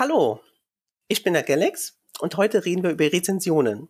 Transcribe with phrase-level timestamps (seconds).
[0.00, 0.38] Hallo,
[1.08, 3.88] ich bin der Galax und heute reden wir über Rezensionen.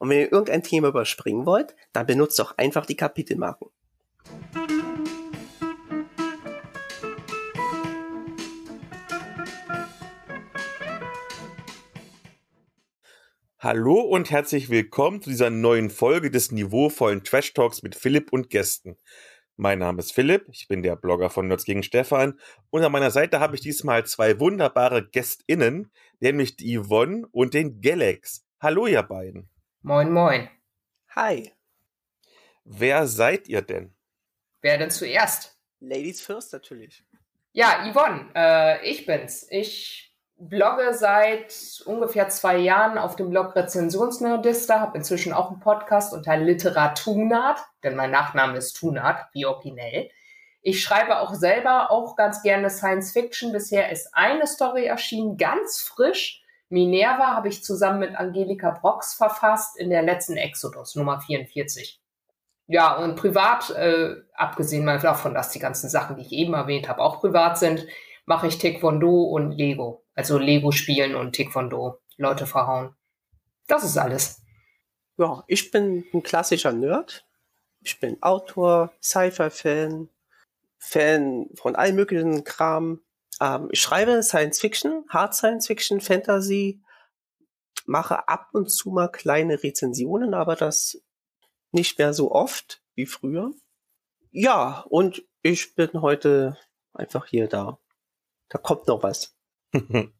[0.00, 3.68] Und wenn ihr irgendein Thema überspringen wollt, dann benutzt doch einfach die Kapitelmarken.
[13.60, 18.50] Hallo und herzlich willkommen zu dieser neuen Folge des niveauvollen Trash Talks mit Philipp und
[18.50, 18.96] Gästen.
[19.58, 22.38] Mein Name ist Philipp, ich bin der Blogger von Nerds gegen Stefan
[22.68, 27.80] und an meiner Seite habe ich diesmal zwei wunderbare GästInnen, nämlich die Yvonne und den
[27.80, 28.44] Galax.
[28.60, 29.48] Hallo ihr beiden.
[29.80, 30.50] Moin moin.
[31.14, 31.54] Hi.
[32.64, 33.94] Wer seid ihr denn?
[34.60, 35.58] Wer denn zuerst?
[35.80, 37.02] Ladies first natürlich.
[37.52, 39.46] Ja, Yvonne, äh, ich bin's.
[39.50, 46.12] Ich blogge seit ungefähr zwei Jahren auf dem Blog Rezensionsnerdista, habe inzwischen auch einen Podcast
[46.12, 50.10] unter Literatunat, denn mein Nachname ist Tunat, wie originell.
[50.62, 53.52] Ich schreibe auch selber auch ganz gerne Science Fiction.
[53.52, 56.42] Bisher ist eine Story erschienen, ganz frisch.
[56.68, 62.00] Minerva habe ich zusammen mit Angelika Brox verfasst in der letzten Exodus, Nummer 44.
[62.66, 66.88] Ja, und privat, äh, abgesehen mal davon, dass die ganzen Sachen, die ich eben erwähnt
[66.88, 67.86] habe, auch privat sind,
[68.24, 70.02] mache ich Taekwondo und Lego.
[70.16, 72.00] Also Lego spielen und Taekwondo.
[72.16, 72.96] Leute verhauen.
[73.66, 74.42] Das ist alles.
[75.18, 77.26] Ja, ich bin ein klassischer Nerd.
[77.82, 80.08] Ich bin Autor, Sci-Fi-Fan,
[80.78, 83.02] Fan von allen möglichen Kram.
[83.40, 86.82] Ähm, ich schreibe Science Fiction, Hard Science Fiction, Fantasy,
[87.84, 91.02] mache ab und zu mal kleine Rezensionen, aber das
[91.72, 93.52] nicht mehr so oft wie früher.
[94.30, 96.56] Ja, und ich bin heute
[96.94, 97.78] einfach hier da.
[98.48, 99.35] Da kommt noch was.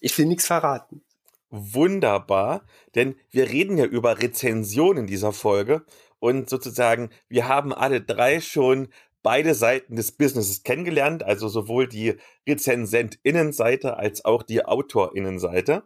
[0.00, 1.02] ich will nichts verraten.
[1.50, 5.84] Wunderbar, denn wir reden ja über Rezensionen in dieser Folge
[6.20, 8.88] und sozusagen, wir haben alle drei schon
[9.22, 12.16] beide Seiten des Businesses kennengelernt, also sowohl die
[12.48, 15.84] Rezensentinnenseite als auch die Autorinnenseite.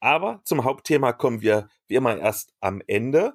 [0.00, 3.34] Aber zum Hauptthema kommen wir wie immer erst am Ende.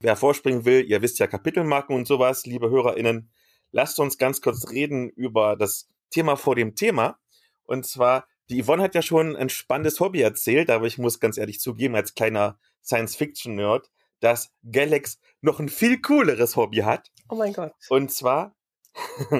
[0.00, 3.30] Wer vorspringen will, ihr wisst ja Kapitelmarken und sowas, liebe HörerInnen,
[3.72, 7.18] lasst uns ganz kurz reden über das Thema vor dem Thema.
[7.64, 11.38] Und zwar, die Yvonne hat ja schon ein spannendes Hobby erzählt, aber ich muss ganz
[11.38, 13.90] ehrlich zugeben, als kleiner Science-Fiction-Nerd,
[14.20, 17.10] dass Galax noch ein viel cooleres Hobby hat.
[17.28, 17.72] Oh mein Gott.
[17.88, 18.56] Und zwar,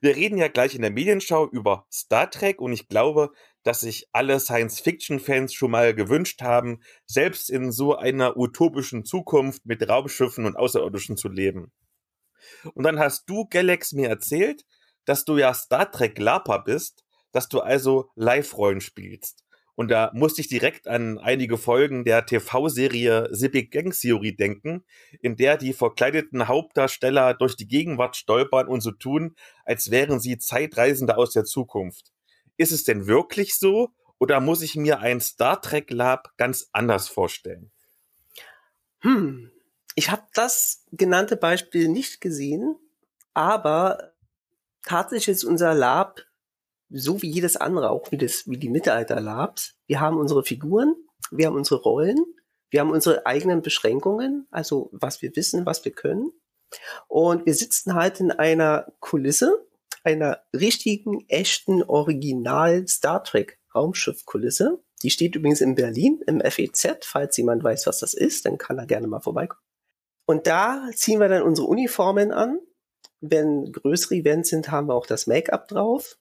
[0.00, 3.30] wir reden ja gleich in der Medienschau über Star Trek und ich glaube,
[3.62, 9.88] dass sich alle Science-Fiction-Fans schon mal gewünscht haben, selbst in so einer utopischen Zukunft mit
[9.88, 11.72] Raumschiffen und Außerirdischen zu leben.
[12.74, 14.64] Und dann hast du, Galax, mir erzählt,
[15.04, 17.04] dass du ja Star Trek Lapa bist,
[17.36, 19.44] dass du also Live-Rollen spielst.
[19.74, 24.84] Und da musste ich direkt an einige Folgen der TV-Serie Big Gang Theory denken,
[25.20, 29.36] in der die verkleideten Hauptdarsteller durch die Gegenwart stolpern und so tun,
[29.66, 32.10] als wären sie Zeitreisende aus der Zukunft.
[32.56, 37.08] Ist es denn wirklich so oder muss ich mir ein Star Trek Lab ganz anders
[37.08, 37.70] vorstellen?
[39.00, 39.50] Hm,
[39.94, 42.76] ich habe das genannte Beispiel nicht gesehen,
[43.34, 44.14] aber
[44.82, 46.22] tatsächlich ist unser Lab
[46.90, 49.74] so wie jedes andere, auch wie, das, wie die Mittelalter-Labs.
[49.86, 50.94] Wir haben unsere Figuren,
[51.30, 52.18] wir haben unsere Rollen,
[52.70, 56.32] wir haben unsere eigenen Beschränkungen, also was wir wissen, was wir können.
[57.08, 59.66] Und wir sitzen halt in einer Kulisse,
[60.04, 64.82] einer richtigen, echten, original Star Trek Raumschiff-Kulisse.
[65.02, 67.04] Die steht übrigens in Berlin im FEZ.
[67.04, 69.62] Falls jemand weiß, was das ist, dann kann er gerne mal vorbeikommen.
[70.26, 72.58] Und da ziehen wir dann unsere Uniformen an
[73.20, 76.18] wenn größere Events sind, haben wir auch das Make-up drauf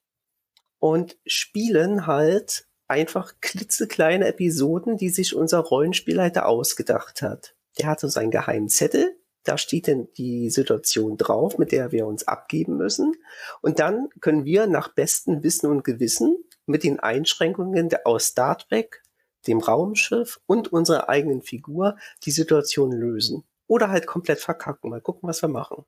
[0.85, 7.55] und spielen halt einfach klitzekleine Episoden, die sich unser Rollenspielleiter ausgedacht hat.
[7.79, 12.05] Der hat uns einen geheimen Zettel, da steht dann die Situation drauf, mit der wir
[12.05, 13.15] uns abgeben müssen.
[13.63, 16.37] Und dann können wir nach bestem Wissen und Gewissen
[16.67, 19.01] mit den Einschränkungen aus Star Trek,
[19.47, 23.43] dem Raumschiff und unserer eigenen Figur die Situation lösen.
[23.65, 24.91] Oder halt komplett verkacken.
[24.91, 25.83] Mal gucken, was wir machen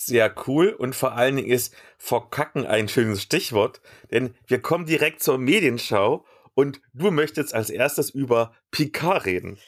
[0.00, 3.80] sehr cool und vor allen Dingen ist verkacken ein schönes Stichwort,
[4.10, 6.24] denn wir kommen direkt zur Medienschau
[6.54, 9.58] und du möchtest als erstes über Picard reden.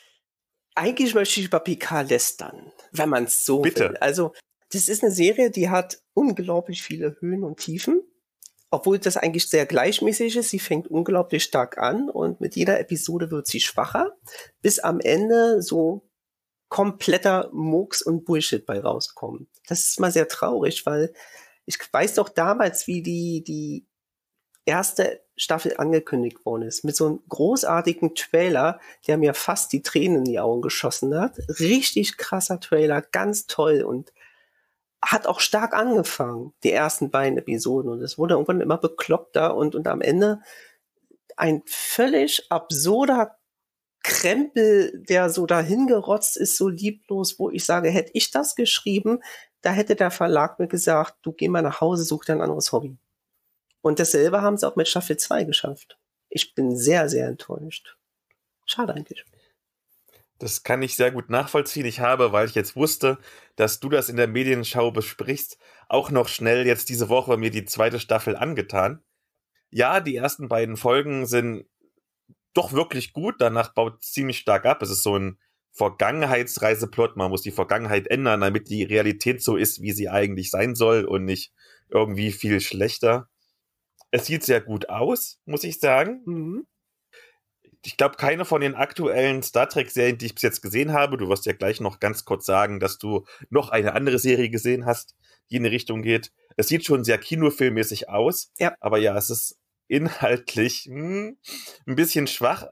[0.75, 3.91] Eigentlich möchte ich über Picard lästern, wenn man es so Bitte.
[3.91, 3.97] will.
[3.99, 4.33] Also,
[4.71, 8.03] das ist eine Serie, die hat unglaublich viele Höhen und Tiefen,
[8.71, 10.49] obwohl das eigentlich sehr gleichmäßig ist.
[10.49, 14.17] Sie fängt unglaublich stark an und mit jeder Episode wird sie schwacher,
[14.62, 16.09] bis am Ende so
[16.73, 19.47] kompletter Murks und Bullshit bei rauskommen.
[19.69, 21.13] Das ist mal sehr traurig, weil
[21.67, 23.87] ich weiß doch damals, wie die, die
[24.65, 30.21] erste Staffel angekündigt worden ist, mit so einem großartigen Trailer, der mir fast die Tränen
[30.21, 31.37] in die Augen geschossen hat.
[31.61, 34.15] Richtig krasser Trailer, ganz toll und
[35.05, 37.91] hat auch stark angefangen, die ersten beiden Episoden.
[37.91, 40.41] Und es wurde irgendwann immer bekloppter und, und am Ende
[41.37, 43.37] ein völlig absurder
[44.03, 49.21] Krempel, der so dahingerotzt ist, so lieblos, wo ich sage, hätte ich das geschrieben,
[49.61, 52.73] da hätte der Verlag mir gesagt, du geh mal nach Hause, such dir ein anderes
[52.73, 52.97] Hobby.
[53.81, 55.99] Und dasselbe haben sie auch mit Staffel 2 geschafft.
[56.29, 57.97] Ich bin sehr, sehr enttäuscht.
[58.65, 59.25] Schade eigentlich.
[60.39, 61.87] Das kann ich sehr gut nachvollziehen.
[61.87, 63.19] Ich habe, weil ich jetzt wusste,
[63.55, 65.59] dass du das in der Medienschau besprichst,
[65.89, 69.03] auch noch schnell jetzt diese Woche mir die zweite Staffel angetan.
[69.71, 71.67] Ja, die ersten beiden Folgen sind
[72.55, 73.37] doch wirklich gut.
[73.39, 74.83] Danach baut ziemlich stark ab.
[74.83, 75.39] Es ist so ein
[75.73, 77.17] Vergangenheitsreiseplot.
[77.17, 81.05] Man muss die Vergangenheit ändern, damit die Realität so ist, wie sie eigentlich sein soll
[81.05, 81.53] und nicht
[81.89, 83.29] irgendwie viel schlechter.
[84.11, 86.23] Es sieht sehr gut aus, muss ich sagen.
[86.27, 86.67] Mhm
[87.85, 91.29] ich glaube, keine von den aktuellen Star Trek-Serien, die ich bis jetzt gesehen habe, du
[91.29, 95.17] wirst ja gleich noch ganz kurz sagen, dass du noch eine andere Serie gesehen hast,
[95.51, 96.33] die in die Richtung geht.
[96.57, 98.75] Es sieht schon sehr kinofilmmäßig aus, ja.
[98.81, 99.59] aber ja, es ist
[99.93, 101.37] inhaltlich hm,
[101.87, 102.67] ein bisschen schwach.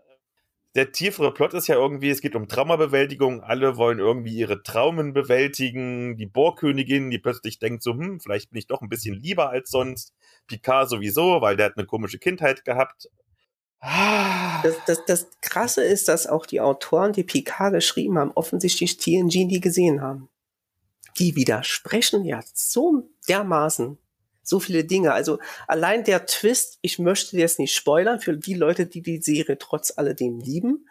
[0.77, 5.13] Der tiefere Plot ist ja irgendwie, es geht um Traumabewältigung, alle wollen irgendwie ihre Traumen
[5.13, 9.51] bewältigen, die Bohrkönigin, die plötzlich denkt so, hm, vielleicht bin ich doch ein bisschen lieber
[9.51, 10.15] als sonst,
[10.47, 13.09] Picard sowieso, weil der hat eine komische Kindheit gehabt,
[13.83, 14.61] Ah.
[14.63, 19.47] Das, das, das Krasse ist, dass auch die Autoren, die Picard geschrieben haben, offensichtlich TNG
[19.47, 20.29] nie gesehen haben.
[21.19, 23.99] Die widersprechen ja so dermaßen
[24.51, 25.13] so viele Dinge.
[25.13, 29.57] Also allein der Twist, ich möchte jetzt nicht spoilern für die Leute, die die Serie
[29.57, 30.87] trotz alledem lieben.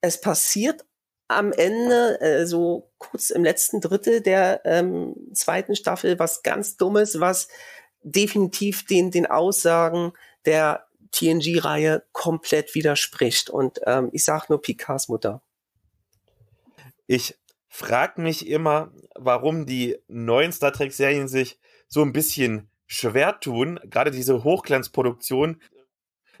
[0.00, 0.84] Es passiert
[1.26, 7.18] am Ende, äh, so kurz im letzten Drittel der ähm, zweiten Staffel, was ganz Dummes,
[7.18, 7.48] was
[8.02, 10.12] definitiv den, den Aussagen
[10.44, 13.50] der TNG-Reihe komplett widerspricht.
[13.50, 15.42] Und ähm, ich sage nur Picards Mutter.
[17.06, 17.38] Ich
[17.68, 23.80] frage mich immer, warum die neuen Star Trek-Serien sich so ein bisschen schwer tun.
[23.84, 25.60] Gerade diese Hochglanzproduktion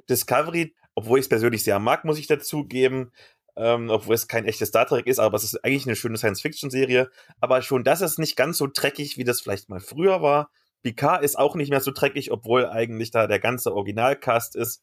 [0.08, 3.12] Discovery, obwohl ich es persönlich sehr mag, muss ich dazugeben.
[3.54, 7.10] Ähm, obwohl es kein echtes Star Trek ist, aber es ist eigentlich eine schöne Science-Fiction-Serie.
[7.38, 10.50] Aber schon das ist nicht ganz so dreckig, wie das vielleicht mal früher war.
[10.82, 14.82] Picard ist auch nicht mehr so dreckig, obwohl eigentlich da der ganze Originalcast ist.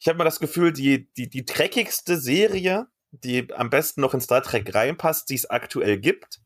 [0.00, 4.20] Ich habe mal das Gefühl, die, die, die dreckigste Serie, die am besten noch in
[4.20, 6.40] Star Trek reinpasst, die es aktuell gibt,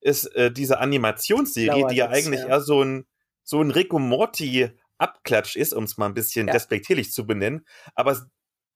[0.00, 2.48] ist äh, diese Animationsserie, die ja eigentlich ja.
[2.48, 3.06] eher so ein,
[3.48, 4.68] so ein und Morty
[4.98, 6.52] Abklatsch ist, um es mal ein bisschen ja.
[6.52, 7.66] despektierlich zu benennen.
[7.94, 8.28] Aber das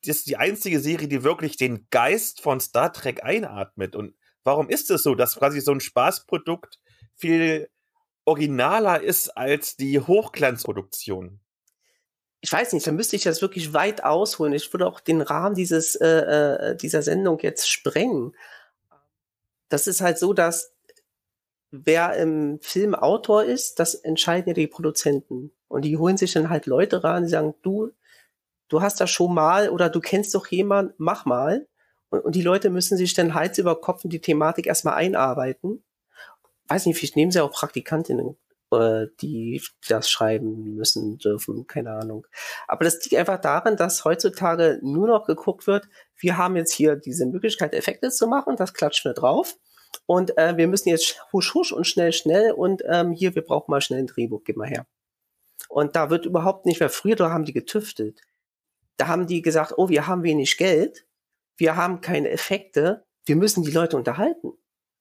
[0.02, 3.94] ist die einzige Serie, die wirklich den Geist von Star Trek einatmet.
[3.94, 4.14] Und
[4.44, 6.80] warum ist es so, dass quasi so ein Spaßprodukt
[7.16, 7.68] viel
[8.24, 11.40] originaler ist als die Hochglanzproduktion.
[12.40, 14.54] Ich weiß nicht, da müsste ich das wirklich weit ausholen.
[14.54, 18.34] Ich würde auch den Rahmen dieses, äh, äh, dieser Sendung jetzt sprengen.
[19.68, 20.72] Das ist halt so, dass
[21.72, 25.50] wer im Film Autor ist, das entscheiden ja die Produzenten.
[25.66, 27.90] Und die holen sich dann halt Leute ran, die sagen, du,
[28.68, 31.66] du hast das schon mal oder du kennst doch jemand, mach mal.
[32.10, 35.82] Und, und die Leute müssen sich dann Hals über Kopf in die Thematik erstmal einarbeiten
[36.72, 38.36] weiß nicht, vielleicht nehmen sie auch Praktikantinnen,
[38.72, 42.26] äh, die das schreiben müssen dürfen, keine Ahnung.
[42.66, 46.96] Aber das liegt einfach daran, dass heutzutage nur noch geguckt wird, wir haben jetzt hier
[46.96, 49.56] diese Möglichkeit, Effekte zu machen, das klatschen wir drauf.
[50.06, 53.70] Und äh, wir müssen jetzt husch husch und schnell schnell und ähm, hier, wir brauchen
[53.70, 54.86] mal schnell ein Drehbuch, gib mal her.
[55.68, 58.20] Und da wird überhaupt nicht mehr, früher da haben die getüftet.
[58.96, 61.06] Da haben die gesagt, oh, wir haben wenig Geld,
[61.56, 64.52] wir haben keine Effekte, wir müssen die Leute unterhalten.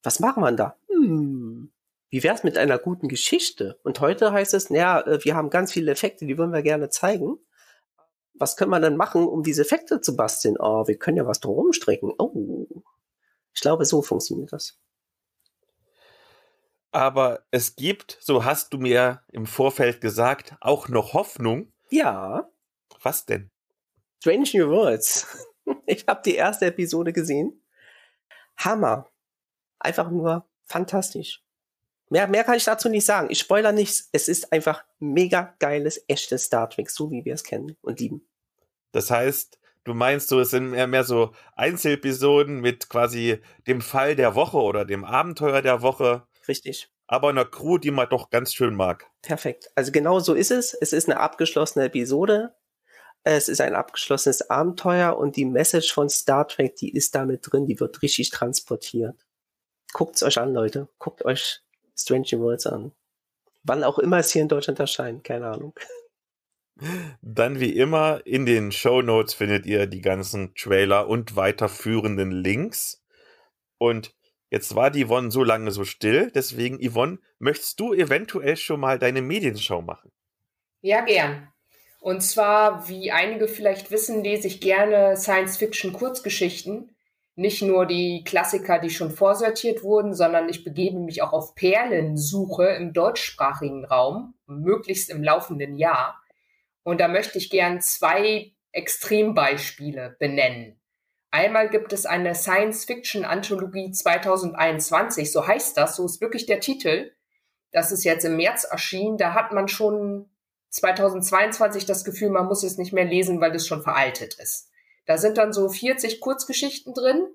[0.03, 0.77] Was machen wir da?
[1.01, 1.71] hm,
[2.09, 3.79] wie wär's mit einer guten Geschichte?
[3.83, 6.89] Und heute heißt es, naja, äh, wir haben ganz viele Effekte, die wollen wir gerne
[6.89, 7.37] zeigen.
[8.33, 10.57] Was können wir denn machen, um diese Effekte zu basteln?
[10.59, 12.11] Oh, wir können ja was drum strecken.
[12.17, 12.67] Oh.
[13.53, 14.77] Ich glaube, so funktioniert das.
[16.91, 21.71] Aber es gibt, so hast du mir im Vorfeld gesagt, auch noch Hoffnung.
[21.89, 22.49] Ja.
[23.01, 23.49] Was denn?
[24.19, 25.27] Strange New Worlds.
[25.85, 27.63] Ich habe die erste Episode gesehen.
[28.57, 29.09] Hammer.
[29.79, 31.43] Einfach nur fantastisch.
[32.09, 33.29] Mehr, mehr kann ich dazu nicht sagen.
[33.29, 34.09] Ich spoiler nichts.
[34.11, 38.27] Es ist einfach mega geiles, echtes Star Trek, so wie wir es kennen und lieben.
[38.91, 44.15] Das heißt, du meinst so, es sind mehr, mehr so Einzelepisoden mit quasi dem Fall
[44.15, 46.27] der Woche oder dem Abenteuer der Woche.
[46.47, 46.89] Richtig.
[47.07, 49.09] Aber einer Crew, die man doch ganz schön mag.
[49.21, 49.69] Perfekt.
[49.75, 50.73] Also genau so ist es.
[50.73, 52.55] Es ist eine abgeschlossene Episode.
[53.23, 57.67] Es ist ein abgeschlossenes Abenteuer und die Message von Star Trek, die ist damit drin,
[57.67, 59.15] die wird richtig transportiert.
[59.93, 60.87] Guckt's euch an, Leute.
[60.97, 61.61] Guckt euch
[61.95, 62.93] Strange Worlds an.
[63.63, 65.73] Wann auch immer es hier in Deutschland erscheint, keine Ahnung.
[67.21, 73.03] Dann wie immer in den Show Notes findet ihr die ganzen Trailer und weiterführenden Links.
[73.77, 74.13] Und
[74.51, 78.99] Jetzt war die Yvonne so lange so still, deswegen Yvonne, möchtest du eventuell schon mal
[78.99, 80.11] deine Medienschau machen?
[80.81, 81.47] Ja, gern.
[82.01, 86.91] Und zwar, wie einige vielleicht wissen, lese ich gerne Science-Fiction-Kurzgeschichten.
[87.35, 92.65] Nicht nur die Klassiker, die schon vorsortiert wurden, sondern ich begebe mich auch auf Perlensuche
[92.71, 96.20] im deutschsprachigen Raum, möglichst im laufenden Jahr.
[96.83, 100.79] Und da möchte ich gern zwei Extrembeispiele benennen.
[101.31, 107.11] Einmal gibt es eine Science-Fiction-Anthologie 2021, so heißt das, so ist wirklich der Titel.
[107.71, 109.17] Das ist jetzt im März erschienen.
[109.17, 110.29] Da hat man schon
[110.69, 114.69] 2022 das Gefühl, man muss es nicht mehr lesen, weil es schon veraltet ist.
[115.05, 117.27] Da sind dann so 40 Kurzgeschichten drin.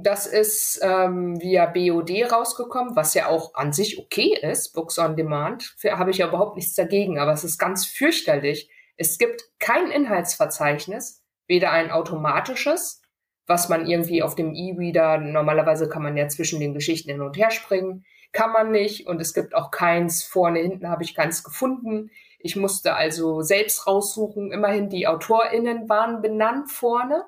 [0.00, 5.16] Das ist ähm, via BOD rausgekommen, was ja auch an sich okay ist, Books on
[5.16, 5.74] Demand.
[5.84, 8.70] Habe ich ja überhaupt nichts dagegen, aber es ist ganz fürchterlich.
[8.96, 13.02] Es gibt kein Inhaltsverzeichnis, weder ein automatisches
[13.46, 17.36] was man irgendwie auf dem E-Reader, normalerweise kann man ja zwischen den Geschichten hin und
[17.36, 21.44] her springen, kann man nicht und es gibt auch keins vorne, hinten habe ich keins
[21.44, 22.10] gefunden.
[22.38, 27.24] Ich musste also selbst raussuchen, immerhin die AutorInnen waren benannt vorne.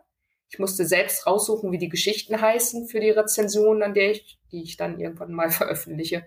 [0.54, 4.62] Ich musste selbst raussuchen, wie die Geschichten heißen für die Rezension, an der ich, die
[4.62, 6.24] ich dann irgendwann mal veröffentliche.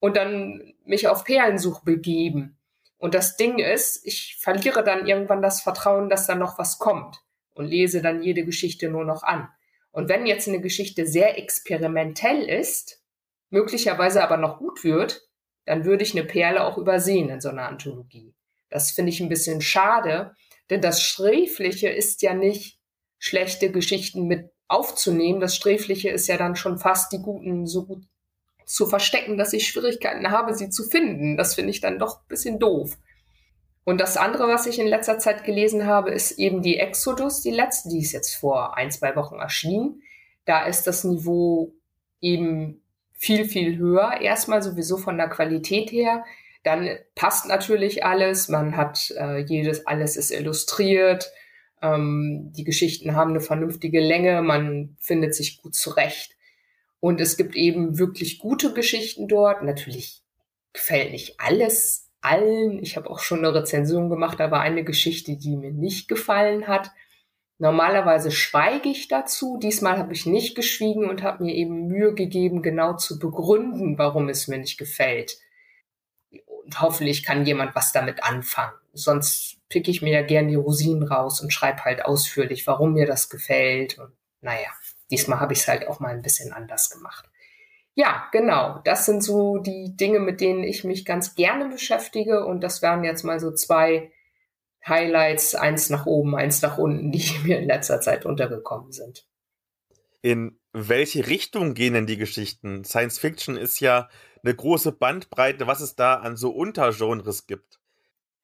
[0.00, 2.58] Und dann mich auf Perlensuch begeben.
[2.98, 7.22] Und das Ding ist, ich verliere dann irgendwann das Vertrauen, dass da noch was kommt
[7.54, 9.48] und lese dann jede Geschichte nur noch an.
[9.92, 13.02] Und wenn jetzt eine Geschichte sehr experimentell ist,
[13.48, 15.26] möglicherweise aber noch gut wird,
[15.64, 18.34] dann würde ich eine Perle auch übersehen in so einer Anthologie.
[18.68, 20.34] Das finde ich ein bisschen schade,
[20.68, 22.73] denn das Sträfliche ist ja nicht
[23.24, 25.40] schlechte Geschichten mit aufzunehmen.
[25.40, 28.02] Das Sträfliche ist ja dann schon fast die guten so gut
[28.66, 31.38] zu verstecken, dass ich Schwierigkeiten habe, sie zu finden.
[31.38, 32.98] Das finde ich dann doch ein bisschen doof.
[33.84, 37.50] Und das andere, was ich in letzter Zeit gelesen habe, ist eben die Exodus, die
[37.50, 40.02] letzte, die ist jetzt vor ein, zwei Wochen erschienen.
[40.44, 41.72] Da ist das Niveau
[42.20, 42.82] eben
[43.14, 44.20] viel, viel höher.
[44.20, 46.26] Erstmal sowieso von der Qualität her.
[46.62, 48.50] Dann passt natürlich alles.
[48.50, 51.32] Man hat äh, jedes, alles ist illustriert.
[51.84, 54.40] Ähm, die Geschichten haben eine vernünftige Länge.
[54.40, 56.36] Man findet sich gut zurecht.
[56.98, 59.62] Und es gibt eben wirklich gute Geschichten dort.
[59.62, 60.22] Natürlich
[60.72, 62.82] gefällt nicht alles allen.
[62.82, 66.90] Ich habe auch schon eine Rezension gemacht, war eine Geschichte, die mir nicht gefallen hat.
[67.58, 69.58] Normalerweise schweige ich dazu.
[69.62, 74.30] Diesmal habe ich nicht geschwiegen und habe mir eben Mühe gegeben, genau zu begründen, warum
[74.30, 75.36] es mir nicht gefällt.
[76.46, 78.74] Und hoffentlich kann jemand was damit anfangen.
[78.94, 83.06] Sonst picke ich mir ja gern die Rosinen raus und schreibe halt ausführlich, warum mir
[83.06, 83.98] das gefällt.
[83.98, 84.68] Und naja,
[85.10, 87.28] diesmal habe ich es halt auch mal ein bisschen anders gemacht.
[87.94, 88.80] Ja, genau.
[88.84, 92.44] Das sind so die Dinge, mit denen ich mich ganz gerne beschäftige.
[92.44, 94.12] Und das wären jetzt mal so zwei
[94.86, 99.26] Highlights, eins nach oben, eins nach unten, die mir in letzter Zeit untergekommen sind.
[100.22, 102.84] In welche Richtung gehen denn die Geschichten?
[102.84, 104.08] Science Fiction ist ja
[104.42, 107.78] eine große Bandbreite, was es da an so Untergenres gibt.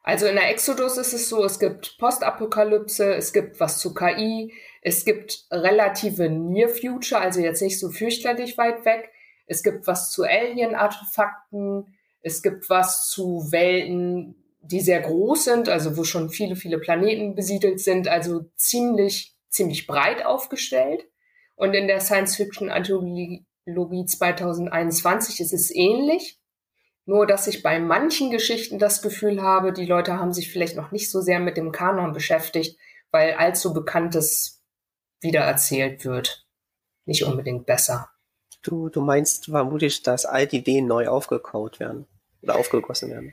[0.03, 4.53] Also in der Exodus ist es so, es gibt Postapokalypse, es gibt was zu KI,
[4.83, 9.11] es gibt relative Near Future, also jetzt nicht so fürchterlich weit weg.
[9.47, 11.97] Es gibt was zu Alien-Artefakten.
[12.23, 17.35] Es gibt was zu Welten, die sehr groß sind, also wo schon viele, viele Planeten
[17.35, 21.07] besiedelt sind, also ziemlich, ziemlich breit aufgestellt.
[21.57, 23.45] Und in der Science-Fiction-Anthologie
[24.07, 26.40] 2021 ist es ähnlich.
[27.11, 30.93] Nur, dass ich bei manchen Geschichten das Gefühl habe, die Leute haben sich vielleicht noch
[30.93, 32.79] nicht so sehr mit dem Kanon beschäftigt,
[33.11, 34.63] weil allzu Bekanntes
[35.21, 36.47] wiedererzählt wird.
[37.07, 38.11] Nicht unbedingt besser.
[38.63, 42.07] Du, du meinst vermutlich, dass alte Ideen neu aufgekaut werden
[42.43, 43.33] oder aufgegossen werden.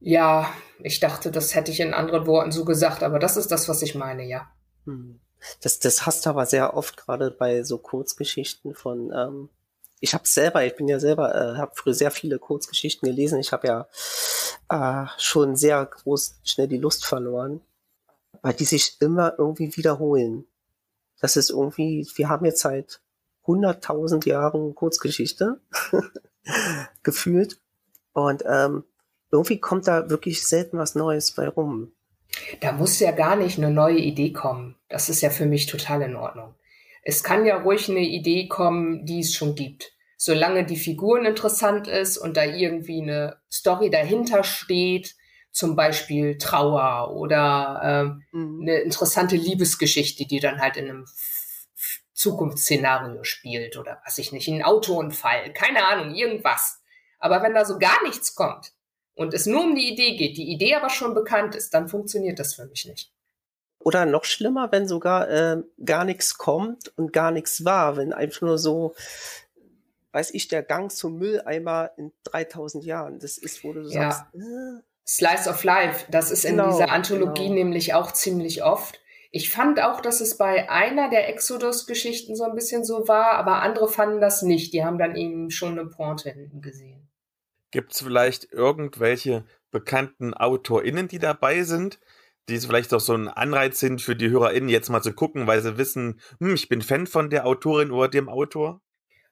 [0.00, 0.50] Ja,
[0.82, 3.82] ich dachte, das hätte ich in anderen Worten so gesagt, aber das ist das, was
[3.82, 4.50] ich meine, ja.
[4.86, 5.20] Hm.
[5.60, 9.12] Das, das hast du aber sehr oft gerade bei so Kurzgeschichten von.
[9.14, 9.50] Ähm,
[10.00, 13.38] ich habe selber, ich bin ja selber, äh, habe früher sehr viele Kurzgeschichten gelesen.
[13.38, 13.88] Ich habe ja
[14.68, 17.60] äh, schon sehr groß schnell die Lust verloren,
[18.42, 20.46] weil die sich immer irgendwie wiederholen.
[21.20, 23.00] Das ist irgendwie, wir haben jetzt halt
[23.46, 25.60] 100.000 Jahren Kurzgeschichte
[27.02, 27.60] gefühlt.
[28.12, 28.84] Und ähm,
[29.30, 31.92] irgendwie kommt da wirklich selten was Neues bei rum.
[32.60, 34.76] Da muss ja gar nicht eine neue Idee kommen.
[34.88, 36.54] Das ist ja für mich total in Ordnung.
[37.02, 39.92] Es kann ja ruhig eine Idee kommen, die es schon gibt.
[40.16, 45.14] Solange die Figuren interessant ist und da irgendwie eine Story dahinter steht,
[45.52, 48.62] zum Beispiel Trauer oder ähm, mhm.
[48.62, 51.06] eine interessante Liebesgeschichte, die dann halt in einem
[52.14, 56.80] Zukunftsszenario spielt oder was ich nicht, ein Autounfall, keine Ahnung, irgendwas.
[57.18, 58.72] Aber wenn da so gar nichts kommt
[59.14, 62.38] und es nur um die Idee geht, die Idee aber schon bekannt ist, dann funktioniert
[62.38, 63.12] das für mich nicht.
[63.78, 68.42] Oder noch schlimmer, wenn sogar äh, gar nichts kommt und gar nichts war, wenn einfach
[68.42, 68.94] nur so
[70.12, 73.18] weiß ich, der Gang zum Mülleimer in 3000 Jahren.
[73.18, 74.10] Das ist, wo du Ja.
[74.10, 77.54] sagst, äh, Slice of Life, das ist in Genau, dieser Anthologie genau.
[77.54, 79.00] nämlich auch ziemlich oft.
[79.30, 83.62] Ich fand auch, dass es bei einer der Exodus-Geschichten so ein bisschen so war, aber
[83.62, 84.72] andere fanden das nicht.
[84.72, 87.08] Die haben dann eben schon eine Pointe hinten gesehen.
[87.70, 91.98] Gibt es vielleicht irgendwelche bekannten AutorInnen, die dabei sind,
[92.48, 95.60] die vielleicht auch so ein Anreiz sind für die HörerInnen, jetzt mal zu gucken, weil
[95.60, 98.80] sie wissen, hm, ich bin Fan von der Autorin oder dem Autor?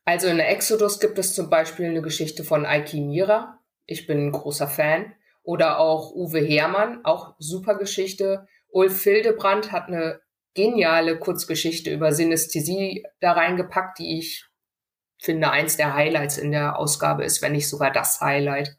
[0.05, 3.61] Also in Exodus gibt es zum Beispiel eine Geschichte von Aiki Mira.
[3.87, 5.15] Ich bin ein großer Fan.
[5.43, 8.47] Oder auch Uwe Hermann, auch super Geschichte.
[8.69, 10.21] Ulf Hildebrand hat eine
[10.55, 14.45] geniale Kurzgeschichte über Synästhesie da reingepackt, die ich
[15.19, 18.77] finde eins der Highlights in der Ausgabe ist, wenn nicht sogar das Highlight.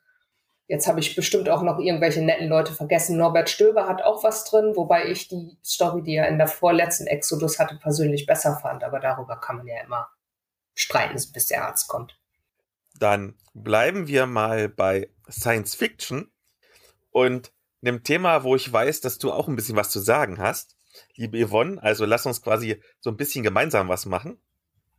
[0.67, 3.17] Jetzt habe ich bestimmt auch noch irgendwelche netten Leute vergessen.
[3.17, 7.07] Norbert Stöber hat auch was drin, wobei ich die Story, die er in der vorletzten
[7.07, 8.83] Exodus hatte, persönlich besser fand.
[8.83, 10.09] Aber darüber kann man ja immer
[10.73, 12.19] streiten, bis der Arzt kommt.
[12.99, 16.31] Dann bleiben wir mal bei Science Fiction
[17.11, 20.75] und einem Thema, wo ich weiß, dass du auch ein bisschen was zu sagen hast,
[21.15, 21.81] liebe Yvonne.
[21.81, 24.41] Also lass uns quasi so ein bisschen gemeinsam was machen.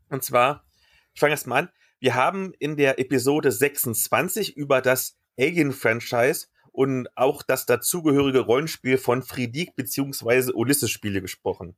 [0.09, 0.65] Und zwar,
[1.13, 1.71] ich fange erst mal an.
[1.99, 9.23] Wir haben in der Episode 26 über das Alien-Franchise und auch das dazugehörige Rollenspiel von
[9.23, 10.53] Friedrich bzw.
[10.53, 11.77] Ulysses-Spiele gesprochen.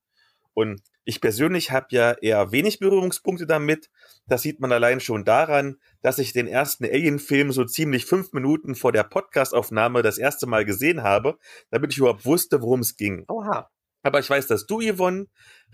[0.52, 3.88] Und ich persönlich habe ja eher wenig Berührungspunkte damit.
[4.26, 8.74] Das sieht man allein schon daran, dass ich den ersten Alien-Film so ziemlich fünf Minuten
[8.74, 11.38] vor der Podcastaufnahme das erste Mal gesehen habe,
[11.70, 13.24] damit ich überhaupt wusste, worum es ging.
[13.28, 13.70] oha.
[14.02, 15.26] Aber ich weiß, dass du, Yvonne,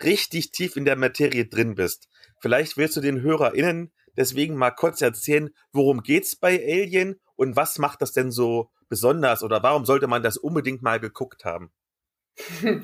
[0.02, 2.08] richtig tief in der Materie drin bist.
[2.40, 7.78] Vielleicht willst du den HörerInnen deswegen mal kurz erzählen, worum geht's bei Alien und was
[7.78, 11.70] macht das denn so besonders oder warum sollte man das unbedingt mal geguckt haben?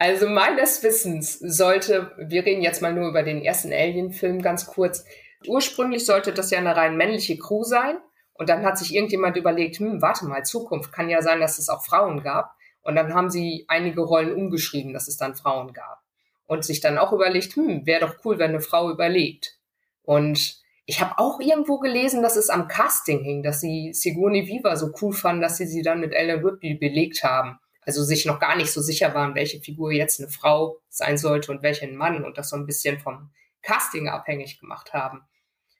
[0.00, 5.04] Also meines Wissens sollte, wir reden jetzt mal nur über den ersten Alien-Film ganz kurz.
[5.46, 7.98] Ursprünglich sollte das ja eine rein männliche Crew sein.
[8.32, 11.68] Und dann hat sich irgendjemand überlegt, hm, warte mal, Zukunft kann ja sein, dass es
[11.68, 12.54] auch Frauen gab.
[12.82, 16.00] Und dann haben sie einige Rollen umgeschrieben, dass es dann Frauen gab.
[16.46, 19.58] Und sich dann auch überlegt, hm, wäre doch cool, wenn eine Frau überlegt.
[20.02, 24.76] Und ich habe auch irgendwo gelesen, dass es am Casting hing, dass sie Sigourney Weaver
[24.76, 28.38] so cool fanden, dass sie sie dann mit Ellen Ripley belegt haben also sich noch
[28.38, 31.96] gar nicht so sicher waren, welche Figur jetzt eine Frau sein sollte und welche ein
[31.96, 33.30] Mann und das so ein bisschen vom
[33.62, 35.22] Casting abhängig gemacht haben.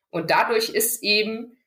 [0.08, 1.58] Und dadurch ist eben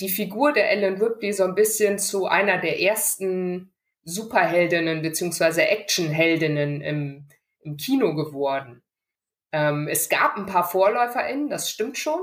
[0.00, 6.80] die Figur der Ellen Ripley so ein bisschen zu einer der ersten Superheldinnen beziehungsweise Actionheldinnen
[6.80, 7.28] im,
[7.60, 8.82] im Kino geworden.
[9.52, 12.18] Ähm, es gab ein paar VorläuferInnen, das stimmt schon,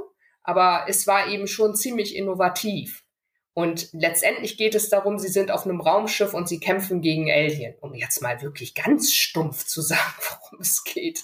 [0.46, 3.04] aber es war eben schon ziemlich innovativ.
[3.54, 7.76] Und letztendlich geht es darum, sie sind auf einem Raumschiff und sie kämpfen gegen Alien,
[7.80, 11.24] um jetzt mal wirklich ganz stumpf zu sagen, worum es geht.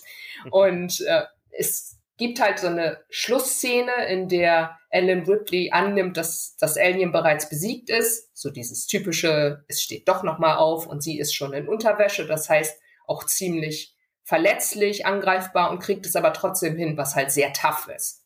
[0.50, 6.78] Und äh, es gibt halt so eine Schlussszene, in der Ellen Ripley annimmt, dass das
[6.78, 8.30] Alien bereits besiegt ist.
[8.34, 12.26] So dieses typische, es steht doch noch mal auf und sie ist schon in Unterwäsche.
[12.26, 17.52] Das heißt auch ziemlich verletzlich, angreifbar und kriegt es aber trotzdem hin, was halt sehr
[17.52, 18.24] tough ist.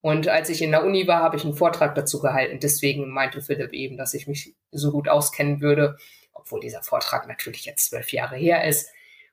[0.00, 2.60] Und als ich in der Uni war, habe ich einen Vortrag dazu gehalten.
[2.60, 5.96] Deswegen meinte Philipp eben, dass ich mich so gut auskennen würde,
[6.32, 8.90] obwohl dieser Vortrag natürlich jetzt zwölf Jahre her ist,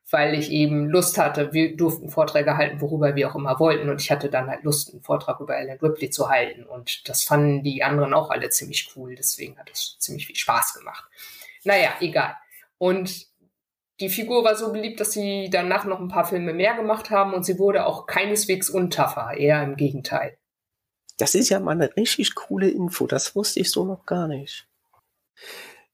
[0.10, 1.54] weil ich eben Lust hatte.
[1.54, 3.90] Wir durften Vorträge halten, worüber wir auch immer wollten.
[3.90, 6.64] Und ich hatte dann halt Lust, einen Vortrag über Ellen Ripley zu halten.
[6.64, 9.16] Und das fanden die anderen auch alle ziemlich cool.
[9.16, 11.06] Deswegen hat es ziemlich viel Spaß gemacht.
[11.64, 12.36] Naja, egal.
[12.80, 13.28] Und
[14.00, 17.34] die Figur war so beliebt, dass sie danach noch ein paar Filme mehr gemacht haben
[17.34, 20.38] und sie wurde auch keineswegs untaffer, eher im Gegenteil.
[21.18, 23.08] Das ist ja mal eine richtig coole Info.
[23.08, 24.68] Das wusste ich so noch gar nicht.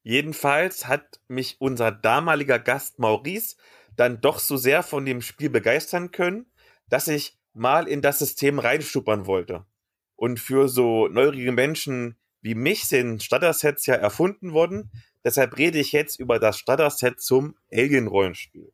[0.03, 3.55] Jedenfalls hat mich unser damaliger Gast Maurice
[3.95, 6.47] dann doch so sehr von dem Spiel begeistern können,
[6.89, 9.65] dass ich mal in das System reinstuppern wollte.
[10.15, 14.91] Und für so neugierige Menschen wie mich sind Starter-Sets ja erfunden worden.
[15.23, 18.73] Deshalb rede ich jetzt über das Starter-Set zum Alien-Rollenspiel.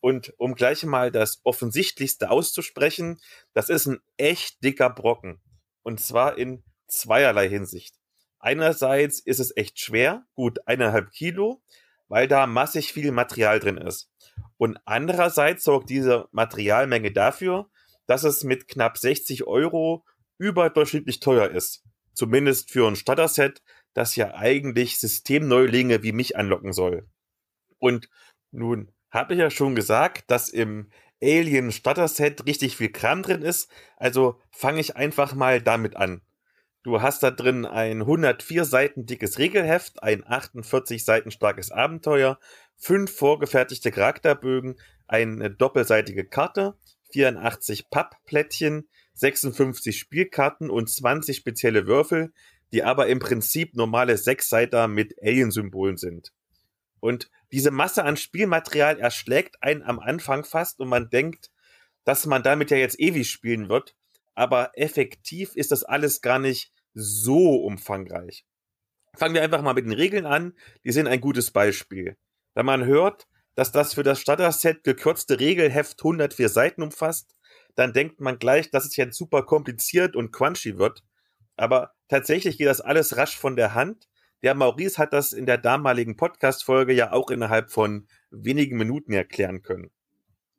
[0.00, 3.20] Und um gleich mal das Offensichtlichste auszusprechen,
[3.52, 5.40] das ist ein echt dicker Brocken.
[5.82, 7.94] Und zwar in zweierlei Hinsicht.
[8.38, 11.62] Einerseits ist es echt schwer, gut eineinhalb Kilo,
[12.08, 14.10] weil da massig viel Material drin ist.
[14.56, 17.68] Und andererseits sorgt diese Materialmenge dafür,
[18.06, 20.04] dass es mit knapp 60 Euro
[20.38, 21.84] überdurchschnittlich teuer ist.
[22.14, 23.62] Zumindest für ein Starter-Set,
[23.92, 27.08] das ja eigentlich Systemneulinge wie mich anlocken soll.
[27.78, 28.08] Und
[28.50, 30.90] nun habe ich ja schon gesagt, dass im
[31.22, 36.20] Alien Starter-Set richtig viel Kram drin ist, also fange ich einfach mal damit an.
[36.82, 42.38] Du hast da drin ein 104 Seiten dickes Regelheft, ein 48 Seiten starkes Abenteuer,
[42.76, 44.76] fünf vorgefertigte Charakterbögen,
[45.06, 46.76] eine doppelseitige Karte,
[47.10, 52.32] 84 Pappplättchen, 56 Spielkarten und 20 spezielle Würfel,
[52.72, 56.32] die aber im Prinzip normale Sechsseiter mit Alien-Symbolen sind.
[57.00, 61.50] Und diese Masse an Spielmaterial erschlägt einen am Anfang fast und man denkt,
[62.04, 63.96] dass man damit ja jetzt ewig spielen wird.
[64.34, 68.44] Aber effektiv ist das alles gar nicht so umfangreich.
[69.16, 70.54] Fangen wir einfach mal mit den Regeln an.
[70.84, 72.16] Die sind ein gutes Beispiel.
[72.54, 77.34] Wenn man hört, dass das für das Starter-Set gekürzte Regelheft 104 Seiten umfasst,
[77.74, 81.02] dann denkt man gleich, dass es jetzt super kompliziert und crunchy wird.
[81.56, 84.08] Aber tatsächlich geht das alles rasch von der Hand.
[84.42, 89.62] Der Maurice hat das in der damaligen Podcast-Folge ja auch innerhalb von wenigen Minuten erklären
[89.62, 89.90] können.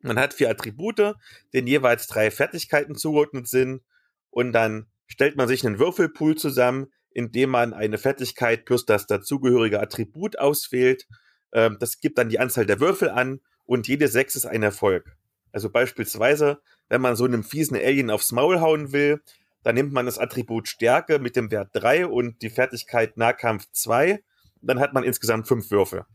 [0.01, 1.15] Man hat vier Attribute,
[1.53, 3.81] denen jeweils drei Fertigkeiten zugeordnet sind
[4.29, 9.81] und dann stellt man sich einen Würfelpool zusammen, indem man eine Fertigkeit plus das dazugehörige
[9.81, 11.07] Attribut auswählt.
[11.51, 15.15] Ähm, das gibt dann die Anzahl der Würfel an und jede sechs ist ein Erfolg.
[15.51, 19.21] Also beispielsweise, wenn man so einem fiesen Alien aufs Maul hauen will,
[19.63, 24.24] dann nimmt man das Attribut Stärke mit dem Wert 3 und die Fertigkeit Nahkampf 2.
[24.62, 26.06] Dann hat man insgesamt fünf Würfe.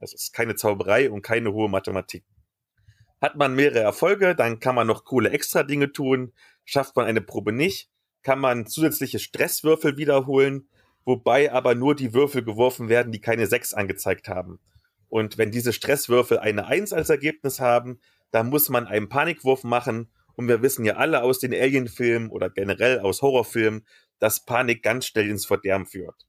[0.00, 2.24] Das ist keine Zauberei und keine hohe Mathematik.
[3.20, 6.32] Hat man mehrere Erfolge, dann kann man noch coole Extra-Dinge tun.
[6.64, 7.90] Schafft man eine Probe nicht,
[8.22, 10.68] kann man zusätzliche Stresswürfel wiederholen,
[11.04, 14.60] wobei aber nur die Würfel geworfen werden, die keine 6 angezeigt haben.
[15.08, 17.98] Und wenn diese Stresswürfel eine 1 als Ergebnis haben,
[18.30, 22.48] dann muss man einen Panikwurf machen und wir wissen ja alle aus den Alien-Filmen oder
[22.48, 23.84] generell aus Horrorfilmen,
[24.20, 26.28] dass Panik ganz schnell ins Verderben führt.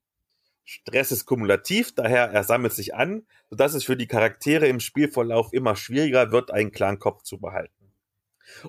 [0.66, 5.54] Stress ist kumulativ, daher er sammelt sich an, sodass es für die Charaktere im Spielverlauf
[5.54, 7.94] immer schwieriger wird, einen klaren Kopf zu behalten.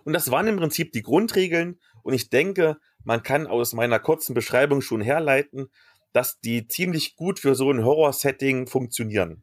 [0.05, 4.35] Und das waren im Prinzip die Grundregeln und ich denke, man kann aus meiner kurzen
[4.35, 5.70] Beschreibung schon herleiten,
[6.12, 9.42] dass die ziemlich gut für so ein Horror-Setting funktionieren.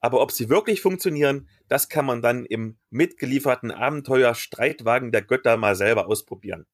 [0.00, 5.56] Aber ob sie wirklich funktionieren, das kann man dann im mitgelieferten Abenteuer Streitwagen der Götter
[5.56, 6.66] mal selber ausprobieren.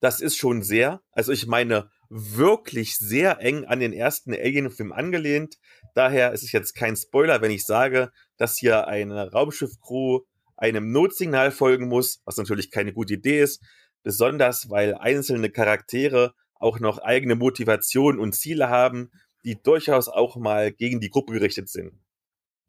[0.00, 5.58] Das ist schon sehr, also ich meine wirklich sehr eng an den ersten Alien-Film angelehnt.
[5.94, 10.20] Daher ist es jetzt kein Spoiler, wenn ich sage, dass hier eine Raumschiff-Crew
[10.56, 13.62] einem Notsignal folgen muss, was natürlich keine gute Idee ist,
[14.02, 19.10] besonders weil einzelne Charaktere auch noch eigene Motivationen und Ziele haben,
[19.44, 21.92] die durchaus auch mal gegen die Gruppe gerichtet sind.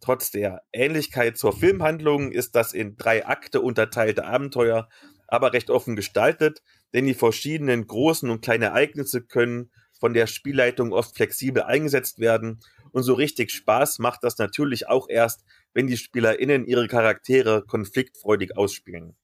[0.04, 4.90] Trotz der Ähnlichkeit zur Filmhandlung ist das in drei Akte unterteilte Abenteuer
[5.30, 6.62] aber recht offen gestaltet,
[6.94, 12.60] denn die verschiedenen großen und kleinen Ereignisse können von der Spielleitung oft flexibel eingesetzt werden
[12.92, 18.58] und so richtig Spaß macht das natürlich auch erst, wenn die SpielerInnen ihre Charaktere konfliktfreudig
[18.58, 19.16] ausspielen.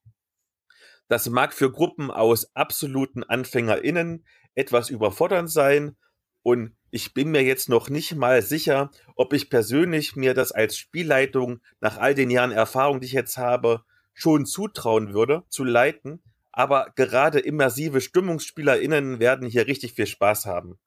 [1.10, 5.98] Das mag für Gruppen aus absoluten AnfängerInnen etwas überfordernd sein
[6.44, 10.78] und ich bin mir jetzt noch nicht mal sicher, ob ich persönlich mir das als
[10.78, 16.24] Spielleitung nach all den Jahren Erfahrung, die ich jetzt habe, schon zutrauen würde, zu leiten.
[16.52, 20.80] Aber gerade immersive StimmungsspielerInnen werden hier richtig viel Spaß haben.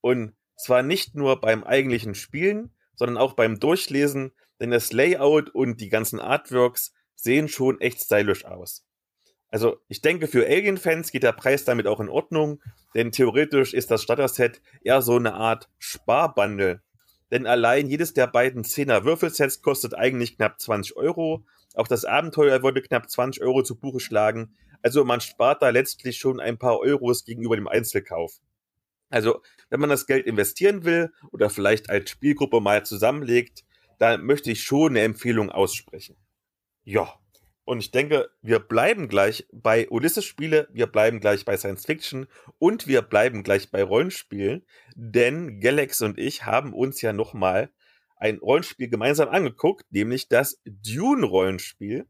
[0.00, 5.80] Und zwar nicht nur beim eigentlichen Spielen, sondern auch beim Durchlesen, denn das Layout und
[5.80, 8.86] die ganzen Artworks sehen schon echt stylisch aus.
[9.52, 12.62] Also ich denke, für Alien-Fans geht der Preis damit auch in Ordnung,
[12.94, 16.80] denn theoretisch ist das Starter-Set eher so eine Art Sparbundle.
[17.30, 21.44] Denn allein jedes der beiden 10er Würfelsets kostet eigentlich knapp 20 Euro.
[21.74, 24.56] Auch das Abenteuer würde knapp 20 Euro zu Buche schlagen.
[24.80, 28.40] Also man spart da letztlich schon ein paar Euros gegenüber dem Einzelkauf.
[29.10, 33.64] Also, wenn man das Geld investieren will oder vielleicht als Spielgruppe mal zusammenlegt,
[33.98, 36.16] dann möchte ich schon eine Empfehlung aussprechen.
[36.84, 37.21] Ja,
[37.64, 42.26] und ich denke, wir bleiben gleich bei Ulysses-Spiele, wir bleiben gleich bei Science Fiction
[42.58, 47.70] und wir bleiben gleich bei Rollenspielen, denn Galax und ich haben uns ja nochmal
[48.16, 52.06] ein Rollenspiel gemeinsam angeguckt, nämlich das Dune-Rollenspiel.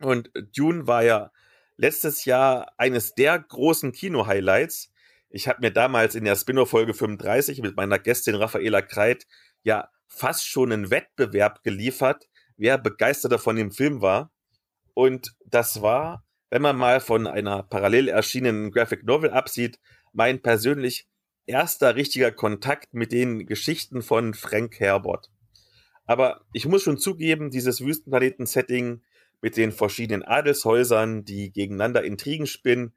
[0.00, 1.30] Und Dune war ja
[1.76, 4.90] letztes Jahr eines der großen Kino-Highlights.
[5.28, 9.26] Ich habe mir damals in der Spin-off-Folge 35 mit meiner Gästin Raffaela Kreit
[9.62, 14.30] ja fast schon einen Wettbewerb geliefert, wer begeisterter von dem Film war.
[14.94, 19.78] Und das war, wenn man mal von einer parallel erschienenen Graphic Novel absieht,
[20.12, 21.08] mein persönlich
[21.46, 25.30] erster richtiger Kontakt mit den Geschichten von Frank Herbert.
[26.06, 29.02] Aber ich muss schon zugeben, dieses Wüstenplaneten-Setting
[29.40, 32.94] mit den verschiedenen Adelshäusern, die gegeneinander Intrigen spinnen,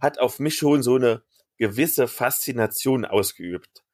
[0.00, 1.22] hat auf mich schon so eine
[1.56, 3.84] gewisse Faszination ausgeübt.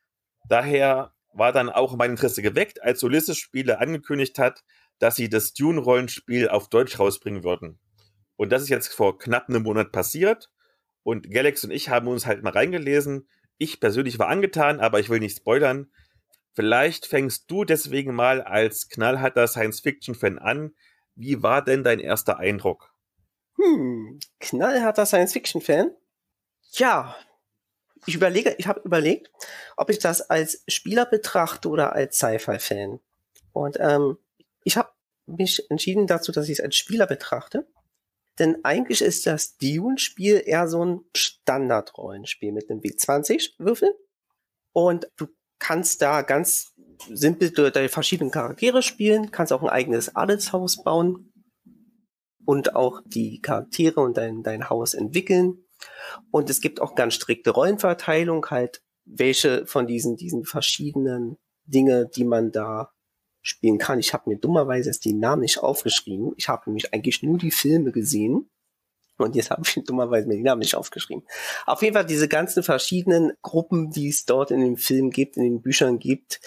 [0.49, 4.63] Daher war dann auch mein Interesse geweckt, als Ulysses Spiele angekündigt hat,
[4.99, 7.79] dass sie das Dune-Rollenspiel auf Deutsch rausbringen würden.
[8.37, 10.51] Und das ist jetzt vor knapp einem Monat passiert.
[11.03, 13.29] Und Galax und ich haben uns halt mal reingelesen.
[13.59, 15.91] Ich persönlich war angetan, aber ich will nicht spoilern.
[16.55, 20.75] Vielleicht fängst du deswegen mal als knallharter Science-Fiction-Fan an.
[21.15, 22.93] Wie war denn dein erster Eindruck?
[23.57, 25.93] Hm, knallharter Science-Fiction-Fan?
[26.73, 27.17] Ja,
[28.07, 29.31] ich überlege, ich habe überlegt,
[29.77, 33.01] ob ich das als Spieler betrachte oder als Sci-Fi-Fan.
[33.53, 34.19] Und ähm,
[34.65, 34.91] ich habe
[35.27, 37.67] mich entschieden dazu, dass ich es als Spieler betrachte.
[38.39, 43.95] Denn eigentlich ist das Dune-Spiel eher so ein Standard-Rollenspiel mit einem W20-Würfel.
[44.73, 45.29] Und du
[45.61, 46.75] kannst da ganz
[47.09, 51.33] simpel deine verschiedenen Charaktere spielen, kannst auch ein eigenes Adelshaus bauen
[52.45, 55.65] und auch die Charaktere und dein, dein Haus entwickeln.
[56.31, 62.25] Und es gibt auch ganz strikte Rollenverteilung, halt welche von diesen, diesen verschiedenen Dinge, die
[62.25, 62.94] man da
[63.45, 64.01] spielen kann.
[64.01, 66.33] Ich habe mir dummerweise jetzt die Namen nicht aufgeschrieben.
[66.37, 68.51] Ich habe nämlich eigentlich nur die Filme gesehen.
[69.19, 71.25] Und jetzt habe ich dummerweise mir die Namen nicht aufgeschrieben.
[71.67, 75.45] Auf jeden Fall diese ganzen verschiedenen Gruppen, die es dort in den Filmen gibt, in
[75.45, 76.41] den Büchern gibt,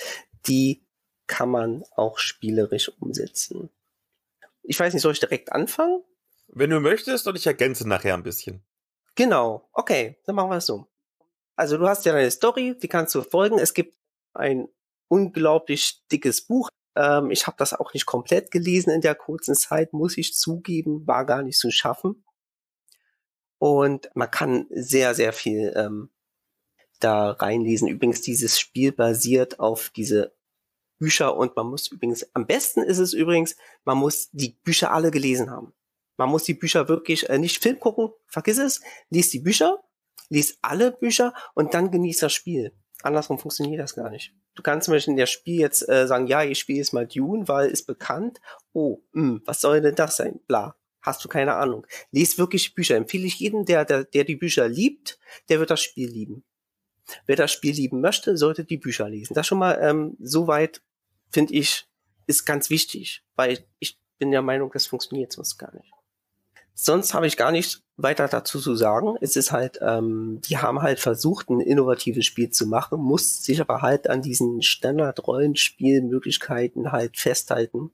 [0.47, 0.83] die
[1.27, 3.69] kann man auch spielerisch umsetzen.
[4.63, 6.03] Ich weiß nicht, soll ich direkt anfangen?
[6.47, 8.65] Wenn du möchtest, und ich ergänze nachher ein bisschen.
[9.15, 10.87] Genau, okay, dann machen wir es so.
[11.55, 13.59] Also du hast ja deine Story, die kannst du folgen.
[13.59, 13.95] Es gibt
[14.33, 14.67] ein
[15.09, 16.69] unglaublich dickes Buch.
[16.97, 21.05] Ähm, ich habe das auch nicht komplett gelesen in der kurzen Zeit, muss ich zugeben,
[21.05, 22.23] war gar nicht zu schaffen.
[23.59, 26.09] Und man kann sehr, sehr viel ähm,
[26.99, 27.87] da reinlesen.
[27.87, 30.35] Übrigens, dieses Spiel basiert auf diese
[30.99, 33.55] Bücher und man muss übrigens, am besten ist es übrigens,
[33.85, 35.73] man muss die Bücher alle gelesen haben.
[36.17, 39.83] Man muss die Bücher wirklich äh, nicht Film gucken, vergiss es, liest die Bücher,
[40.29, 42.73] liest alle Bücher und dann genießt das Spiel.
[43.03, 44.33] Andersrum funktioniert das gar nicht.
[44.57, 47.05] Du kannst zum Beispiel in der Spiel jetzt äh, sagen, ja, ich spiele jetzt mal
[47.05, 48.41] Dune, weil ist bekannt.
[48.73, 50.39] Oh, mh, hm, was soll denn das sein?
[50.47, 50.75] Bla.
[50.99, 51.85] Hast du keine Ahnung.
[52.11, 52.95] Lies wirklich Bücher.
[52.95, 56.43] Empfehle ich jedem, der, der, der die Bücher liebt, der wird das Spiel lieben.
[57.27, 59.35] Wer das Spiel lieben möchte, sollte die Bücher lesen.
[59.35, 60.81] Das schon mal ähm, soweit
[61.29, 61.87] finde ich,
[62.25, 65.93] ist ganz wichtig, weil ich bin der Meinung, das funktioniert sonst gar nicht.
[66.79, 69.15] Sonst habe ich gar nicht weiter dazu zu sagen.
[69.19, 73.59] Es ist halt, ähm, die haben halt versucht, ein innovatives Spiel zu machen, muss sich
[73.59, 77.89] aber halt an diesen Standard-Rollenspielmöglichkeiten halt festhalten.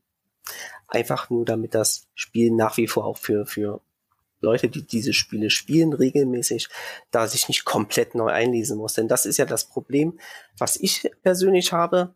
[0.87, 3.79] Einfach nur, damit das Spiel nach wie vor auch für, für
[4.41, 6.67] Leute, die diese Spiele spielen, regelmäßig,
[7.11, 8.95] da sich nicht komplett neu einlesen muss.
[8.95, 10.19] Denn das ist ja das Problem,
[10.57, 12.13] was ich persönlich habe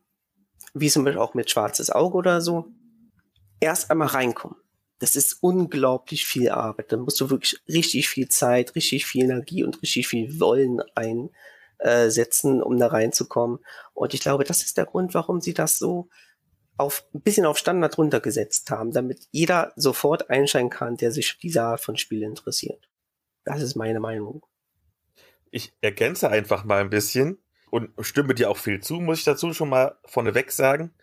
[0.73, 2.65] wie zum Beispiel auch mit Schwarzes Auge oder so,
[3.59, 4.57] erst einmal reinkommen.
[4.99, 6.91] Das ist unglaublich viel Arbeit.
[6.91, 12.63] Da musst du wirklich richtig viel Zeit, richtig viel Energie und richtig viel Wollen einsetzen,
[12.63, 13.59] um da reinzukommen.
[13.93, 16.09] Und ich glaube, das ist der Grund, warum sie das so
[16.77, 21.39] auf ein bisschen auf Standard runtergesetzt haben, damit jeder sofort einsteigen kann, der sich für
[21.39, 22.87] diese Art von Spiel interessiert.
[23.45, 24.45] Das ist meine Meinung.
[25.49, 27.39] Ich ergänze einfach mal ein bisschen
[27.71, 30.93] und stimme dir auch viel zu, muss ich dazu schon mal vorneweg sagen.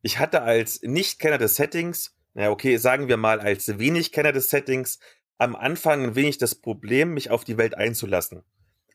[0.00, 4.98] Ich hatte als Nicht-Kenner des Settings, naja, okay, sagen wir mal als Wenig-Kenner des Settings,
[5.38, 8.42] am Anfang ein wenig das Problem, mich auf die Welt einzulassen.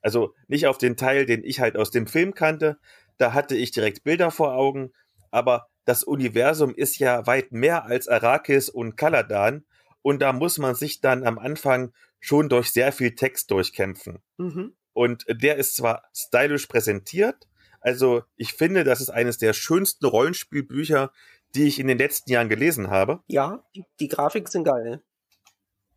[0.01, 2.77] Also nicht auf den Teil, den ich halt aus dem Film kannte,
[3.17, 4.91] da hatte ich direkt Bilder vor Augen,
[5.31, 9.65] aber das Universum ist ja weit mehr als Arrakis und Kaladan
[10.01, 14.19] und da muss man sich dann am Anfang schon durch sehr viel Text durchkämpfen.
[14.37, 14.75] Mhm.
[14.93, 17.47] Und der ist zwar stylisch präsentiert,
[17.85, 21.11] also ich finde, das ist eines der schönsten Rollenspielbücher,
[21.55, 23.21] die ich in den letzten Jahren gelesen habe.
[23.27, 25.01] Ja, die, die Grafik sind geil.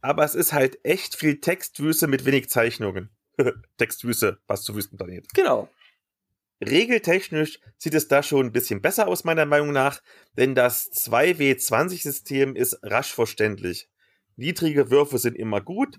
[0.01, 3.11] Aber es ist halt echt viel Textwüste mit wenig Zeichnungen.
[3.79, 5.27] Textwüste, passt zu Wüstenplanet.
[5.35, 5.69] Genau.
[6.61, 10.01] Regeltechnisch sieht es da schon ein bisschen besser aus, meiner Meinung nach,
[10.37, 13.89] denn das 2W20-System ist rasch verständlich.
[14.37, 15.99] Niedrige Würfe sind immer gut,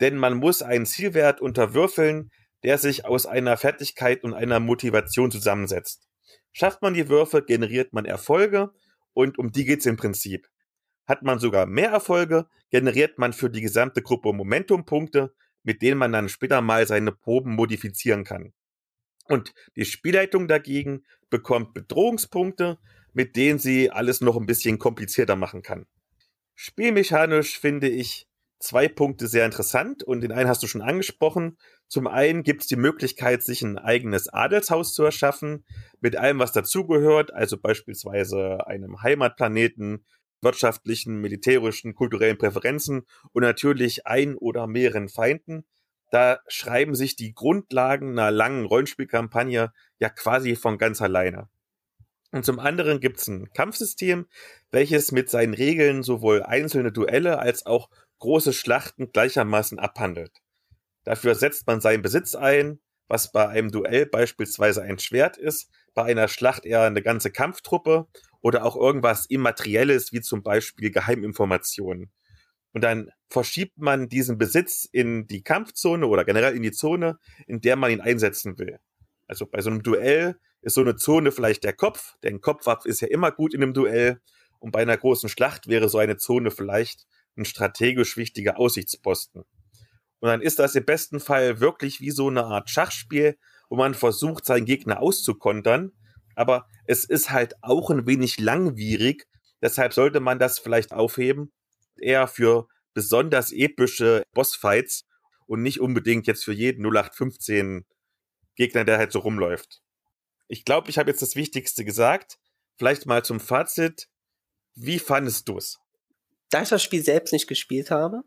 [0.00, 2.30] denn man muss einen Zielwert unterwürfeln,
[2.62, 6.09] der sich aus einer Fertigkeit und einer Motivation zusammensetzt.
[6.52, 8.72] Schafft man die Würfe, generiert man Erfolge
[9.12, 10.48] und um die geht's im Prinzip.
[11.06, 16.12] Hat man sogar mehr Erfolge, generiert man für die gesamte Gruppe Momentumpunkte, mit denen man
[16.12, 18.52] dann später mal seine Proben modifizieren kann.
[19.26, 22.78] Und die Spielleitung dagegen bekommt Bedrohungspunkte,
[23.12, 25.86] mit denen sie alles noch ein bisschen komplizierter machen kann.
[26.54, 28.26] Spielmechanisch finde ich
[28.58, 31.56] zwei Punkte sehr interessant und den einen hast du schon angesprochen.
[31.90, 35.64] Zum einen gibt es die Möglichkeit, sich ein eigenes Adelshaus zu erschaffen,
[36.00, 40.06] mit allem, was dazugehört, also beispielsweise einem Heimatplaneten,
[40.40, 45.64] wirtschaftlichen, militärischen, kulturellen Präferenzen und natürlich ein oder mehreren Feinden.
[46.12, 51.48] Da schreiben sich die Grundlagen einer langen Rollenspielkampagne ja quasi von ganz alleine.
[52.30, 54.26] Und zum anderen gibt es ein Kampfsystem,
[54.70, 60.30] welches mit seinen Regeln sowohl einzelne Duelle als auch große Schlachten gleichermaßen abhandelt.
[61.10, 66.04] Dafür setzt man seinen Besitz ein, was bei einem Duell beispielsweise ein Schwert ist, bei
[66.04, 68.06] einer Schlacht eher eine ganze Kampftruppe
[68.42, 72.12] oder auch irgendwas Immaterielles wie zum Beispiel Geheiminformationen.
[72.72, 77.18] Und dann verschiebt man diesen Besitz in die Kampfzone oder generell in die Zone,
[77.48, 78.78] in der man ihn einsetzen will.
[79.26, 83.00] Also bei so einem Duell ist so eine Zone vielleicht der Kopf, denn Kopfwapf ist
[83.00, 84.20] ja immer gut in einem Duell.
[84.60, 89.44] Und bei einer großen Schlacht wäre so eine Zone vielleicht ein strategisch wichtiger Aussichtsposten.
[90.20, 93.94] Und dann ist das im besten Fall wirklich wie so eine Art Schachspiel, wo man
[93.94, 95.92] versucht, seinen Gegner auszukontern.
[96.34, 99.26] Aber es ist halt auch ein wenig langwierig.
[99.62, 101.52] Deshalb sollte man das vielleicht aufheben.
[101.98, 105.04] Eher für besonders epische Bossfights
[105.46, 107.84] und nicht unbedingt jetzt für jeden 0815
[108.56, 109.80] Gegner, der halt so rumläuft.
[110.48, 112.36] Ich glaube, ich habe jetzt das Wichtigste gesagt.
[112.76, 114.08] Vielleicht mal zum Fazit.
[114.74, 115.78] Wie fandest du es?
[116.50, 118.22] Da ich das Spiel selbst nicht gespielt habe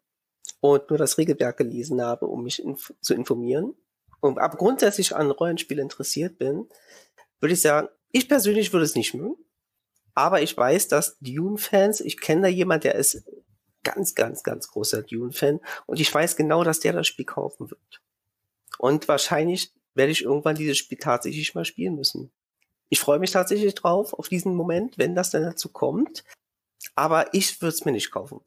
[0.63, 3.75] und nur das Regelwerk gelesen habe, um mich inf zu informieren,
[4.21, 6.69] und aber grundsätzlich an Rollenspiel interessiert bin,
[7.41, 9.35] würde ich sagen, ich persönlich würde es nicht mögen.
[10.13, 13.25] Aber ich weiß, dass Dune-Fans, ich kenne da jemand, der ist
[13.83, 18.01] ganz, ganz, ganz großer Dune-Fan und ich weiß genau, dass der das Spiel kaufen wird.
[18.77, 22.31] Und wahrscheinlich werde ich irgendwann dieses Spiel tatsächlich mal spielen müssen.
[22.87, 26.23] Ich freue mich tatsächlich drauf, auf diesen Moment, wenn das dann dazu kommt.
[26.95, 28.39] Aber ich würde es mir nicht kaufen.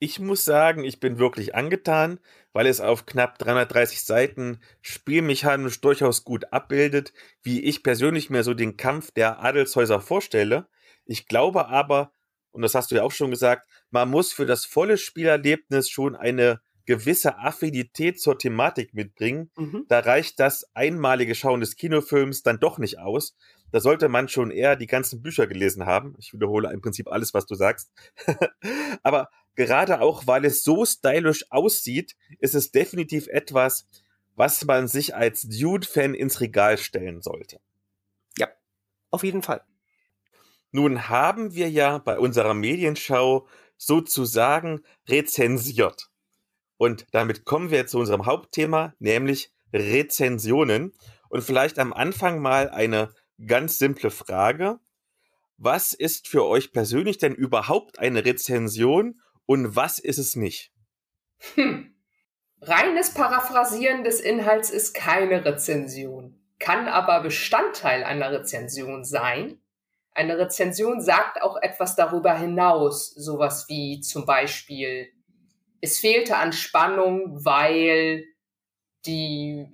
[0.00, 2.20] Ich muss sagen, ich bin wirklich angetan,
[2.52, 8.54] weil es auf knapp 330 Seiten spielmechanisch durchaus gut abbildet, wie ich persönlich mir so
[8.54, 10.68] den Kampf der Adelshäuser vorstelle.
[11.04, 12.12] Ich glaube aber,
[12.52, 16.14] und das hast du ja auch schon gesagt, man muss für das volle Spielerlebnis schon
[16.14, 19.50] eine gewisse Affinität zur Thematik mitbringen.
[19.56, 19.84] Mhm.
[19.88, 23.36] Da reicht das einmalige Schauen des Kinofilms dann doch nicht aus.
[23.70, 26.14] Da sollte man schon eher die ganzen Bücher gelesen haben.
[26.18, 27.92] Ich wiederhole im Prinzip alles, was du sagst.
[29.02, 33.88] Aber gerade auch, weil es so stylisch aussieht, ist es definitiv etwas,
[34.36, 37.60] was man sich als Dude-Fan ins Regal stellen sollte.
[38.38, 38.48] Ja,
[39.10, 39.62] auf jeden Fall.
[40.70, 46.08] Nun haben wir ja bei unserer Medienschau sozusagen rezensiert.
[46.76, 50.92] Und damit kommen wir zu unserem Hauptthema, nämlich Rezensionen.
[51.30, 53.12] Und vielleicht am Anfang mal eine
[53.44, 54.78] ganz simple Frage.
[55.56, 60.72] Was ist für euch persönlich denn überhaupt eine Rezension und was ist es nicht?
[61.54, 61.94] Hm.
[62.60, 69.58] Reines Paraphrasieren des Inhalts ist keine Rezension, kann aber Bestandteil einer Rezension sein.
[70.10, 75.08] Eine Rezension sagt auch etwas darüber hinaus, sowas wie zum Beispiel,
[75.80, 78.26] es fehlte an Spannung, weil
[79.06, 79.66] die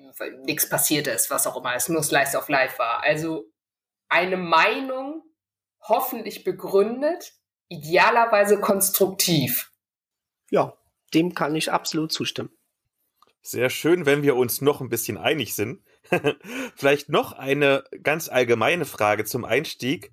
[0.44, 3.02] nichts passiert ist, was auch immer, es nur Slice of Life war.
[3.02, 3.46] Also
[4.08, 5.24] eine Meinung
[5.80, 7.32] hoffentlich begründet,
[7.74, 9.70] idealerweise konstruktiv.
[10.50, 10.76] Ja,
[11.12, 12.50] dem kann ich absolut zustimmen.
[13.42, 15.82] Sehr schön, wenn wir uns noch ein bisschen einig sind.
[16.76, 20.12] Vielleicht noch eine ganz allgemeine Frage zum Einstieg.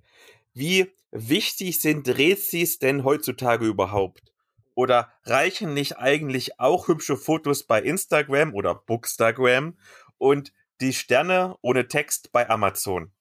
[0.54, 4.34] Wie wichtig sind Rezis denn heutzutage überhaupt?
[4.76, 9.78] Oder reichen nicht eigentlich auch hübsche Fotos bei Instagram oder Bookstagram
[10.18, 13.12] und die Sterne ohne Text bei Amazon?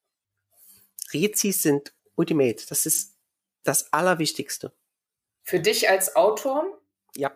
[1.13, 2.65] Rezis sind Ultimate.
[2.69, 3.17] Das ist
[3.63, 4.73] das Allerwichtigste.
[5.43, 6.65] Für dich als Autor?
[7.15, 7.33] Ja.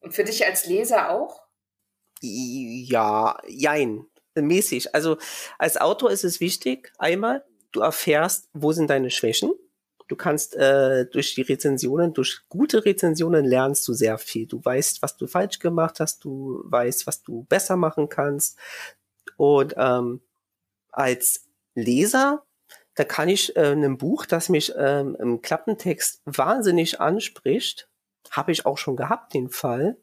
[0.00, 1.42] Und für dich als Leser auch?
[2.20, 4.06] Ja, jein.
[4.34, 4.94] Mäßig.
[4.94, 5.18] Also
[5.58, 9.52] als Autor ist es wichtig, einmal, du erfährst, wo sind deine Schwächen.
[10.08, 14.46] Du kannst äh, durch die Rezensionen, durch gute Rezensionen lernst du sehr viel.
[14.46, 18.58] Du weißt, was du falsch gemacht hast, du weißt, was du besser machen kannst.
[19.36, 20.20] Und ähm,
[20.90, 22.44] als Leser
[22.94, 27.88] da kann ich äh, einem Buch, das mich ähm, im Klappentext wahnsinnig anspricht,
[28.30, 29.96] habe ich auch schon gehabt, den Fall.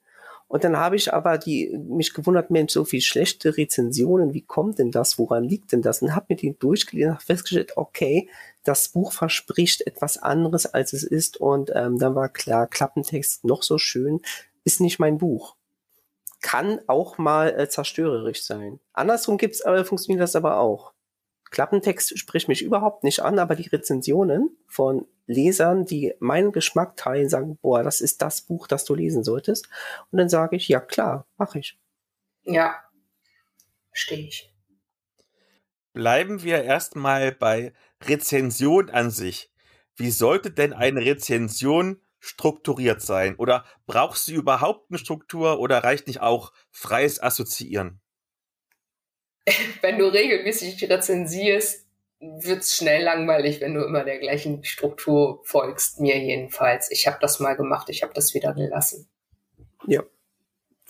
[0.47, 4.79] Und dann habe ich aber die, mich gewundert, Mensch, so viel schlechte Rezensionen, wie kommt
[4.79, 6.01] denn das, woran liegt denn das?
[6.01, 8.29] Und habe mir die durchgelesen, habe festgestellt, okay,
[8.65, 11.37] das Buch verspricht etwas anderes, als es ist.
[11.37, 14.19] Und ähm, dann war klar, Klappentext noch so schön,
[14.65, 15.55] ist nicht mein Buch.
[16.41, 18.81] Kann auch mal äh, zerstörerisch sein.
[18.91, 20.91] Andersrum gibt's aber, funktioniert das aber auch.
[21.51, 27.29] Klappentext spricht mich überhaupt nicht an, aber die Rezensionen von Lesern, die meinen Geschmack teilen,
[27.29, 29.67] sagen, boah, das ist das Buch, das du lesen solltest.
[30.11, 31.77] Und dann sage ich, ja klar, mache ich.
[32.43, 32.75] Ja,
[33.89, 34.51] verstehe ich.
[35.93, 39.51] Bleiben wir erstmal bei Rezension an sich.
[39.95, 43.35] Wie sollte denn eine Rezension strukturiert sein?
[43.35, 47.99] Oder brauchst du überhaupt eine Struktur oder reicht nicht auch freies Assoziieren?
[49.81, 51.85] wenn du regelmäßig rezensierst,
[52.19, 55.99] wird's schnell langweilig, wenn du immer der gleichen Struktur folgst.
[55.99, 56.91] Mir jedenfalls.
[56.91, 59.07] Ich habe das mal gemacht, ich habe das wieder gelassen.
[59.87, 60.03] Ja,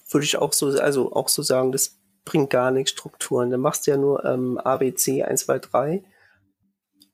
[0.10, 3.50] würde ich auch so, also auch so sagen, das bringt gar nichts Strukturen.
[3.50, 6.04] Du machst ja nur ähm, ABC 1, 2, 3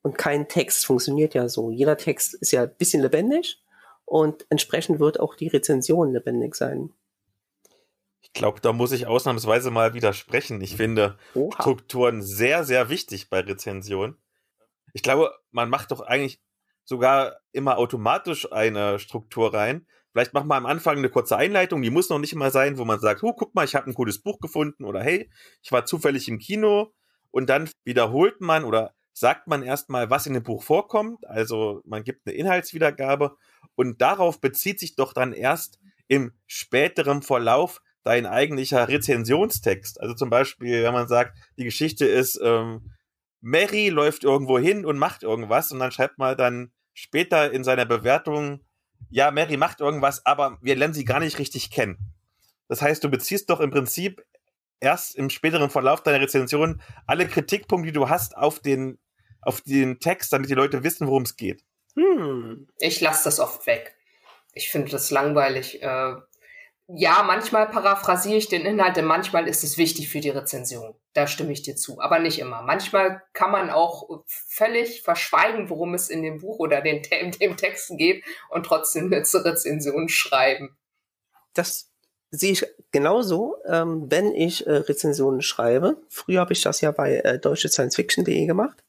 [0.01, 1.69] und kein Text funktioniert ja so.
[1.69, 3.61] Jeder Text ist ja ein bisschen lebendig
[4.05, 6.91] und entsprechend wird auch die Rezension lebendig sein.
[8.37, 10.61] Ich glaube, da muss ich ausnahmsweise mal widersprechen.
[10.61, 11.59] Ich finde Oha.
[11.59, 14.15] Strukturen sehr, sehr wichtig bei Rezensionen.
[14.93, 16.39] Ich glaube, man macht doch eigentlich
[16.83, 19.87] sogar immer automatisch eine Struktur rein.
[20.11, 22.85] Vielleicht macht man am Anfang eine kurze Einleitung, die muss noch nicht immer sein, wo
[22.85, 25.31] man sagt, oh, guck mal, ich habe ein gutes Buch gefunden oder hey,
[25.63, 26.93] ich war zufällig im Kino
[27.31, 31.25] und dann wiederholt man oder sagt man erstmal, was in dem Buch vorkommt.
[31.25, 33.35] Also man gibt eine Inhaltswiedergabe
[33.73, 39.99] und darauf bezieht sich doch dann erst im späteren Verlauf dein eigentlicher Rezensionstext.
[39.99, 42.93] Also zum Beispiel, wenn man sagt, die Geschichte ist, ähm,
[43.41, 47.85] Mary läuft irgendwo hin und macht irgendwas und dann schreibt man dann später in seiner
[47.85, 48.61] Bewertung,
[49.09, 51.97] ja, Mary macht irgendwas, aber wir lernen sie gar nicht richtig kennen.
[52.69, 54.25] Das heißt, du beziehst doch im Prinzip
[54.79, 58.99] erst im späteren Verlauf deiner Rezension alle Kritikpunkte, die du hast, auf den,
[59.41, 61.61] auf den Text, damit die Leute wissen, worum es geht.
[61.95, 62.69] Hm.
[62.79, 63.95] Ich lasse das oft weg.
[64.53, 65.83] Ich finde das langweilig.
[65.83, 66.15] Äh,
[66.89, 70.95] ja, manchmal paraphrasiere ich den Inhalt, denn manchmal ist es wichtig für die Rezension.
[71.13, 72.61] Da stimme ich dir zu, aber nicht immer.
[72.61, 77.01] Manchmal kann man auch völlig verschweigen, worum es in dem Buch oder den,
[77.41, 80.77] dem Texten geht und trotzdem eine Rezension schreiben.
[81.53, 81.91] Das
[82.31, 85.97] sehe ich genauso, ähm, wenn ich äh, Rezensionen schreibe.
[86.07, 88.83] Früher habe ich das ja bei äh, deutschesciencefiction.de gemacht.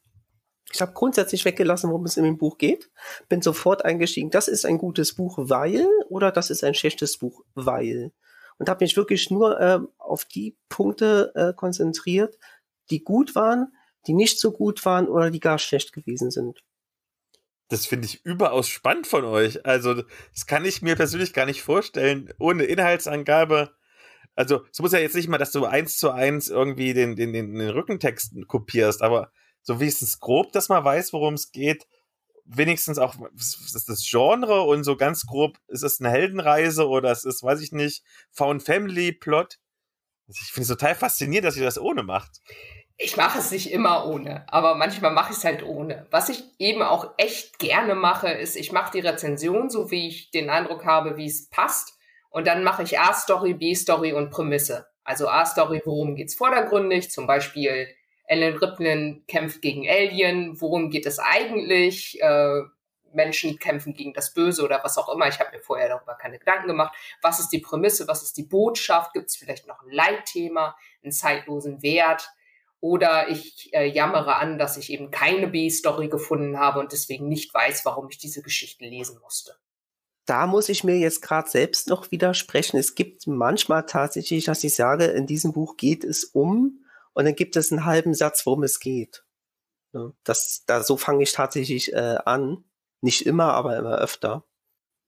[0.71, 2.89] Ich habe grundsätzlich weggelassen, worum es in dem Buch geht.
[3.27, 7.43] Bin sofort eingestiegen, das ist ein gutes Buch, weil oder das ist ein schlechtes Buch,
[7.55, 8.11] weil.
[8.57, 12.37] Und habe mich wirklich nur äh, auf die Punkte äh, konzentriert,
[12.89, 13.73] die gut waren,
[14.07, 16.63] die nicht so gut waren oder die gar schlecht gewesen sind.
[17.69, 19.65] Das finde ich überaus spannend von euch.
[19.65, 19.93] Also,
[20.33, 23.71] das kann ich mir persönlich gar nicht vorstellen, ohne Inhaltsangabe.
[24.35, 27.31] Also, es muss ja jetzt nicht mal, dass du eins zu eins irgendwie den, den,
[27.31, 29.31] den, Rückentext kopierst, aber
[29.69, 31.87] so wenigstens grob, dass man weiß, worum es geht.
[32.43, 37.23] Wenigstens auch das, das Genre und so ganz grob, ist es eine Heldenreise oder es
[37.23, 39.59] ist, weiß ich nicht, Found Family Plot.
[40.27, 42.41] Also ich finde es total faszinierend, dass ihr das ohne macht.
[42.97, 46.07] Ich mache es nicht immer ohne, aber manchmal mache ich es halt ohne.
[46.09, 50.31] Was ich eben auch echt gerne mache, ist, ich mache die Rezension, so wie ich
[50.31, 51.93] den Eindruck habe, wie es passt.
[52.31, 54.87] Und dann mache ich A-Story, B-Story und Prämisse.
[55.03, 57.11] Also A-Story, worum geht's vordergründig?
[57.11, 57.87] Zum Beispiel
[58.29, 60.61] Ellen Riplin kämpft gegen Alien.
[60.61, 62.21] Worum geht es eigentlich?
[62.21, 62.61] Äh,
[63.11, 65.27] Menschen kämpfen gegen das Böse oder was auch immer.
[65.27, 66.95] Ich habe mir vorher darüber keine Gedanken gemacht.
[67.23, 68.07] Was ist die Prämisse?
[68.07, 69.13] Was ist die Botschaft?
[69.13, 72.29] Gibt es vielleicht noch ein Leitthema, einen zeitlosen Wert?
[72.81, 77.51] Oder ich äh, jammere an, dass ich eben keine B-Story gefunden habe und deswegen nicht
[77.51, 79.55] weiß, warum ich diese Geschichte lesen musste.
[80.27, 82.77] Da muss ich mir jetzt gerade selbst noch widersprechen.
[82.77, 86.85] Es gibt manchmal tatsächlich, dass ich sage, in diesem Buch geht es um
[87.19, 89.25] und dann gibt es einen halben Satz, worum es geht.
[90.23, 92.63] Das, da, so fange ich tatsächlich äh, an.
[93.01, 94.45] Nicht immer, aber immer öfter.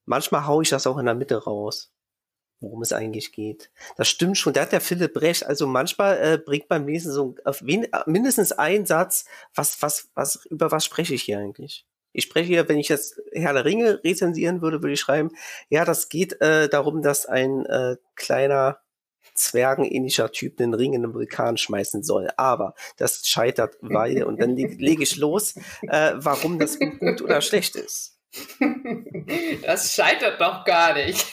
[0.03, 1.93] Manchmal haue ich das auch in der Mitte raus,
[2.59, 3.71] worum es eigentlich geht.
[3.95, 4.51] Das stimmt schon.
[4.51, 5.45] Da hat der Philipp recht.
[5.45, 9.23] Also manchmal äh, bringt beim Lesen so auf wen, mindestens ein Satz,
[9.55, 11.87] was, was, was, über was spreche ich hier eigentlich?
[12.11, 15.31] Ich spreche hier, wenn ich jetzt Herr der Ringe rezensieren würde, würde ich schreiben,
[15.69, 18.81] ja, das geht äh, darum, dass ein äh, kleiner
[19.33, 22.29] zwergenähnlicher Typ den Ring in den Vulkan schmeißen soll.
[22.37, 27.75] Aber das scheitert, weil, und dann lege ich los, äh, warum das gut oder schlecht
[27.75, 28.17] ist.
[29.63, 31.27] Das scheitert doch gar nicht.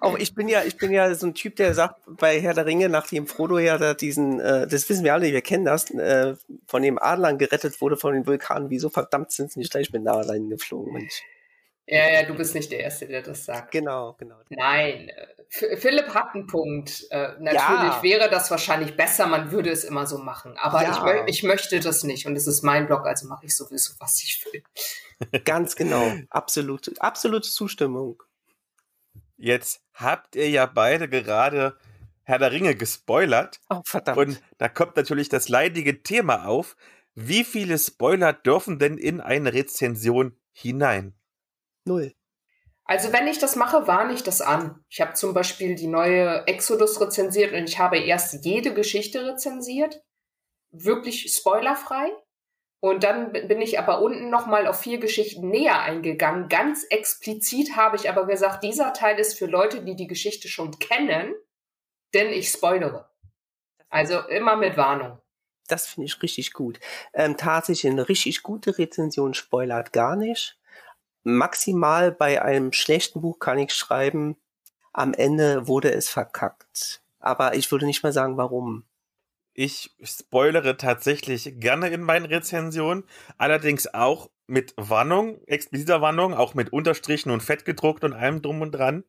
[0.00, 2.66] auch ich bin ja, ich bin ja so ein Typ, der sagt bei Herr der
[2.66, 6.36] Ringe, nachdem Frodo ja da diesen, äh, das wissen wir alle, wir kennen das, äh,
[6.66, 8.68] von dem Adlern gerettet wurde von den Vulkanen.
[8.68, 11.22] Wieso verdammt sind sie nicht gleich mit nah reingeflogen, Mensch?
[11.86, 13.70] Ja, ja, du bist nicht der Erste, der das sagt.
[13.70, 14.36] Genau, genau.
[14.48, 17.06] Nein, äh, Philipp hat einen Punkt.
[17.10, 18.02] Äh, natürlich ja.
[18.02, 20.56] wäre das wahrscheinlich besser, man würde es immer so machen.
[20.56, 20.92] Aber ja.
[20.92, 23.92] ich, mö ich, möchte das nicht und es ist mein Blog, also mache ich sowieso,
[24.00, 24.62] was ich will.
[25.44, 26.14] Ganz genau.
[26.30, 28.22] Absolute, absolute Zustimmung.
[29.36, 31.76] Jetzt habt ihr ja beide gerade
[32.22, 33.60] Herr der Ringe gespoilert.
[33.68, 34.18] Oh, verdammt.
[34.18, 36.76] Und da kommt natürlich das leidige Thema auf.
[37.14, 41.14] Wie viele Spoiler dürfen denn in eine Rezension hinein?
[41.84, 42.14] Null.
[42.86, 44.84] Also wenn ich das mache, warne ich das an.
[44.90, 50.02] Ich habe zum Beispiel die neue Exodus rezensiert und ich habe erst jede Geschichte rezensiert,
[50.70, 52.12] wirklich spoilerfrei.
[52.80, 56.50] Und dann bin ich aber unten nochmal auf vier Geschichten näher eingegangen.
[56.50, 60.78] Ganz explizit habe ich aber gesagt, dieser Teil ist für Leute, die die Geschichte schon
[60.78, 61.34] kennen,
[62.12, 63.08] denn ich spoilere.
[63.88, 65.18] Also immer mit Warnung.
[65.66, 66.78] Das finde ich richtig gut.
[67.14, 70.58] Ähm, tatsächlich eine richtig gute Rezension spoilert gar nicht
[71.24, 74.36] maximal bei einem schlechten Buch kann ich schreiben,
[74.92, 77.02] am Ende wurde es verkackt.
[77.18, 78.84] Aber ich würde nicht mal sagen, warum.
[79.54, 83.04] Ich spoilere tatsächlich gerne in meinen Rezensionen,
[83.38, 88.60] allerdings auch mit Warnung, expliziter Warnung, auch mit Unterstrichen und Fett gedruckt und allem drum
[88.60, 89.04] und dran.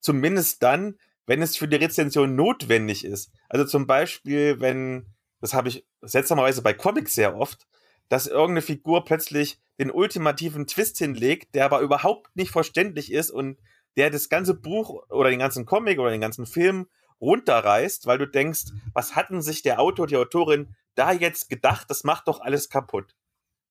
[0.00, 3.32] Zumindest dann, wenn es für die Rezension notwendig ist.
[3.48, 7.66] Also zum Beispiel, wenn, das habe ich seltsamerweise bei Comics sehr oft,
[8.08, 13.58] dass irgendeine Figur plötzlich den ultimativen Twist hinlegt, der aber überhaupt nicht verständlich ist und
[13.96, 16.86] der das ganze Buch oder den ganzen Comic oder den ganzen Film
[17.20, 22.04] runterreißt, weil du denkst, was hatten sich der Autor, die Autorin da jetzt gedacht, das
[22.04, 23.14] macht doch alles kaputt.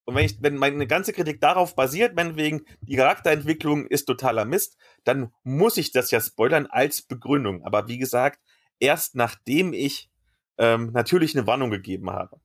[0.05, 4.77] Und wenn ich, wenn meine ganze Kritik darauf basiert, meinetwegen, die Charakterentwicklung ist totaler Mist,
[5.03, 7.63] dann muss ich das ja spoilern als Begründung.
[7.63, 8.39] Aber wie gesagt,
[8.79, 10.09] erst nachdem ich
[10.57, 12.39] ähm, natürlich eine Warnung gegeben habe.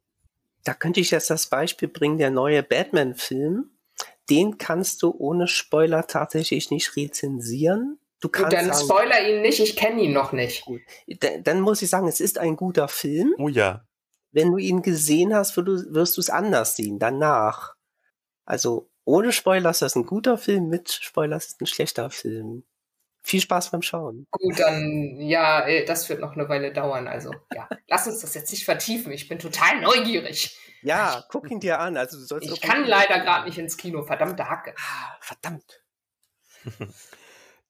[0.66, 3.70] Da könnte ich jetzt das Beispiel bringen, der neue Batman-Film.
[4.28, 8.00] Den kannst du ohne Spoiler tatsächlich nicht rezensieren.
[8.20, 10.64] Du kannst Gut, dann sagen, spoiler ihn nicht, ich kenne ihn noch nicht.
[10.64, 10.80] Gut.
[11.20, 13.32] Dann, dann muss ich sagen, es ist ein guter Film.
[13.38, 13.86] Oh ja.
[14.32, 17.76] Wenn du ihn gesehen hast, wirst du es anders sehen, danach.
[18.44, 22.64] Also ohne Spoiler ist das ein guter Film, mit Spoiler ist es ein schlechter Film.
[23.26, 24.28] Viel Spaß beim Schauen.
[24.30, 27.08] Gut, dann, ja, äh, das wird noch eine Weile dauern.
[27.08, 29.10] Also, ja, lass uns das jetzt nicht vertiefen.
[29.10, 30.56] Ich bin total neugierig.
[30.82, 31.96] Ja, guck ihn dir an.
[31.96, 34.04] Also, du sollst ich kann leider gerade nicht ins Kino.
[34.04, 34.76] Verdammte Hacke.
[34.78, 35.82] Ah, verdammt.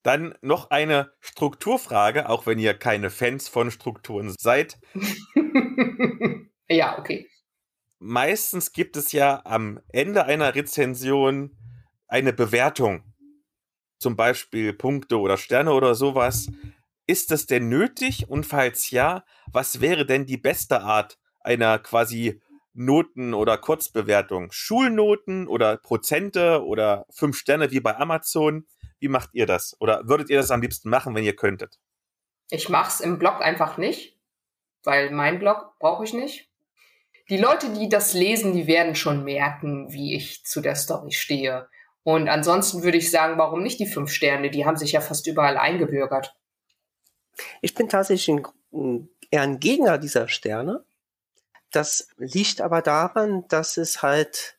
[0.03, 4.77] Dann noch eine Strukturfrage, auch wenn ihr keine Fans von Strukturen seid.
[6.69, 7.27] ja, okay.
[7.97, 11.57] Meistens gibt es ja am Ende einer Rezension
[12.07, 13.03] eine Bewertung.
[13.99, 16.47] Zum Beispiel Punkte oder Sterne oder sowas.
[17.07, 18.29] Ist das denn nötig?
[18.29, 22.41] Und falls ja, was wäre denn die beste Art einer quasi
[22.73, 24.51] Noten- oder Kurzbewertung?
[24.51, 28.67] Schulnoten oder Prozente oder fünf Sterne wie bei Amazon?
[28.99, 29.75] Wie macht ihr das?
[29.79, 31.79] Oder würdet ihr das am liebsten machen, wenn ihr könntet?
[32.49, 34.17] Ich mach's im Blog einfach nicht,
[34.83, 36.49] weil mein Blog brauche ich nicht.
[37.29, 41.67] Die Leute, die das lesen, die werden schon merken, wie ich zu der Story stehe.
[42.07, 44.49] Und ansonsten würde ich sagen, warum nicht die fünf Sterne?
[44.49, 46.37] Die haben sich ja fast überall eingebürgert.
[47.61, 48.37] Ich bin tatsächlich
[48.71, 50.85] ein, eher ein Gegner dieser Sterne.
[51.69, 54.57] Das liegt aber daran, dass es halt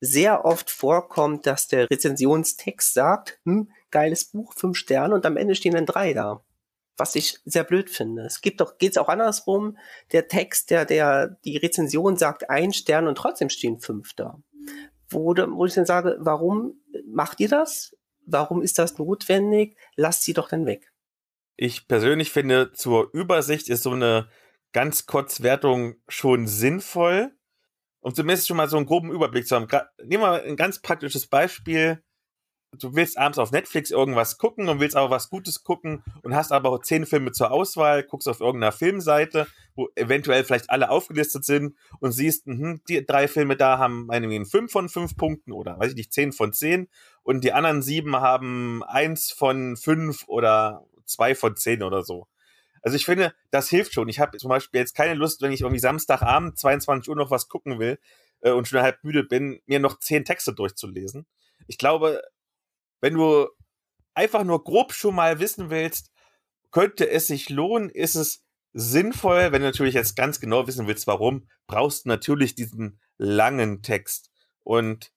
[0.00, 5.54] sehr oft vorkommt, dass der Rezensionstext sagt, hm, geiles Buch, fünf Sterne und am Ende
[5.54, 6.42] stehen dann drei da.
[6.96, 8.22] Was ich sehr blöd finde.
[8.22, 9.78] Es gibt doch, geht's auch andersrum.
[10.10, 14.40] Der Text, der, der, die Rezension sagt ein Stern und trotzdem stehen fünf da.
[15.10, 17.96] Wo, wo ich dann sage, warum macht ihr das?
[18.26, 19.76] Warum ist das notwendig?
[19.96, 20.92] Lasst sie doch dann weg.
[21.56, 24.28] Ich persönlich finde, zur Übersicht ist so eine
[24.72, 27.32] ganz Kurzwertung schon sinnvoll
[28.04, 29.66] um zumindest schon mal so einen groben Überblick zu haben.
[29.98, 32.02] Nehmen wir mal ein ganz praktisches Beispiel.
[32.78, 36.52] Du willst abends auf Netflix irgendwas gucken und willst aber was Gutes gucken und hast
[36.52, 41.76] aber zehn Filme zur Auswahl, guckst auf irgendeiner Filmseite, wo eventuell vielleicht alle aufgelistet sind
[42.00, 45.90] und siehst, mh, die drei Filme da haben meinetwegen fünf von fünf Punkten oder weiß
[45.90, 46.88] ich nicht, zehn von zehn
[47.22, 52.26] und die anderen sieben haben eins von fünf oder zwei von zehn oder so.
[52.82, 54.08] Also ich finde, das hilft schon.
[54.10, 57.48] Ich habe zum Beispiel jetzt keine Lust, wenn ich irgendwie Samstagabend 22 Uhr noch was
[57.48, 57.98] gucken will
[58.42, 61.26] äh, und schon halb müde bin, mir noch zehn Texte durchzulesen.
[61.66, 62.22] Ich glaube,
[63.04, 63.48] wenn du
[64.14, 66.10] einfach nur grob schon mal wissen willst,
[66.70, 68.42] könnte es sich lohnen, ist es
[68.72, 73.82] sinnvoll, wenn du natürlich jetzt ganz genau wissen willst, warum, brauchst du natürlich diesen langen
[73.82, 74.30] Text.
[74.62, 75.12] Und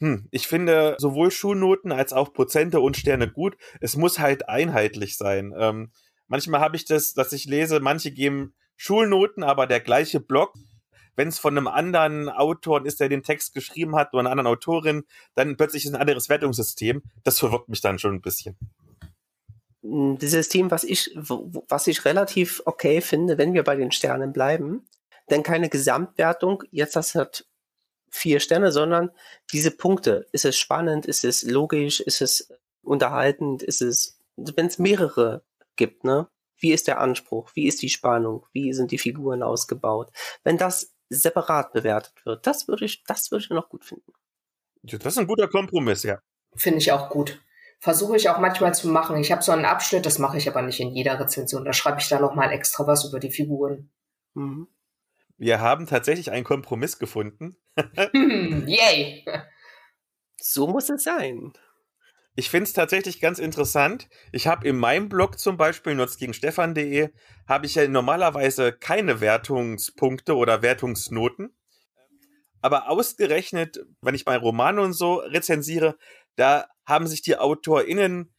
[0.00, 3.56] hm, ich finde sowohl Schulnoten als auch Prozente und Sterne gut.
[3.80, 5.52] Es muss halt einheitlich sein.
[5.56, 5.92] Ähm,
[6.28, 10.54] Manchmal habe ich das, dass ich lese, manche geben Schulnoten, aber der gleiche Blog.
[11.18, 14.46] Wenn es von einem anderen Autor ist, der den Text geschrieben hat, oder einer anderen
[14.46, 15.04] Autorin,
[15.34, 17.02] dann plötzlich ist ein anderes Wertungssystem.
[17.24, 18.56] Das verwirrt mich dann schon ein bisschen.
[19.82, 24.86] Das System, was ich, was ich relativ okay finde, wenn wir bei den Sternen bleiben,
[25.28, 27.46] denn keine Gesamtwertung, jetzt das hat
[28.12, 29.10] vier Sterne, sondern
[29.52, 30.28] diese Punkte.
[30.30, 31.04] Ist es spannend?
[31.04, 31.98] Ist es logisch?
[31.98, 32.48] Ist es
[32.82, 33.64] unterhaltend?
[33.64, 35.42] Ist es, wenn es mehrere
[35.74, 36.28] gibt, ne?
[36.60, 37.50] Wie ist der Anspruch?
[37.54, 38.46] Wie ist die Spannung?
[38.52, 40.10] Wie sind die Figuren ausgebaut?
[40.44, 44.12] Wenn das separat bewertet wird, das würde ich, das würde ich noch gut finden.
[44.82, 46.20] Das ist ein guter Kompromiss, ja.
[46.54, 47.40] Finde ich auch gut.
[47.80, 49.16] Versuche ich auch manchmal zu machen.
[49.18, 51.64] Ich habe so einen Abschnitt, das mache ich aber nicht in jeder Rezension.
[51.64, 53.90] Da schreibe ich da noch mal extra was über die Figuren.
[54.34, 54.68] Mhm.
[55.36, 57.56] Wir haben tatsächlich einen Kompromiss gefunden.
[58.66, 59.24] Yay!
[60.40, 61.52] So muss es sein.
[62.38, 64.08] Ich finde es tatsächlich ganz interessant.
[64.30, 67.08] Ich habe in meinem Blog zum Beispiel, nutzgegenstefan.de,
[67.48, 71.52] habe ich ja normalerweise keine Wertungspunkte oder Wertungsnoten.
[72.60, 75.98] Aber ausgerechnet, wenn ich meine Romane und so rezensiere,
[76.36, 78.32] da haben sich die AutorInnen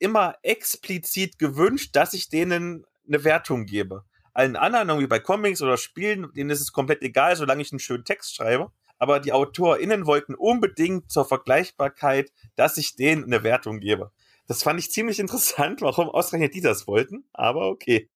[0.00, 4.02] immer explizit gewünscht, dass ich denen eine Wertung gebe.
[4.34, 7.78] Allen anderen, irgendwie bei Comics oder Spielen, denen ist es komplett egal, solange ich einen
[7.78, 8.72] schönen Text schreibe.
[8.98, 14.10] Aber die AutorInnen wollten unbedingt zur Vergleichbarkeit, dass ich denen eine Wertung gebe.
[14.46, 18.10] Das fand ich ziemlich interessant, warum ausgerechnet die das wollten, aber okay.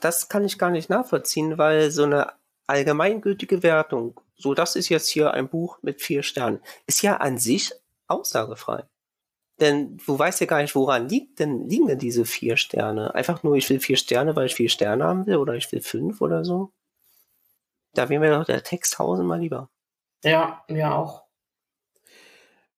[0.00, 2.32] Das kann ich gar nicht nachvollziehen, weil so eine
[2.66, 7.38] allgemeingültige Wertung, so das ist jetzt hier ein Buch mit vier Sternen, ist ja an
[7.38, 7.72] sich
[8.08, 8.84] aussagefrei.
[9.60, 13.14] Denn du weißt ja gar nicht, woran liegt denn, liegen denn diese vier Sterne?
[13.14, 15.80] Einfach nur, ich will vier Sterne, weil ich vier Sterne haben will, oder ich will
[15.80, 16.72] fünf oder so.
[17.92, 19.70] Da wäre mir doch der Text tausendmal lieber.
[20.24, 21.24] Ja, mir auch.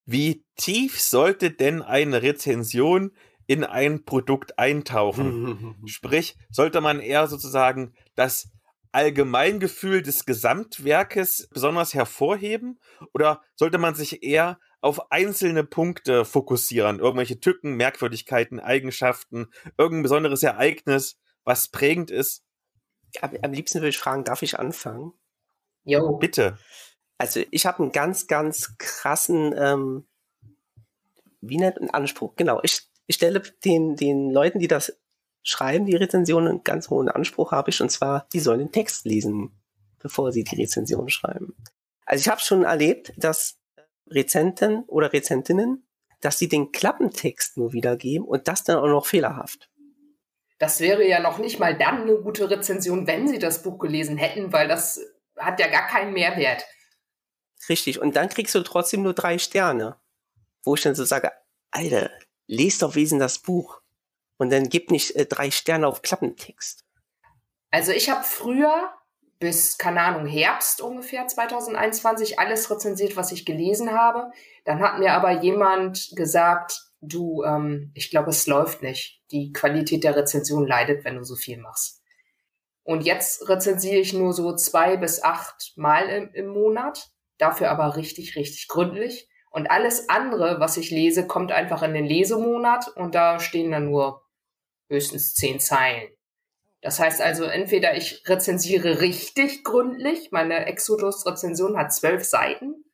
[0.05, 3.12] Wie tief sollte denn eine Rezension
[3.47, 5.76] in ein Produkt eintauchen?
[5.86, 8.51] Sprich, sollte man eher sozusagen das
[8.92, 12.80] Allgemeingefühl des Gesamtwerkes besonders hervorheben
[13.14, 20.42] oder sollte man sich eher auf einzelne Punkte fokussieren, irgendwelche Tücken, Merkwürdigkeiten, Eigenschaften, irgendein besonderes
[20.42, 22.44] Ereignis, was prägend ist?
[23.20, 25.12] Am, am liebsten würde ich fragen, darf ich anfangen?
[25.84, 26.16] Jo.
[26.16, 26.59] Bitte.
[27.19, 30.07] Also ich habe einen ganz, ganz krassen, ähm,
[31.41, 32.35] wie nennt einen Anspruch?
[32.37, 34.99] Genau, ich, ich stelle den, den Leuten, die das
[35.43, 39.05] schreiben, die Rezensionen, einen ganz hohen Anspruch habe ich, und zwar, die sollen den Text
[39.05, 39.53] lesen,
[40.01, 41.57] bevor sie die Rezension schreiben.
[42.05, 43.59] Also ich habe schon erlebt, dass
[44.09, 45.87] Rezenten oder Rezentinnen,
[46.21, 49.71] dass sie den Klappentext nur wiedergeben und das dann auch noch fehlerhaft.
[50.59, 54.17] Das wäre ja noch nicht mal dann eine gute Rezension, wenn sie das Buch gelesen
[54.17, 55.01] hätten, weil das
[55.37, 56.64] hat ja gar keinen Mehrwert.
[57.68, 59.96] Richtig, und dann kriegst du trotzdem nur drei Sterne.
[60.64, 61.32] Wo ich dann so sage,
[61.70, 62.11] Alter,
[62.46, 63.80] lest doch wesen das Buch.
[64.38, 66.84] Und dann gib nicht äh, drei Sterne auf Klappentext.
[67.70, 68.92] Also ich habe früher
[69.38, 74.30] bis, keine Ahnung, Herbst ungefähr 2021 alles rezensiert, was ich gelesen habe.
[74.64, 79.22] Dann hat mir aber jemand gesagt, du, ähm, ich glaube, es läuft nicht.
[79.30, 82.02] Die Qualität der Rezension leidet, wenn du so viel machst.
[82.82, 87.97] Und jetzt rezensiere ich nur so zwei bis acht Mal im, im Monat, dafür aber
[87.97, 89.28] richtig, richtig gründlich.
[89.51, 93.87] Und alles andere, was ich lese, kommt einfach in den Lesemonat und da stehen dann
[93.87, 94.22] nur
[94.89, 96.09] höchstens zehn Zeilen.
[96.82, 102.84] Das heißt also, entweder ich rezensiere richtig gründlich, meine Exodus-Rezension hat zwölf Seiten,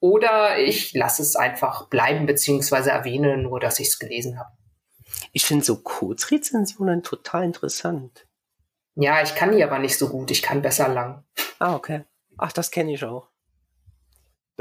[0.00, 4.50] oder ich lasse es einfach bleiben, beziehungsweise erwähne nur, dass ich es gelesen habe.
[5.32, 8.26] Ich finde so Kurzrezensionen total interessant.
[8.96, 11.24] Ja, ich kann die aber nicht so gut, ich kann besser lang.
[11.60, 12.04] Ah, okay.
[12.36, 13.28] Ach, das kenne ich auch.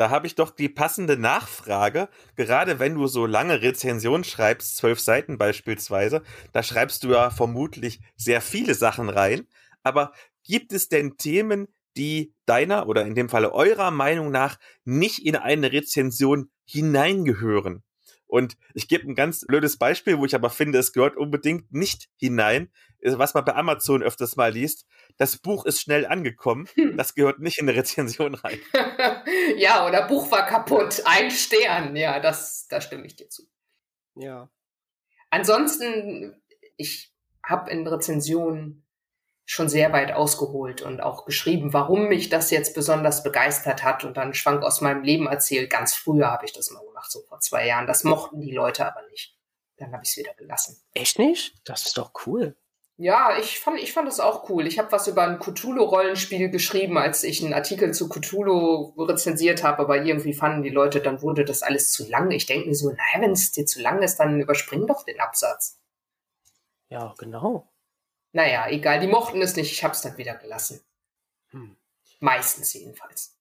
[0.01, 2.09] Da habe ich doch die passende Nachfrage.
[2.35, 6.23] Gerade wenn du so lange Rezensionen schreibst, zwölf Seiten beispielsweise,
[6.53, 9.47] da schreibst du ja vermutlich sehr viele Sachen rein.
[9.83, 10.11] Aber
[10.43, 15.35] gibt es denn Themen, die deiner oder in dem Falle eurer Meinung nach nicht in
[15.35, 17.83] eine Rezension hineingehören?
[18.25, 22.09] Und ich gebe ein ganz blödes Beispiel, wo ich aber finde, es gehört unbedingt nicht
[22.15, 22.71] hinein,
[23.03, 24.85] was man bei Amazon öfters mal liest.
[25.17, 26.67] Das Buch ist schnell angekommen.
[26.75, 26.97] Hm.
[26.97, 28.59] Das gehört nicht in eine Rezension rein.
[29.57, 31.01] ja, oder Buch war kaputt.
[31.05, 31.95] Ein Stern.
[31.95, 33.43] Ja, das, da stimme ich dir zu.
[34.15, 34.49] Ja.
[35.29, 36.41] Ansonsten,
[36.77, 38.85] ich habe in Rezensionen
[39.45, 44.15] schon sehr weit ausgeholt und auch geschrieben, warum mich das jetzt besonders begeistert hat und
[44.15, 45.69] dann Schwank aus meinem Leben erzählt.
[45.69, 47.87] Ganz früher habe ich das mal gemacht, so vor zwei Jahren.
[47.87, 49.35] Das mochten die Leute aber nicht.
[49.77, 50.81] Dann habe ich es wieder gelassen.
[50.93, 51.55] Echt nicht?
[51.65, 52.55] Das ist doch cool.
[52.97, 54.67] Ja, ich fand, ich fand das auch cool.
[54.67, 59.79] Ich habe was über ein Cthulhu-Rollenspiel geschrieben, als ich einen Artikel zu Cthulhu rezensiert habe,
[59.79, 62.29] aber irgendwie fanden die Leute, dann wurde das alles zu lang.
[62.31, 65.19] Ich denke mir so, naja, wenn es dir zu lang ist, dann überspring doch den
[65.19, 65.79] Absatz.
[66.89, 67.71] Ja, genau.
[68.33, 70.81] Naja, egal, die mochten es nicht, ich hab's dann wieder gelassen.
[71.49, 71.77] Hm.
[72.19, 73.37] Meistens jedenfalls.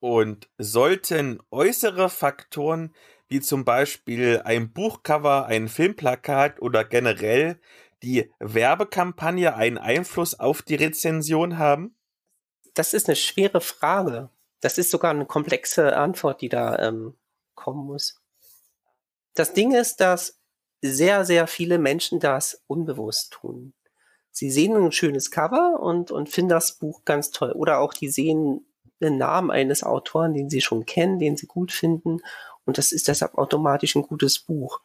[0.00, 2.92] Und sollten äußere Faktoren
[3.28, 7.60] wie zum Beispiel ein Buchcover, ein Filmplakat oder generell
[8.02, 11.96] die Werbekampagne einen Einfluss auf die Rezension haben?
[12.74, 14.30] Das ist eine schwere Frage.
[14.60, 17.14] Das ist sogar eine komplexe Antwort, die da ähm,
[17.54, 18.20] kommen muss.
[19.34, 20.40] Das Ding ist, dass
[20.80, 23.74] sehr, sehr viele Menschen das unbewusst tun
[24.32, 27.52] sie sehen ein schönes Cover und, und finden das Buch ganz toll.
[27.52, 28.66] Oder auch die sehen
[29.00, 32.20] den Namen eines Autoren, den sie schon kennen, den sie gut finden.
[32.64, 34.80] Und das ist deshalb automatisch ein gutes Buch.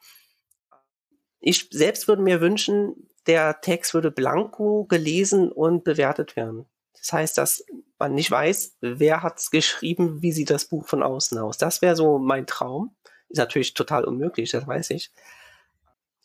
[1.50, 6.66] Ich selbst würde mir wünschen, der Text würde blanko gelesen und bewertet werden.
[6.91, 7.64] Das heißt, dass
[7.98, 11.58] man nicht weiß, wer hat es geschrieben, wie sieht das Buch von außen aus.
[11.58, 12.98] Das wäre so mein Traum.
[13.30, 15.14] Ist natürlich total unmöglich, das weiß ich.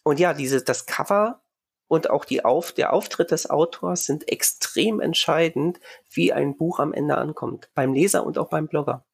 [0.03, 1.41] Und ja, diese, das Cover
[1.87, 5.79] und auch die Auf, der Auftritt des Autors sind extrem entscheidend,
[6.11, 7.71] wie ein Buch am Ende ankommt.
[7.77, 9.05] Beim Leser und auch beim Blogger.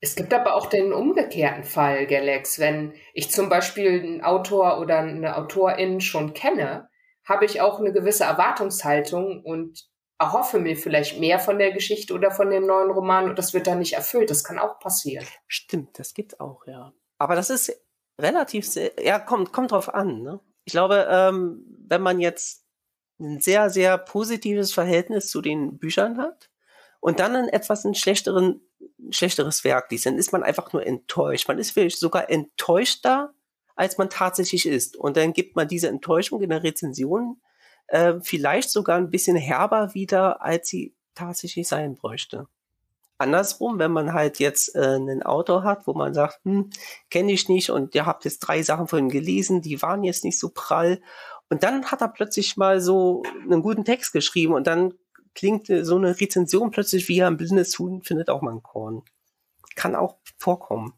[0.00, 2.58] Es gibt aber auch den umgekehrten Fall, Galax.
[2.58, 6.88] Wenn ich zum Beispiel einen Autor oder eine Autorin schon kenne,
[7.24, 12.30] habe ich auch eine gewisse Erwartungshaltung und erhoffe mir vielleicht mehr von der Geschichte oder
[12.30, 14.30] von dem neuen Roman und das wird dann nicht erfüllt.
[14.30, 15.26] Das kann auch passieren.
[15.46, 16.92] Stimmt, das gibt auch, ja.
[17.18, 17.72] Aber das ist
[18.18, 18.68] relativ,
[19.02, 20.22] ja, kommt, kommt drauf an.
[20.22, 20.40] Ne?
[20.64, 22.64] Ich glaube, ähm, wenn man jetzt
[23.18, 26.50] ein sehr, sehr positives Verhältnis zu den Büchern hat
[27.00, 28.60] und dann ein etwas ein schlechteren,
[29.12, 31.48] schlechteres Werk liest, dann ist man einfach nur enttäuscht.
[31.48, 33.32] Man ist vielleicht sogar enttäuschter,
[33.76, 34.96] als man tatsächlich ist.
[34.96, 37.40] Und dann gibt man diese Enttäuschung in der Rezension
[37.86, 42.46] äh, vielleicht sogar ein bisschen herber wieder, als sie tatsächlich sein bräuchte.
[43.18, 46.70] Andersrum, wenn man halt jetzt äh, einen Autor hat, wo man sagt, hm,
[47.10, 50.24] kenne ich nicht und ihr habt jetzt drei Sachen von ihm gelesen, die waren jetzt
[50.24, 51.00] nicht so prall.
[51.50, 54.94] Und dann hat er plötzlich mal so einen guten Text geschrieben und dann
[55.34, 59.02] klingt äh, so eine Rezension plötzlich wie ein blindes Huhn findet auch mal ein Korn.
[59.74, 60.94] Kann auch vorkommen.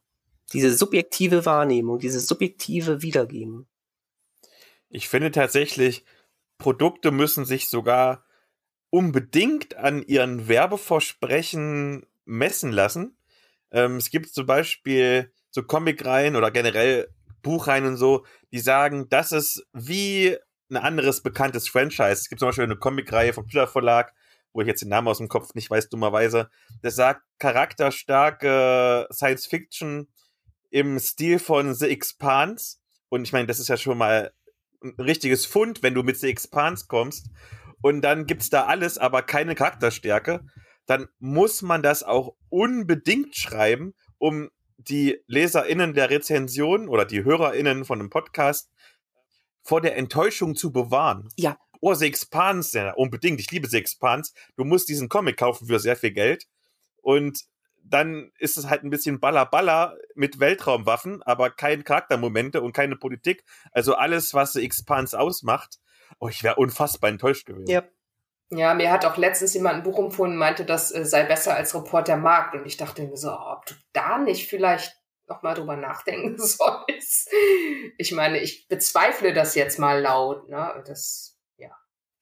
[0.53, 3.67] Diese subjektive Wahrnehmung, diese subjektive Wiedergeben.
[4.89, 6.05] Ich finde tatsächlich,
[6.59, 8.25] Produkte müssen sich sogar
[8.91, 13.17] unbedingt an ihren Werbeversprechen messen lassen.
[13.71, 17.09] Ähm, es gibt zum Beispiel so Comicreihen oder generell
[17.43, 20.37] Buchreihen und so, die sagen, das ist wie
[20.71, 22.13] ein anderes bekanntes Franchise.
[22.13, 24.13] Es gibt zum Beispiel eine Comicreihe vom Tüller Verlag,
[24.53, 26.51] wo ich jetzt den Namen aus dem Kopf nicht weiß, dummerweise.
[26.83, 30.09] Das sagt charakterstarke Science Fiction
[30.71, 32.77] im Stil von The Expanse.
[33.09, 34.33] Und ich meine, das ist ja schon mal
[34.83, 37.31] ein richtiges Fund, wenn du mit The Expanse kommst
[37.83, 40.41] und dann gibt's da alles, aber keine Charakterstärke,
[40.87, 47.85] dann muss man das auch unbedingt schreiben, um die LeserInnen der Rezension oder die HörerInnen
[47.85, 48.71] von einem Podcast
[49.63, 51.29] vor der Enttäuschung zu bewahren.
[51.37, 51.59] Ja.
[51.85, 53.41] Oh, The Expanse, ja, unbedingt.
[53.41, 54.33] Ich liebe The Expanse.
[54.57, 56.47] Du musst diesen Comic kaufen für sehr viel Geld.
[57.03, 57.45] Und
[57.83, 62.95] dann ist es halt ein bisschen Baller Baller mit Weltraumwaffen, aber keine Charaktermomente und keine
[62.95, 63.45] Politik.
[63.73, 65.81] Also alles, was The Expanse ausmacht.
[66.21, 67.69] Oh, ich wäre unfassbar enttäuscht gewesen.
[67.69, 67.83] Ja.
[68.51, 71.75] Ja, mir hat auch letztens jemand ein Buch empfohlen, meinte, das äh, sei besser als
[71.75, 72.55] Report der Markt.
[72.55, 74.95] Und ich dachte mir so, ob du da nicht vielleicht
[75.27, 77.31] nochmal drüber nachdenken sollst.
[77.99, 80.49] Ich meine, ich bezweifle das jetzt mal laut.
[80.49, 80.85] Ne?
[80.87, 81.32] Das.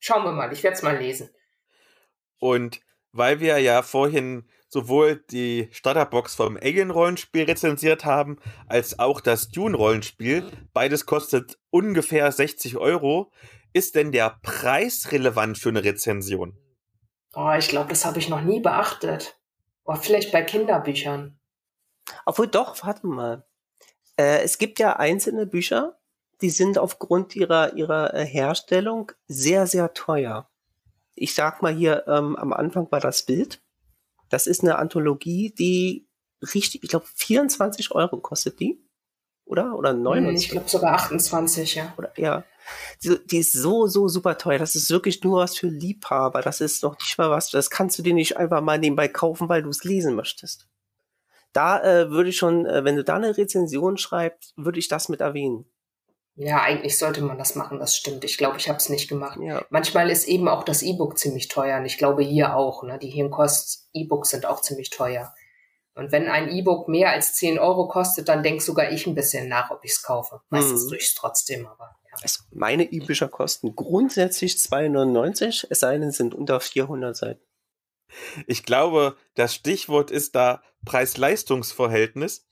[0.00, 1.30] Schauen wir mal, ich werde es mal lesen.
[2.38, 2.80] Und
[3.12, 10.50] weil wir ja vorhin sowohl die Starterbox vom Alien-Rollenspiel rezensiert haben, als auch das Dune-Rollenspiel.
[10.72, 13.32] Beides kostet ungefähr 60 Euro.
[13.72, 16.56] Ist denn der Preis relevant für eine Rezension?
[17.34, 19.38] Oh, ich glaube, das habe ich noch nie beachtet.
[19.84, 21.38] Oh, vielleicht bei Kinderbüchern.
[22.24, 23.46] Obwohl doch, warte mal.
[24.16, 25.99] Äh, es gibt ja einzelne Bücher,
[26.42, 30.48] die sind aufgrund ihrer, ihrer äh, Herstellung sehr, sehr teuer.
[31.14, 33.62] Ich sag mal hier, ähm, am Anfang war das Bild.
[34.28, 36.08] Das ist eine Anthologie, die
[36.54, 38.82] richtig, ich glaube, 24 Euro kostet die.
[39.44, 39.76] Oder?
[39.76, 40.46] Oder 29?
[40.46, 41.92] Ich glaube sogar 28, ja.
[41.98, 42.44] Oder, ja.
[43.02, 44.58] Die, die, ist so, so super teuer.
[44.58, 46.40] Das ist wirklich nur was für Liebhaber.
[46.40, 49.48] Das ist doch nicht mal was, das kannst du dir nicht einfach mal nebenbei kaufen,
[49.48, 50.68] weil du es lesen möchtest.
[51.52, 55.08] Da äh, würde ich schon, äh, wenn du da eine Rezension schreibst, würde ich das
[55.08, 55.66] mit erwähnen.
[56.42, 58.24] Ja, eigentlich sollte man das machen, das stimmt.
[58.24, 59.38] Ich glaube, ich habe es nicht gemacht.
[59.42, 59.62] Ja.
[59.68, 62.82] Manchmal ist eben auch das E-Book ziemlich teuer und ich glaube hier auch.
[62.82, 62.98] Ne?
[62.98, 65.34] Die Hirnkost-E-Books sind auch ziemlich teuer.
[65.94, 69.48] Und wenn ein E-Book mehr als 10 Euro kostet, dann denk sogar ich ein bisschen
[69.48, 70.40] nach, ob ich es kaufe.
[70.48, 70.88] Meistens mhm.
[70.88, 71.94] tue ich es trotzdem, aber.
[72.10, 72.16] Ja.
[72.22, 77.44] Also meine E-Bücher kosten grundsätzlich 2,99, es sei denn, sind unter 400 Seiten.
[78.46, 82.46] Ich glaube, das Stichwort ist da Preis-Leistungs-Verhältnis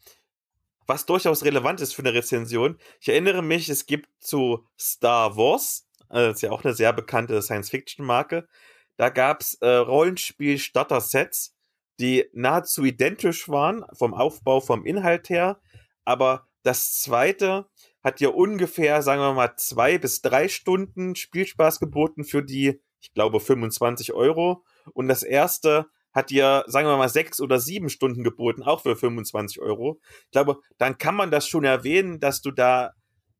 [0.89, 2.79] was durchaus relevant ist für eine Rezension.
[3.01, 6.93] Ich erinnere mich, es gibt zu Star Wars, äh, das ist ja auch eine sehr
[6.93, 8.49] bekannte Science-Fiction-Marke,
[8.97, 11.55] da gab's äh, Rollenspiel-Starter-Sets,
[12.01, 15.61] die nahezu identisch waren vom Aufbau, vom Inhalt her,
[16.05, 17.67] aber das zweite
[18.03, 23.13] hat ja ungefähr, sagen wir mal, zwei bis drei Stunden Spielspaß geboten für die, ich
[23.13, 24.65] glaube, 25 Euro.
[24.95, 25.87] Und das erste
[26.19, 30.01] hat dir, sagen wir mal, sechs oder sieben Stunden geboten, auch für 25 Euro.
[30.25, 32.93] Ich glaube, dann kann man das schon erwähnen, dass du da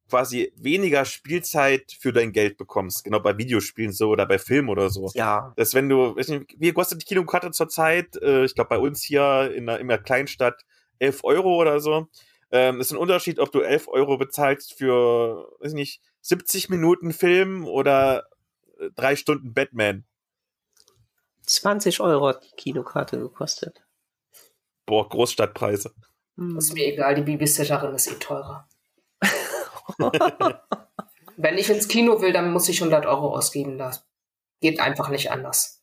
[0.09, 3.05] quasi weniger Spielzeit für dein Geld bekommst.
[3.05, 5.11] Genau bei Videospielen so oder bei Filmen oder so.
[5.15, 5.53] Ja.
[5.57, 8.17] Dass wenn du, wie kostet die Kinokarte zurzeit?
[8.23, 10.63] Äh, ich glaube bei uns hier in der, in der Kleinstadt
[10.99, 12.09] 11 Euro oder so.
[12.51, 17.67] Ähm, ist ein Unterschied, ob du 11 Euro bezahlst für, weiß nicht, 70 Minuten Film
[17.67, 18.25] oder
[18.79, 20.05] äh, drei Stunden Batman.
[21.49, 23.83] 20 Euro hat die Kinokarte gekostet.
[24.87, 25.95] Boah, Großstadtpreise.
[26.37, 26.57] Hm.
[26.57, 28.69] Ist mir egal, die Babysitterin ist eh teurer.
[31.37, 33.79] Wenn ich ins Kino will, dann muss ich 100 Euro ausgeben.
[33.79, 34.07] Das
[34.61, 35.81] geht einfach nicht anders.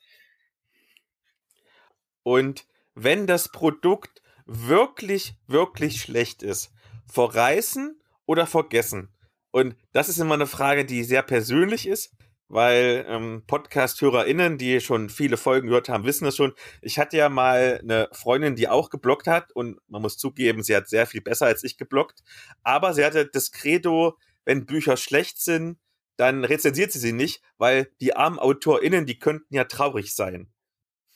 [2.23, 6.71] Und wenn das Produkt wirklich, wirklich schlecht ist,
[7.05, 9.13] verreißen oder vergessen?
[9.51, 12.11] Und das ist immer eine Frage, die sehr persönlich ist.
[12.47, 16.53] Weil ähm, Podcast-HörerInnen, die schon viele Folgen gehört haben, wissen es schon.
[16.81, 20.75] Ich hatte ja mal eine Freundin, die auch geblockt hat und man muss zugeben, sie
[20.75, 22.23] hat sehr viel besser als ich geblockt.
[22.63, 25.79] Aber sie hatte das Credo, wenn Bücher schlecht sind,
[26.17, 30.51] dann rezensiert sie sie nicht, weil die armen AutorInnen, die könnten ja traurig sein.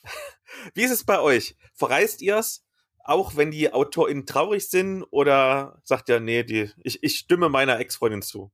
[0.73, 1.55] Wie ist es bei euch?
[1.73, 2.65] Verreist ihr's?
[3.03, 7.79] Auch wenn die AutorInnen traurig sind oder sagt ihr, nee, die, ich, ich stimme meiner
[7.79, 8.51] Ex-Freundin zu?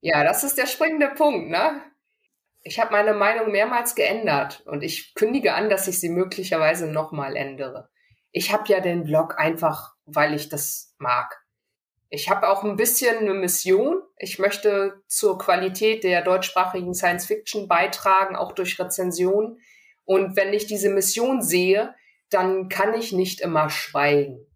[0.00, 1.82] Ja, das ist der springende Punkt, ne?
[2.62, 7.36] Ich habe meine Meinung mehrmals geändert und ich kündige an, dass ich sie möglicherweise nochmal
[7.36, 7.88] ändere.
[8.30, 11.42] Ich habe ja den Blog einfach, weil ich das mag.
[12.10, 14.02] Ich habe auch ein bisschen eine Mission.
[14.16, 19.60] Ich möchte zur Qualität der deutschsprachigen Science Fiction beitragen, auch durch Rezensionen.
[20.04, 21.94] Und wenn ich diese Mission sehe,
[22.30, 24.46] dann kann ich nicht immer schweigen,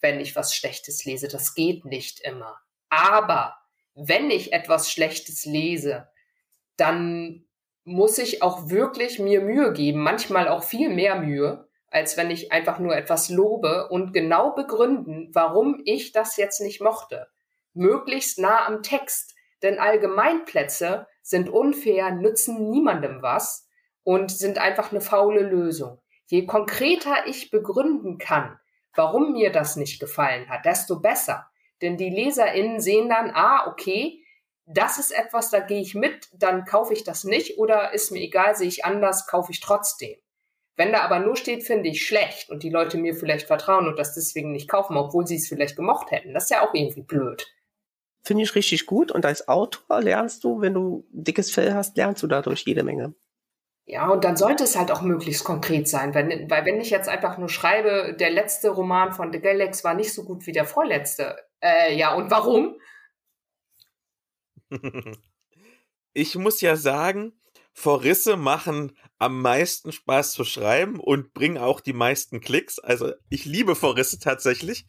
[0.00, 1.28] wenn ich was Schlechtes lese.
[1.28, 2.58] Das geht nicht immer.
[2.88, 3.56] Aber
[3.94, 6.08] wenn ich etwas Schlechtes lese,
[6.76, 7.44] dann
[7.84, 12.50] muss ich auch wirklich mir Mühe geben, manchmal auch viel mehr Mühe, als wenn ich
[12.50, 17.28] einfach nur etwas lobe und genau begründen, warum ich das jetzt nicht mochte.
[17.72, 23.68] Möglichst nah am Text, denn Allgemeinplätze sind unfair, nützen niemandem was
[24.02, 26.00] und sind einfach eine faule Lösung.
[26.26, 28.58] Je konkreter ich begründen kann,
[28.94, 31.46] warum mir das nicht gefallen hat, desto besser.
[31.84, 34.24] Denn die LeserInnen sehen dann, ah, okay,
[34.64, 38.20] das ist etwas, da gehe ich mit, dann kaufe ich das nicht oder ist mir
[38.20, 40.16] egal, sehe ich anders, kaufe ich trotzdem.
[40.76, 43.98] Wenn da aber nur steht, finde ich schlecht und die Leute mir vielleicht vertrauen und
[43.98, 47.02] das deswegen nicht kaufen, obwohl sie es vielleicht gemocht hätten, das ist ja auch irgendwie
[47.02, 47.46] blöd.
[48.22, 52.22] Finde ich richtig gut und als Autor lernst du, wenn du dickes Fell hast, lernst
[52.22, 53.14] du dadurch jede Menge.
[53.86, 57.08] Ja, und dann sollte es halt auch möglichst konkret sein, weil, weil wenn ich jetzt
[57.08, 60.64] einfach nur schreibe, der letzte Roman von The Galax war nicht so gut wie der
[60.64, 62.78] vorletzte, äh, ja, und warum?
[66.16, 67.32] Ich muss ja sagen,
[67.72, 72.78] Verrisse machen am meisten Spaß zu schreiben und bringen auch die meisten Klicks.
[72.78, 74.86] Also ich liebe Verrisse tatsächlich.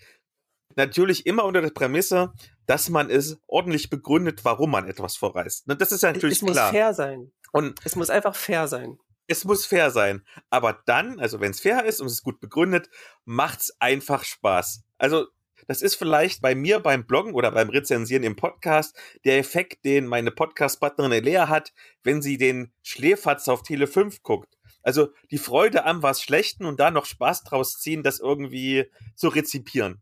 [0.75, 2.31] Natürlich immer unter der Prämisse,
[2.67, 5.63] dass man es ordentlich begründet, warum man etwas verreist.
[5.65, 6.67] Das ist ja natürlich es klar.
[6.67, 7.31] Es muss fair sein.
[7.51, 8.99] Und es muss einfach fair sein.
[9.25, 10.23] Es muss fair sein.
[10.51, 12.91] Aber dann, also wenn es fair ist und es ist gut begründet,
[13.23, 14.83] macht's einfach Spaß.
[14.99, 15.25] Also
[15.67, 20.05] das ist vielleicht bei mir beim Bloggen oder beim Rezensieren im Podcast der Effekt, den
[20.07, 24.55] meine Podcast-Partnerin Lea hat, wenn sie den Schläferz auf Tele 5 guckt.
[24.83, 29.29] Also die Freude am was Schlechten und da noch Spaß draus ziehen, das irgendwie zu
[29.29, 30.01] rezipieren.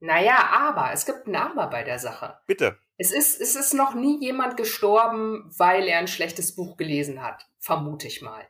[0.00, 2.38] Naja, aber, es gibt ein Aber bei der Sache.
[2.46, 2.78] Bitte.
[2.98, 7.46] Es ist, es ist noch nie jemand gestorben, weil er ein schlechtes Buch gelesen hat.
[7.58, 8.46] Vermute ich mal.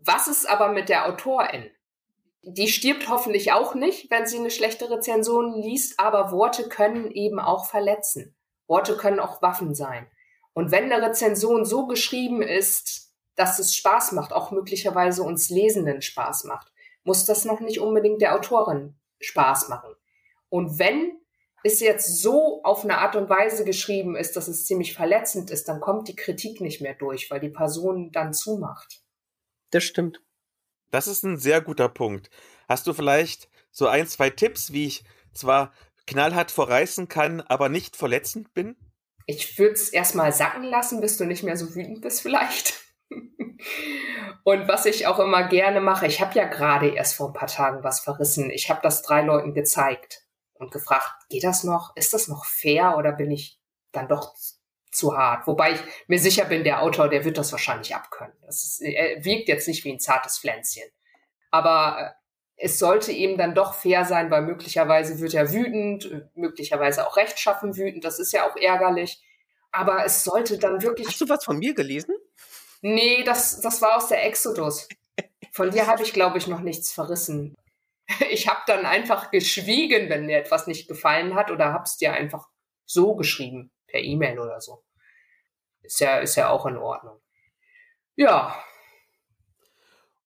[0.00, 1.70] Was ist aber mit der Autorin?
[2.42, 7.40] Die stirbt hoffentlich auch nicht, wenn sie eine schlechte Rezension liest, aber Worte können eben
[7.40, 8.36] auch verletzen.
[8.66, 10.06] Worte können auch Waffen sein.
[10.52, 16.02] Und wenn eine Rezension so geschrieben ist, dass es Spaß macht, auch möglicherweise uns Lesenden
[16.02, 16.72] Spaß macht,
[17.04, 19.94] muss das noch nicht unbedingt der Autorin Spaß machen.
[20.48, 21.18] Und wenn
[21.64, 25.68] es jetzt so auf eine Art und Weise geschrieben ist, dass es ziemlich verletzend ist,
[25.68, 29.02] dann kommt die Kritik nicht mehr durch, weil die Person dann zumacht.
[29.70, 30.20] Das stimmt.
[30.90, 32.30] Das ist ein sehr guter Punkt.
[32.68, 35.72] Hast du vielleicht so ein, zwei Tipps, wie ich zwar
[36.06, 38.76] knallhart verreißen kann, aber nicht verletzend bin?
[39.26, 42.80] Ich würde es erstmal sacken lassen, bis du nicht mehr so wütend bist vielleicht.
[44.44, 47.48] Und was ich auch immer gerne mache, ich habe ja gerade erst vor ein paar
[47.48, 48.50] Tagen was verrissen.
[48.50, 50.22] Ich habe das drei Leuten gezeigt
[50.54, 51.94] und gefragt, geht das noch?
[51.96, 53.60] Ist das noch fair oder bin ich
[53.92, 54.34] dann doch
[54.98, 55.46] zu hart.
[55.46, 58.36] Wobei ich mir sicher bin, der Autor, der wird das wahrscheinlich abkönnen.
[58.44, 60.84] Das ist, er wirkt jetzt nicht wie ein zartes Pflänzchen.
[61.50, 62.10] Aber äh,
[62.56, 67.76] es sollte eben dann doch fair sein, weil möglicherweise wird er wütend, möglicherweise auch rechtschaffen
[67.76, 68.04] wütend.
[68.04, 69.22] Das ist ja auch ärgerlich.
[69.70, 71.06] Aber es sollte dann wirklich.
[71.06, 72.14] Hast du was von mir gelesen?
[72.80, 74.88] Nee, das, das war aus der Exodus.
[75.52, 77.54] Von dir habe ich, glaube ich, noch nichts verrissen.
[78.30, 82.48] Ich habe dann einfach geschwiegen, wenn mir etwas nicht gefallen hat, oder hab's dir einfach
[82.86, 84.82] so geschrieben, per E-Mail oder so.
[85.82, 87.20] Ist ja, ist ja auch in Ordnung.
[88.16, 88.62] Ja.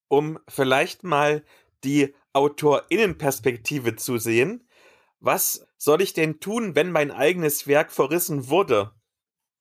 [0.09, 1.45] Um vielleicht mal
[1.85, 4.67] die AutorInnenperspektive zu sehen,
[5.21, 8.93] was soll ich denn tun, wenn mein eigenes Werk verrissen wurde?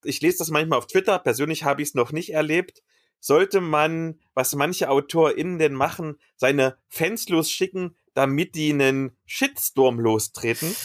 [0.03, 2.83] Ich lese das manchmal auf Twitter, persönlich habe ich es noch nicht erlebt.
[3.19, 10.75] Sollte man, was manche AutorInnen denn machen, seine Fans losschicken, damit die einen Shitstorm lostreten?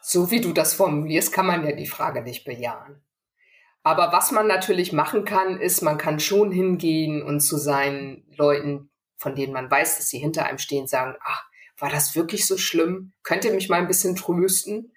[0.00, 3.02] So wie du das formulierst, kann man ja die Frage nicht bejahen.
[3.86, 8.90] Aber was man natürlich machen kann, ist, man kann schon hingehen und zu seinen Leuten,
[9.16, 11.44] von denen man weiß, dass sie hinter einem stehen, sagen, ach,
[11.78, 13.12] war das wirklich so schlimm?
[13.22, 14.92] Könnt ihr mich mal ein bisschen trösten?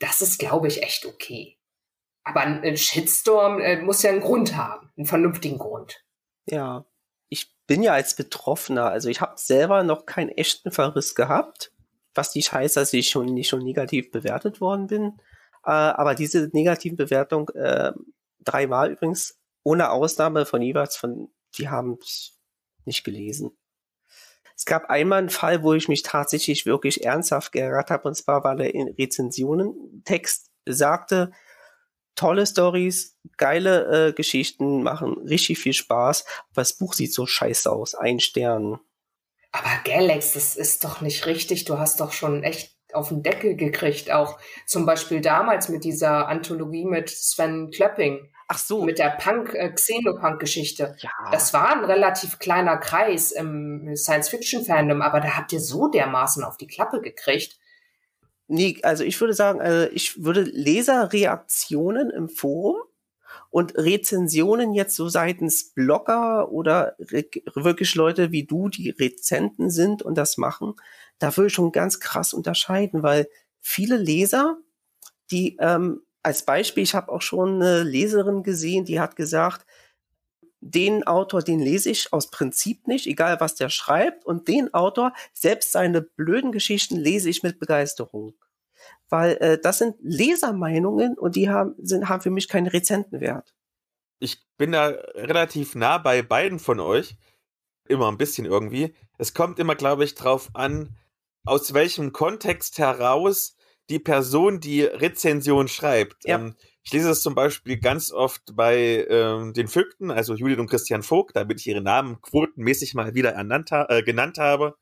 [0.00, 1.56] Das ist, glaube ich, echt okay.
[2.24, 6.04] Aber ein Shitstorm äh, muss ja einen Grund haben, einen vernünftigen Grund.
[6.44, 6.84] Ja,
[7.30, 11.72] ich bin ja als Betroffener, also ich habe selber noch keinen echten Verriss gehabt,
[12.14, 15.18] was nicht heißt, dass ich schon nicht schon negativ bewertet worden bin.
[15.64, 17.92] Äh, aber diese negativen Bewertung, äh,
[18.46, 21.28] dreimal übrigens, ohne Ausnahme von jeweils von,
[21.58, 22.38] die haben es
[22.84, 23.56] nicht gelesen.
[24.56, 28.42] Es gab einmal einen Fall, wo ich mich tatsächlich wirklich ernsthaft geärgert habe, und zwar
[28.42, 31.32] war der in Rezensionen Text sagte,
[32.14, 37.70] tolle Stories, geile äh, Geschichten, machen richtig viel Spaß, aber das Buch sieht so scheiße
[37.70, 38.80] aus, ein Stern.
[39.52, 41.64] Aber Galax, das ist doch nicht richtig.
[41.64, 46.28] Du hast doch schon echt auf den Deckel gekriegt, auch zum Beispiel damals mit dieser
[46.28, 48.30] Anthologie mit Sven Klöpping.
[48.48, 48.84] Ach so.
[48.84, 50.96] Mit der Punk, äh, Xenopunk-Geschichte.
[51.00, 51.10] Ja.
[51.32, 56.56] Das war ein relativ kleiner Kreis im Science-Fiction-Fandom, aber da habt ihr so dermaßen auf
[56.56, 57.58] die Klappe gekriegt.
[58.48, 62.76] Nee, also ich würde sagen, also ich würde Leserreaktionen im Forum
[63.50, 70.16] und Rezensionen jetzt so seitens Blogger oder wirklich Leute wie du, die Rezenten sind und
[70.16, 70.74] das machen,
[71.18, 73.28] da würde ich schon ganz krass unterscheiden, weil
[73.60, 74.58] viele Leser,
[75.32, 79.64] die ähm, als Beispiel, ich habe auch schon eine Leserin gesehen, die hat gesagt,
[80.60, 85.12] den Autor, den lese ich aus Prinzip nicht, egal was der schreibt, und den Autor,
[85.32, 88.34] selbst seine blöden Geschichten lese ich mit Begeisterung.
[89.08, 93.54] Weil äh, das sind Lesermeinungen und die haben, sind, haben für mich keinen Rezentenwert.
[94.18, 97.16] Ich bin da relativ nah bei beiden von euch.
[97.86, 98.96] Immer ein bisschen irgendwie.
[99.16, 100.96] Es kommt immer, glaube ich, drauf an,
[101.44, 103.55] aus welchem Kontext heraus
[103.90, 106.24] die Person, die Rezension schreibt.
[106.24, 106.36] Ja.
[106.36, 110.70] Ähm, ich lese es zum Beispiel ganz oft bei ähm, den Vögten, also Judith und
[110.70, 114.76] Christian Vogt, damit ich ihre Namen quotenmäßig mal wieder ernannt äh, genannt habe,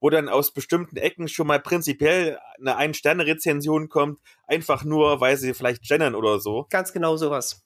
[0.00, 5.54] wo dann aus bestimmten Ecken schon mal prinzipiell eine Ein-Sterne-Rezension kommt, einfach nur, weil sie
[5.54, 6.66] vielleicht gendern oder so.
[6.70, 7.64] Ganz genau sowas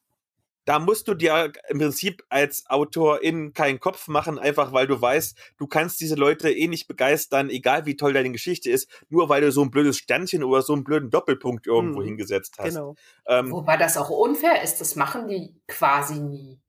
[0.65, 5.37] da musst du dir im Prinzip als Autorin keinen Kopf machen, einfach weil du weißt,
[5.59, 9.43] du kannst diese Leute eh nicht begeistern, egal wie toll deine Geschichte ist, nur weil
[9.43, 12.75] du so ein blödes Sternchen oder so einen blöden Doppelpunkt irgendwo hm, hingesetzt hast.
[12.75, 12.95] Genau.
[13.27, 16.61] Ähm, Wobei das auch unfair ist, das machen die quasi nie.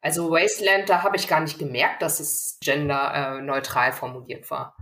[0.00, 4.76] Also Wasteland, da habe ich gar nicht gemerkt, dass es genderneutral äh, formuliert war.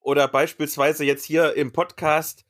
[0.00, 2.45] Oder beispielsweise jetzt hier im Podcast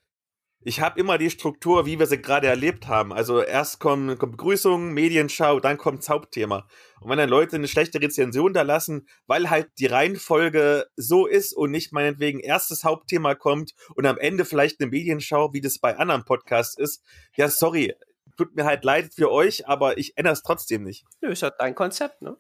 [0.67, 3.13] ich habe immer die Struktur, wie wir sie gerade erlebt haben.
[3.13, 6.67] Also erst kommt, kommt Begrüßung, Medienschau, dann kommt's Hauptthema.
[7.01, 11.53] Und wenn dann Leute eine schlechte Rezension da lassen, weil halt die Reihenfolge so ist
[11.53, 15.97] und nicht meinetwegen erstes Hauptthema kommt und am Ende vielleicht eine Medienschau, wie das bei
[15.99, 17.01] anderen Podcasts ist,
[17.37, 17.95] ja, sorry,
[18.37, 21.05] tut mir halt leid für euch, aber ich ändere es trotzdem nicht.
[21.21, 22.37] Nö, ist halt dein Konzept, ne?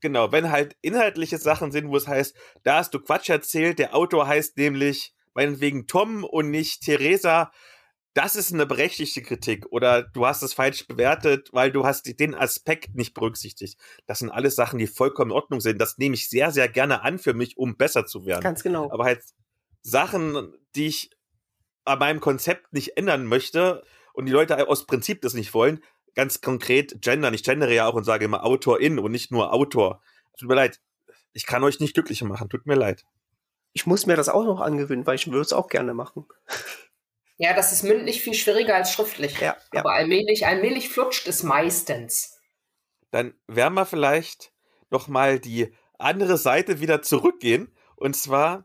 [0.00, 3.94] Genau, wenn halt inhaltliche Sachen sind, wo es heißt, da hast du Quatsch erzählt, der
[3.94, 7.52] Autor heißt nämlich meinetwegen Tom und nicht Theresa,
[8.14, 12.34] das ist eine berechtigte Kritik oder du hast es falsch bewertet, weil du hast den
[12.34, 13.78] Aspekt nicht berücksichtigt.
[14.06, 15.78] Das sind alles Sachen, die vollkommen in Ordnung sind.
[15.78, 18.40] Das nehme ich sehr, sehr gerne an für mich, um besser zu werden.
[18.40, 18.90] Ganz genau.
[18.90, 19.22] Aber halt
[19.82, 21.10] Sachen, die ich
[21.84, 23.84] an meinem Konzept nicht ändern möchte
[24.14, 25.84] und die Leute aus Prinzip das nicht wollen,
[26.14, 27.34] ganz konkret gendern.
[27.34, 30.00] Ich gendere ja auch und sage immer Autorin und nicht nur Autor.
[30.38, 30.80] Tut mir leid.
[31.34, 32.48] Ich kann euch nicht glücklicher machen.
[32.48, 33.04] Tut mir leid
[33.76, 36.24] ich muss mir das auch noch angewöhnen, weil ich würde es auch gerne machen.
[37.36, 39.38] Ja, das ist mündlich viel schwieriger als schriftlich.
[39.38, 39.80] Ja, ja.
[39.80, 42.40] Aber allmählich, allmählich flutscht es meistens.
[43.10, 44.54] Dann werden wir vielleicht
[44.88, 47.70] noch mal die andere Seite wieder zurückgehen.
[47.96, 48.64] Und zwar,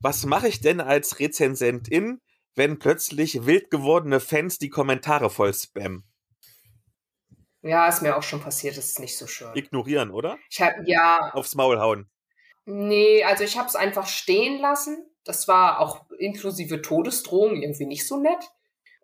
[0.00, 2.20] was mache ich denn als Rezensentin,
[2.54, 6.04] wenn plötzlich wild gewordene Fans die Kommentare voll spammen?
[7.62, 9.54] Ja, ist mir auch schon passiert, das ist nicht so schön.
[9.54, 10.36] Ignorieren, oder?
[10.50, 11.30] Ich habe ja.
[11.32, 12.11] Aufs Maul hauen.
[12.64, 15.06] Nee, also ich habe es einfach stehen lassen.
[15.24, 18.50] Das war auch inklusive Todesdrohung irgendwie nicht so nett.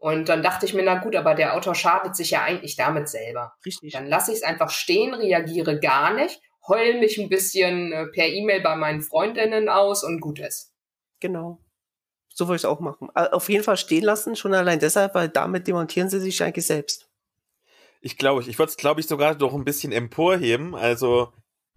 [0.01, 3.09] Und dann dachte ich mir, na gut, aber der Autor schadet sich ja eigentlich damit
[3.09, 3.55] selber.
[3.67, 3.93] Richtig.
[3.93, 8.27] Dann lasse ich es einfach stehen, reagiere gar nicht, heul mich ein bisschen äh, per
[8.27, 10.73] E-Mail bei meinen Freundinnen aus und gut ist.
[11.19, 11.59] Genau.
[12.33, 13.11] So würde ich es auch machen.
[13.11, 17.09] Auf jeden Fall stehen lassen, schon allein deshalb, weil damit demontieren sie sich eigentlich selbst.
[18.01, 20.77] Ich glaube, ich würde es, glaube ich, sogar noch ein bisschen emporheben.
[20.77, 21.33] Also,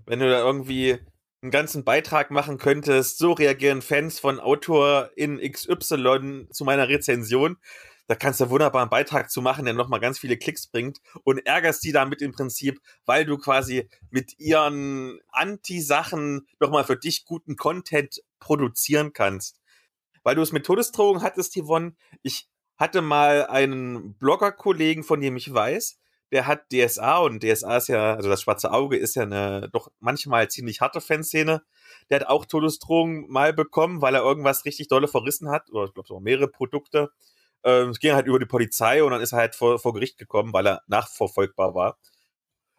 [0.06, 1.00] wenn du da irgendwie
[1.42, 7.58] einen ganzen Beitrag machen könntest, so reagieren Fans von Autor in XY zu meiner Rezension.
[8.06, 11.40] Da kannst du wunderbar einen Beitrag zu machen, der nochmal ganz viele Klicks bringt und
[11.46, 17.56] ärgerst die damit im Prinzip, weil du quasi mit ihren Anti-Sachen nochmal für dich guten
[17.56, 19.60] Content produzieren kannst.
[20.24, 25.52] Weil du es mit Todesdrohung hattest, Yvonne, ich hatte mal einen Blogger-Kollegen, von dem ich
[25.52, 25.98] weiß,
[26.32, 29.92] der hat DSA und DSA ist ja, also das schwarze Auge ist ja eine doch
[30.00, 31.62] manchmal ziemlich harte Fanszene.
[32.10, 35.94] Der hat auch Todesdrohungen mal bekommen, weil er irgendwas richtig dolle verrissen hat, oder ich
[35.94, 37.12] glaube so mehrere Produkte.
[37.64, 40.18] Ähm, es ging halt über die Polizei und dann ist er halt vor, vor Gericht
[40.18, 41.98] gekommen, weil er nachverfolgbar war.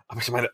[0.09, 0.50] Aber ich meine,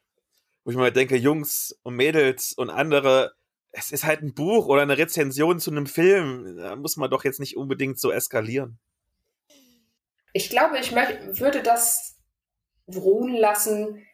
[0.64, 3.32] wo ich mir denke, Jungs und Mädels und andere,
[3.70, 6.56] es ist halt ein Buch oder eine Rezension zu einem Film.
[6.56, 8.78] Da muss man doch jetzt nicht unbedingt so eskalieren.
[10.32, 12.17] Ich glaube, ich würde das
[12.94, 14.06] ruhen lassen.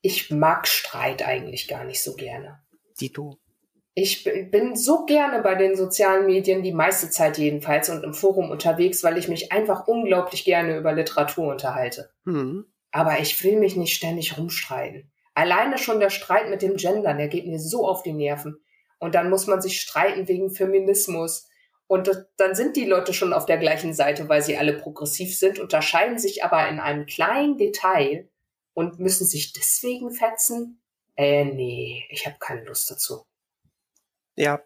[0.00, 2.60] Ich mag Streit eigentlich gar nicht so gerne.
[3.00, 3.38] Dito.
[3.94, 8.48] Ich bin so gerne bei den sozialen Medien, die meiste Zeit jedenfalls, und im Forum
[8.50, 12.10] unterwegs, weil ich mich einfach unglaublich gerne über Literatur unterhalte.
[12.24, 12.66] Mhm.
[12.92, 15.10] Aber ich will mich nicht ständig rumstreiten.
[15.34, 18.60] Alleine schon der Streit mit dem Gendern, der geht mir so auf die Nerven.
[19.00, 21.47] Und dann muss man sich streiten wegen Feminismus.
[21.88, 25.58] Und dann sind die Leute schon auf der gleichen Seite, weil sie alle progressiv sind,
[25.58, 28.28] unterscheiden sich aber in einem kleinen Detail
[28.74, 30.82] und müssen sich deswegen fetzen.
[31.16, 33.24] Äh, nee, ich habe keine Lust dazu.
[34.36, 34.62] Ja.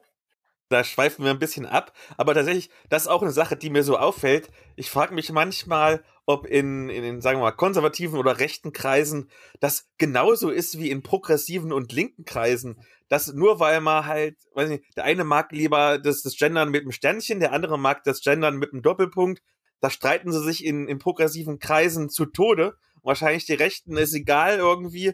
[0.68, 3.82] Da schweifen wir ein bisschen ab, aber tatsächlich, das ist auch eine Sache, die mir
[3.82, 4.48] so auffällt.
[4.74, 9.90] Ich frage mich manchmal, ob in, in, sagen wir mal, konservativen oder rechten Kreisen das
[9.98, 12.80] genauso ist wie in progressiven und linken Kreisen.
[13.12, 16.82] Dass nur weil man halt, weiß nicht, der eine mag lieber das, das Gendern mit
[16.82, 19.42] einem Sternchen, der andere mag das Gendern mit einem Doppelpunkt.
[19.80, 22.76] Da streiten sie sich in, in progressiven Kreisen zu Tode.
[23.02, 25.12] Wahrscheinlich die Rechten ist egal irgendwie.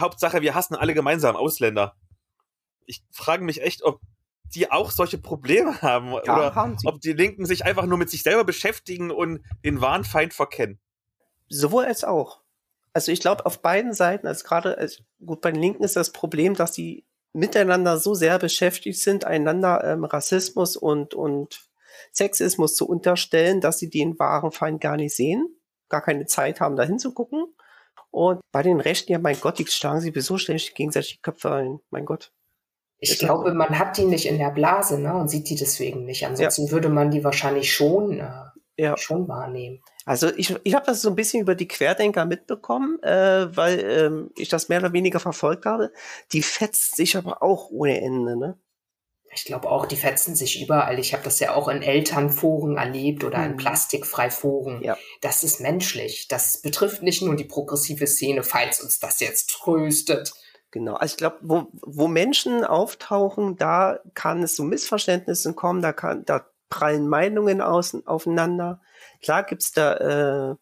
[0.00, 1.96] Hauptsache, wir hassen alle gemeinsam Ausländer
[2.88, 4.00] ich frage mich echt, ob
[4.54, 8.10] die auch solche Probleme haben ja, oder haben ob die Linken sich einfach nur mit
[8.10, 10.80] sich selber beschäftigen und den wahren Feind verkennen.
[11.48, 12.40] Sowohl als auch.
[12.94, 16.10] Also ich glaube auf beiden Seiten, also gerade also gut bei den Linken ist das
[16.10, 17.04] Problem, dass die
[17.38, 21.68] miteinander so sehr beschäftigt sind, einander ähm, Rassismus und und
[22.12, 25.48] Sexismus zu unterstellen, dass sie den wahren Feind gar nicht sehen,
[25.88, 27.44] gar keine Zeit haben, da hinzugucken.
[28.10, 31.52] Und bei den Rechten, ja, mein Gott, die schlagen sie sowieso ständig gegenseitig die Köpfe
[31.52, 31.80] ein.
[31.90, 32.32] Mein Gott.
[33.00, 36.26] Ich glaube, man hat die nicht in der Blase ne, und sieht die deswegen nicht.
[36.26, 36.72] Ansonsten ja.
[36.72, 38.32] würde man die wahrscheinlich schon, äh,
[38.76, 38.96] ja.
[38.96, 39.80] schon wahrnehmen.
[40.08, 44.30] Also ich, ich habe das so ein bisschen über die Querdenker mitbekommen, äh, weil ähm,
[44.38, 45.92] ich das mehr oder weniger verfolgt habe.
[46.32, 48.58] Die fetzt sich aber auch ohne Ende, ne?
[49.34, 50.98] Ich glaube auch, die fetzen sich überall.
[50.98, 53.56] Ich habe das ja auch in Elternforen erlebt oder in mhm.
[53.58, 54.82] Plastikfreiforen.
[54.82, 54.96] Ja.
[55.20, 56.26] Das ist menschlich.
[56.28, 60.32] Das betrifft nicht nur die progressive Szene, falls uns das jetzt tröstet.
[60.70, 65.92] Genau, also ich glaube, wo, wo Menschen auftauchen, da kann es zu Missverständnissen kommen, da
[65.92, 68.80] kann, da prallen Meinungen aus, aufeinander.
[69.22, 70.56] Klar gibt's da äh,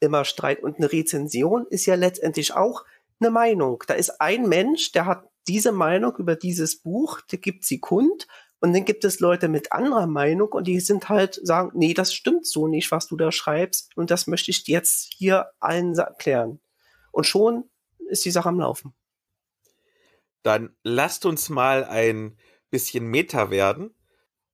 [0.00, 2.84] immer Streit und eine Rezension ist ja letztendlich auch
[3.20, 3.82] eine Meinung.
[3.86, 8.26] Da ist ein Mensch, der hat diese Meinung über dieses Buch, der gibt sie kund
[8.60, 12.14] und dann gibt es Leute mit anderer Meinung und die sind halt sagen, nee, das
[12.14, 16.60] stimmt so nicht, was du da schreibst und das möchte ich jetzt hier allen erklären.
[17.10, 17.70] Und schon
[18.08, 18.94] ist die Sache am Laufen
[20.42, 22.36] dann lasst uns mal ein
[22.70, 23.94] bisschen Meta werden.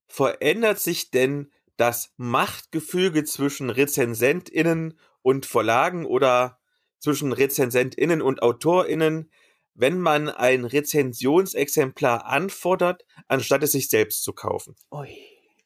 [0.08, 6.58] Verändert sich denn das Machtgefüge zwischen RezensentInnen und Verlagen oder
[6.98, 9.30] zwischen RezensentInnen und AutorInnen,
[9.74, 14.74] wenn man ein Rezensionsexemplar anfordert, anstatt es sich selbst zu kaufen?
[14.90, 15.16] Ui,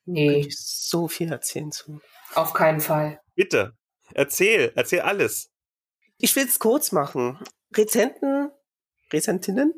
[0.05, 0.41] nee.
[0.41, 2.01] ich so viel erzählen zu.
[2.35, 3.21] Auf keinen Fall.
[3.35, 3.75] Bitte,
[4.13, 5.51] erzähl, erzähl alles.
[6.19, 7.39] Ich will es kurz machen.
[7.75, 8.51] Rezenten,
[9.11, 9.73] Rezentinnen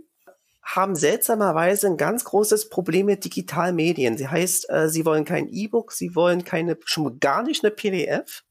[0.64, 4.16] haben seltsamerweise ein ganz großes Problem mit Digitalmedien.
[4.16, 8.44] Sie heißt, äh, sie wollen kein E-Book, sie wollen keine, schon gar nicht eine PDF.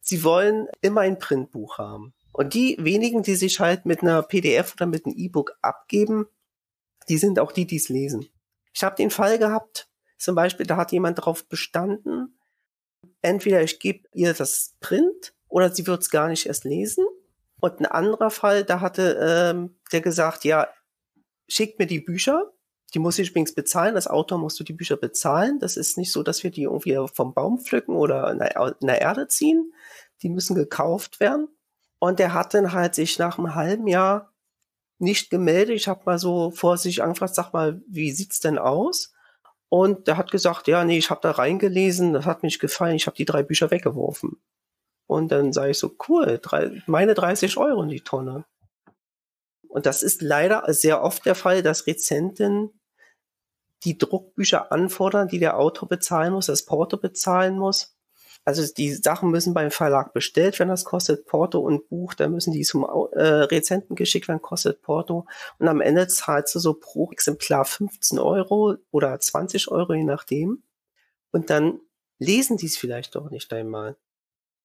[0.00, 2.14] Sie wollen immer ein Printbuch haben.
[2.32, 6.26] Und die wenigen, die sich halt mit einer PDF oder mit einem E-Book abgeben,
[7.08, 8.28] die sind auch die, die es lesen.
[8.72, 9.88] Ich habe den Fall gehabt,
[10.18, 12.38] zum Beispiel, da hat jemand darauf bestanden,
[13.22, 17.04] entweder ich gebe ihr das Print oder sie wird es gar nicht erst lesen.
[17.60, 20.68] Und ein anderer Fall, da hatte ähm, der gesagt, ja,
[21.48, 22.52] schickt mir die Bücher.
[22.94, 23.96] Die muss ich übrigens bezahlen.
[23.96, 25.58] Als Autor musst du die Bücher bezahlen.
[25.58, 29.28] Das ist nicht so, dass wir die irgendwie vom Baum pflücken oder in der, Erde
[29.28, 29.72] ziehen.
[30.22, 31.48] Die müssen gekauft werden.
[31.98, 34.32] Und der hat dann halt sich nach einem halben Jahr
[34.98, 35.76] nicht gemeldet.
[35.76, 39.12] Ich habe mal so vor sich angefragt, sag mal, wie sieht's denn aus?
[39.68, 43.06] Und der hat gesagt, ja, nee, ich habe da reingelesen, das hat mich gefallen, ich
[43.06, 44.40] habe die drei Bücher weggeworfen.
[45.06, 48.44] Und dann sage ich so, cool, drei, meine 30 Euro in die Tonne.
[49.76, 52.70] Und das ist leider sehr oft der Fall, dass Rezenten
[53.84, 57.94] die Druckbücher anfordern, die der Autor bezahlen muss, das Porto bezahlen muss.
[58.46, 62.54] Also die Sachen müssen beim Verlag bestellt werden, das kostet Porto und Buch, da müssen
[62.54, 65.26] die zum äh, Rezenten geschickt werden, kostet Porto.
[65.58, 70.62] Und am Ende zahlst du so pro Exemplar 15 Euro oder 20 Euro, je nachdem.
[71.32, 71.80] Und dann
[72.18, 73.96] lesen die es vielleicht doch nicht einmal.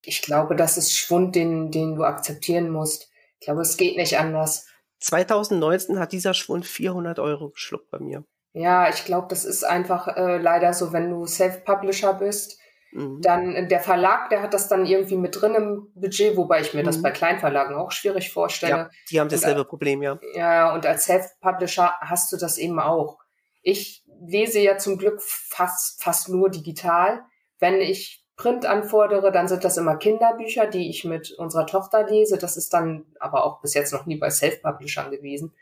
[0.05, 3.09] Ich glaube, das ist Schwund, den, den du akzeptieren musst.
[3.41, 4.70] Ich glaube, es geht nicht anders.
[5.01, 8.23] 2019 hat dieser Schwund 400 Euro geschluckt bei mir.
[8.53, 12.61] Ja, ich glaube, das ist einfach äh, leider so, wenn du Self-Publisher bist,
[12.91, 13.21] Mhm.
[13.21, 16.73] Dann äh, der Verlag, der hat das dann irgendwie mit drin im Budget, wobei ich
[16.73, 16.87] mir mhm.
[16.87, 18.71] das bei Kleinverlagen auch schwierig vorstelle.
[18.71, 20.19] Ja, die haben dasselbe und, Problem, ja.
[20.33, 23.19] Ja, und als Self-Publisher hast du das eben auch.
[23.61, 27.21] Ich lese ja zum Glück fast, fast nur digital.
[27.59, 32.39] Wenn ich Print anfordere, dann sind das immer Kinderbücher, die ich mit unserer Tochter lese.
[32.39, 35.53] Das ist dann aber auch bis jetzt noch nie bei Self-Publishern gewesen.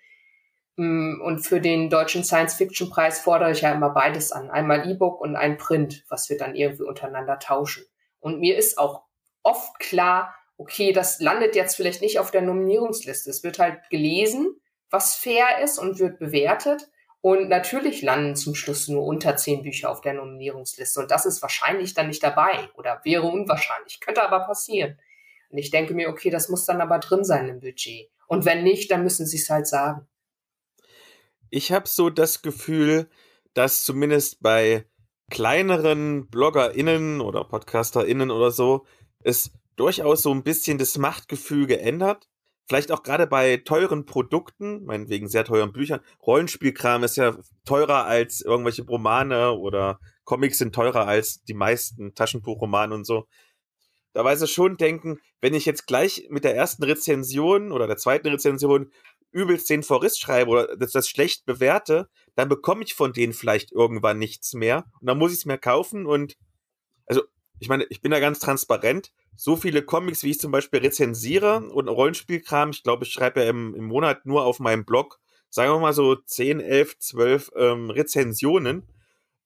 [0.77, 4.49] Mm, und für den deutschen Science-Fiction-Preis fordere ich ja immer beides an.
[4.49, 7.83] Einmal E-Book und ein Print, was wir dann irgendwie untereinander tauschen.
[8.21, 9.01] Und mir ist auch
[9.43, 13.29] oft klar, okay, das landet jetzt vielleicht nicht auf der Nominierungsliste.
[13.29, 14.55] Es wird halt gelesen,
[14.89, 16.89] was fair ist und wird bewertet.
[17.21, 21.01] Und natürlich landen zum Schluss nur unter zehn Bücher auf der Nominierungsliste.
[21.01, 23.99] Und das ist wahrscheinlich dann nicht dabei oder wäre unwahrscheinlich.
[23.99, 24.97] Könnte aber passieren.
[25.49, 28.09] Und ich denke mir, okay, das muss dann aber drin sein im Budget.
[28.27, 30.07] Und wenn nicht, dann müssen sie es halt sagen
[31.49, 33.09] ich habe so das Gefühl,
[33.53, 34.85] dass zumindest bei
[35.29, 38.85] kleineren BloggerInnen oder PodcasterInnen oder so
[39.23, 42.29] es durchaus so ein bisschen das Machtgefühl geändert.
[42.69, 46.01] Vielleicht auch gerade bei teuren Produkten, meinetwegen sehr teuren Büchern.
[46.21, 47.35] Rollenspielkram ist ja
[47.65, 53.27] teurer als irgendwelche Romane oder Comics sind teurer als die meisten Taschenbuchromane und so.
[54.13, 57.97] Da weiß ich schon denken, wenn ich jetzt gleich mit der ersten Rezension oder der
[57.97, 58.91] zweiten Rezension
[59.31, 63.71] übelst den Forist schreibe oder das, das schlecht bewerte, dann bekomme ich von denen vielleicht
[63.71, 64.85] irgendwann nichts mehr.
[65.01, 66.37] Und dann muss ich es mir kaufen und
[67.07, 67.23] also
[67.57, 69.11] ich meine, ich bin da ganz transparent.
[69.41, 73.49] So viele Comics, wie ich zum Beispiel rezensiere und Rollenspielkram, ich glaube, ich schreibe ja
[73.49, 75.17] im, im Monat nur auf meinem Blog,
[75.49, 78.91] sagen wir mal so 10, 11, 12 ähm, Rezensionen.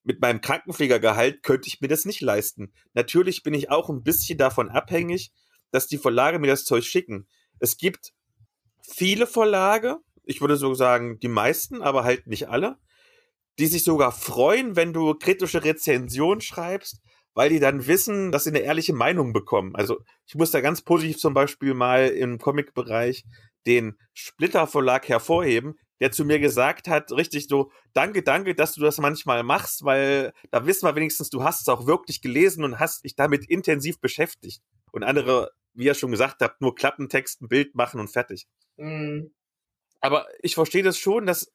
[0.04, 2.74] Mit meinem Krankenpflegergehalt könnte ich mir das nicht leisten.
[2.96, 5.32] Natürlich bin ich auch ein bisschen davon abhängig,
[5.70, 7.28] dass die Verlage mir das Zeug schicken.
[7.60, 8.14] Es gibt
[8.82, 12.80] viele Verlage, ich würde so sagen, die meisten, aber halt nicht alle,
[13.60, 17.00] die sich sogar freuen, wenn du kritische Rezension schreibst,
[17.34, 19.76] weil die dann wissen, dass sie eine ehrliche Meinung bekommen.
[19.76, 23.26] Also ich muss da ganz positiv zum Beispiel mal im Comic-Bereich
[23.66, 28.82] den Splitter Verlag hervorheben, der zu mir gesagt hat, richtig so, danke, danke, dass du
[28.82, 32.80] das manchmal machst, weil da wissen wir wenigstens, du hast es auch wirklich gelesen und
[32.80, 34.62] hast dich damit intensiv beschäftigt.
[34.92, 38.48] Und andere, wie ihr schon gesagt habt, nur Klappentext, ein Bild machen und fertig.
[38.78, 39.34] Mhm.
[40.02, 41.50] Aber ich verstehe das schon, dass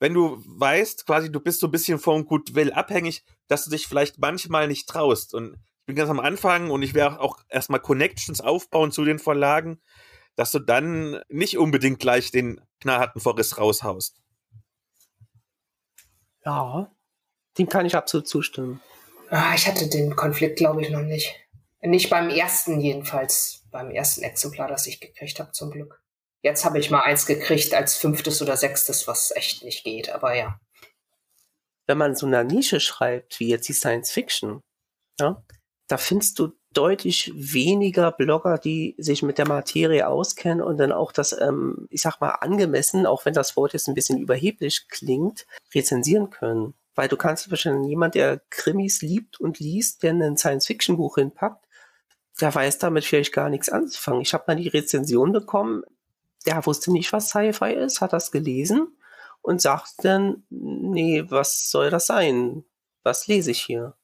[0.00, 3.86] wenn du weißt, quasi du bist so ein bisschen vom Goodwill abhängig, dass du dich
[3.86, 5.34] vielleicht manchmal nicht traust.
[5.34, 9.18] Und ich bin ganz am Anfang und ich werde auch erstmal Connections aufbauen zu den
[9.18, 9.80] Verlagen,
[10.36, 14.16] dass du dann nicht unbedingt gleich den knallharten Verriss raushaust.
[16.46, 16.90] Ja,
[17.58, 18.80] dem kann ich absolut zustimmen.
[19.28, 21.36] Ah, ich hatte den Konflikt, glaube ich, noch nicht.
[21.82, 26.02] Nicht beim ersten jedenfalls, beim ersten Exemplar, das ich gekriegt habe, zum Glück.
[26.42, 30.34] Jetzt habe ich mal eins gekriegt als fünftes oder sechstes, was echt nicht geht, aber
[30.34, 30.58] ja.
[31.86, 34.60] Wenn man so eine Nische schreibt, wie jetzt die Science Fiction,
[35.20, 35.42] ja,
[35.88, 41.12] da findest du deutlich weniger Blogger, die sich mit der Materie auskennen und dann auch
[41.12, 45.46] das, ähm, ich sag mal, angemessen, auch wenn das Wort jetzt ein bisschen überheblich klingt,
[45.74, 46.74] rezensieren können.
[46.94, 51.66] Weil du kannst wahrscheinlich jemand, der Krimis liebt und liest, der ein Science-Fiction-Buch hinpackt,
[52.40, 54.20] der weiß damit vielleicht gar nichts anzufangen.
[54.20, 55.82] Ich habe mal die Rezension bekommen,
[56.46, 58.96] der wusste nicht, was Sci-Fi ist, hat das gelesen
[59.42, 62.64] und sagt dann, nee, was soll das sein?
[63.02, 63.96] Was lese ich hier?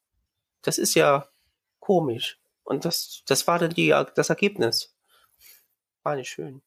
[0.61, 1.27] Das ist ja
[1.79, 2.39] komisch.
[2.63, 4.95] Und das, das war dann die, das Ergebnis.
[6.03, 6.61] War nicht schön.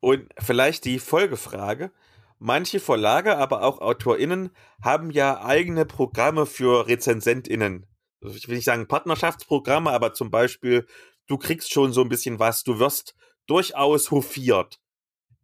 [0.00, 1.92] Und vielleicht die Folgefrage.
[2.38, 4.50] Manche Verlage, aber auch AutorInnen
[4.82, 7.86] haben ja eigene Programme für RezensentInnen.
[8.22, 10.86] Also ich will nicht sagen Partnerschaftsprogramme, aber zum Beispiel,
[11.26, 13.14] du kriegst schon so ein bisschen was, du wirst
[13.46, 14.80] durchaus hofiert.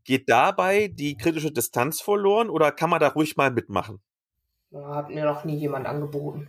[0.05, 4.01] Geht dabei die kritische Distanz verloren oder kann man da ruhig mal mitmachen?
[4.75, 6.49] Hat mir noch nie jemand angeboten.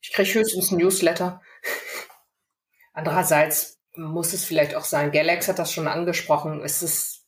[0.00, 1.42] Ich kriege höchstens ein Newsletter.
[2.92, 7.26] Andererseits muss es vielleicht auch sein, Galax hat das schon angesprochen, es ist,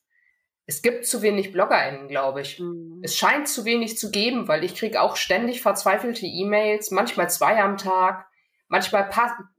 [0.64, 2.60] es gibt zu wenig BloggerInnen, glaube ich.
[2.60, 3.00] Mhm.
[3.02, 7.60] Es scheint zu wenig zu geben, weil ich kriege auch ständig verzweifelte E-Mails, manchmal zwei
[7.62, 8.26] am Tag.
[8.68, 9.10] Manchmal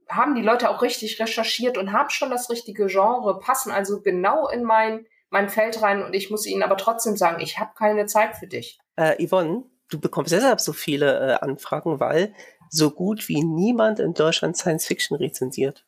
[0.08, 4.48] haben die Leute auch richtig recherchiert und haben schon das richtige Genre, passen also genau
[4.48, 8.06] in mein mein Feld rein und ich muss ihnen aber trotzdem sagen, ich habe keine
[8.06, 8.78] Zeit für dich.
[8.94, 12.32] Äh, Yvonne, du bekommst deshalb so viele äh, Anfragen, weil
[12.70, 15.86] so gut wie niemand in Deutschland Science Fiction rezensiert.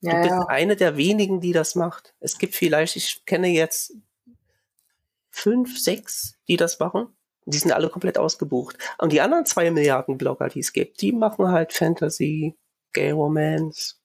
[0.00, 0.46] Du ja, bist ja.
[0.48, 2.14] eine der wenigen, die das macht.
[2.18, 3.94] Es gibt vielleicht, ich kenne jetzt
[5.30, 7.06] fünf, sechs, die das machen.
[7.44, 8.78] Die sind alle komplett ausgebucht.
[8.98, 12.58] Und die anderen zwei Milliarden Blogger, die es gibt, die machen halt Fantasy,
[12.92, 13.96] Gay Romance,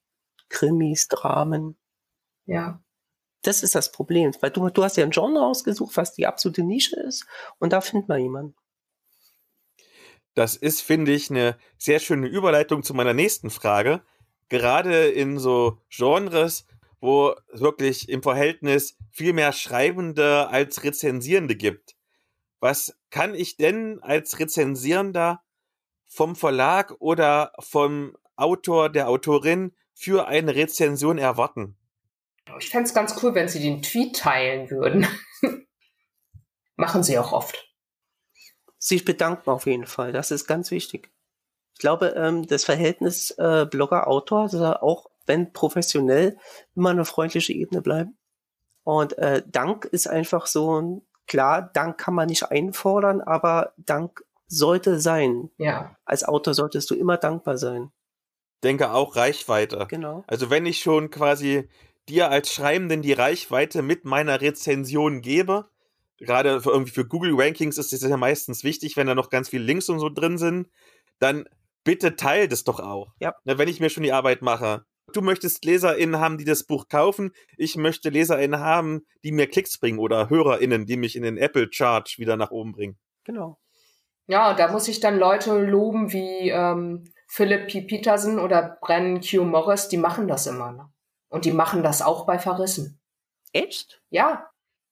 [0.50, 1.78] Krimis, Dramen.
[2.46, 2.80] Ja.
[3.48, 6.64] Das ist das Problem, weil du, du hast ja ein Genre ausgesucht, was die absolute
[6.64, 7.26] Nische ist
[7.60, 8.56] und da findet man jemanden.
[10.34, 14.02] Das ist, finde ich, eine sehr schöne Überleitung zu meiner nächsten Frage.
[14.50, 16.66] gerade in so Genres,
[17.00, 21.96] wo wirklich im Verhältnis viel mehr Schreibende als Rezensierende gibt.
[22.60, 25.42] Was kann ich denn als Rezensierender
[26.06, 31.78] vom Verlag oder vom Autor, der Autorin für eine Rezension erwarten?
[32.60, 35.08] Ich fände es ganz cool, wenn Sie den Tweet teilen würden.
[36.76, 37.68] Machen Sie auch oft.
[38.80, 41.12] Sich bedanken auf jeden Fall, das ist ganz wichtig.
[41.74, 46.38] Ich glaube, ähm, das Verhältnis äh, Blogger-Autor soll auch, wenn professionell,
[46.76, 48.18] immer eine freundliche Ebene bleiben.
[48.84, 54.24] Und äh, Dank ist einfach so ein, klar, Dank kann man nicht einfordern, aber Dank
[54.48, 55.50] sollte sein.
[55.58, 55.96] Ja.
[56.06, 57.92] Als Autor solltest du immer dankbar sein.
[58.64, 59.86] Denke auch Reichweite.
[59.90, 60.24] Genau.
[60.28, 61.70] Also wenn ich schon quasi
[62.10, 65.70] dir als Schreibenden die Reichweite mit meiner Rezension gebe,
[66.18, 69.50] gerade für irgendwie für Google Rankings ist das ja meistens wichtig, wenn da noch ganz
[69.50, 70.70] viele Links und so drin sind,
[71.20, 71.46] dann
[71.84, 73.14] bitte teil das doch auch.
[73.20, 73.36] Ja.
[73.46, 74.86] Na, wenn ich mir schon die Arbeit mache.
[75.14, 77.32] Du möchtest LeserInnen haben, die das Buch kaufen.
[77.56, 81.70] Ich möchte LeserInnen haben, die mir Klicks bringen oder HörerInnen, die mich in den Apple
[81.70, 82.98] Chart wieder nach oben bringen.
[83.24, 83.58] Genau.
[84.28, 87.82] Ja, da muss ich dann Leute loben wie ähm, Philip P.
[87.84, 89.46] Peterson oder Brennan Q.
[89.46, 90.74] Morris, die machen das immer.
[90.74, 90.90] Ne?
[91.30, 93.00] Und die machen das auch bei Verrissen.
[93.54, 94.02] Echt?
[94.10, 94.50] Ja,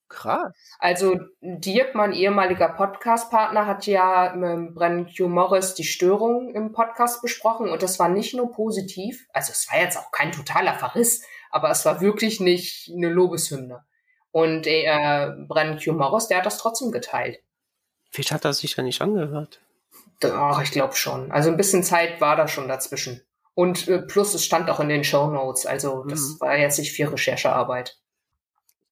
[0.08, 0.54] Krass.
[0.78, 5.28] Also Dirk, mein ehemaliger Podcast-Partner, hat ja mit Brennan Q.
[5.28, 9.82] Morris die Störung im Podcast besprochen und das war nicht nur positiv, also es war
[9.82, 13.84] jetzt auch kein totaler Verriss, aber es war wirklich nicht eine Lobeshymne.
[14.32, 15.94] Und äh, Brennan Q.
[15.94, 17.40] Morris, der hat das trotzdem geteilt.
[18.12, 19.62] Vielleicht hat er sich ja nicht angehört.
[20.24, 21.32] Ach, ich glaube schon.
[21.32, 23.22] Also ein bisschen Zeit war da schon dazwischen.
[23.56, 26.40] Und äh, plus es stand auch in den Show Notes, also das Mhm.
[26.42, 27.98] war jetzt nicht viel Recherchearbeit.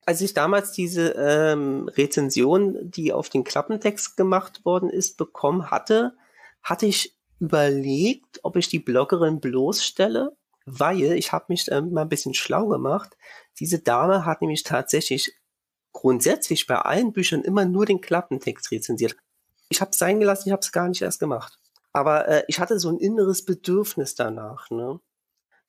[0.06, 6.14] Als ich damals diese ähm, Rezension, die auf den Klappentext gemacht worden ist, bekommen hatte,
[6.62, 10.36] hatte ich überlegt, ob ich die Bloggerin bloßstelle,
[10.66, 13.18] weil ich habe mich ähm, mal ein bisschen schlau gemacht.
[13.60, 15.34] Diese Dame hat nämlich tatsächlich
[15.92, 19.16] grundsätzlich bei allen Büchern immer nur den Klappentext rezensiert.
[19.70, 21.60] Ich habe es sein gelassen, ich habe es gar nicht erst gemacht.
[21.94, 25.00] Aber äh, ich hatte so ein inneres Bedürfnis danach, ne?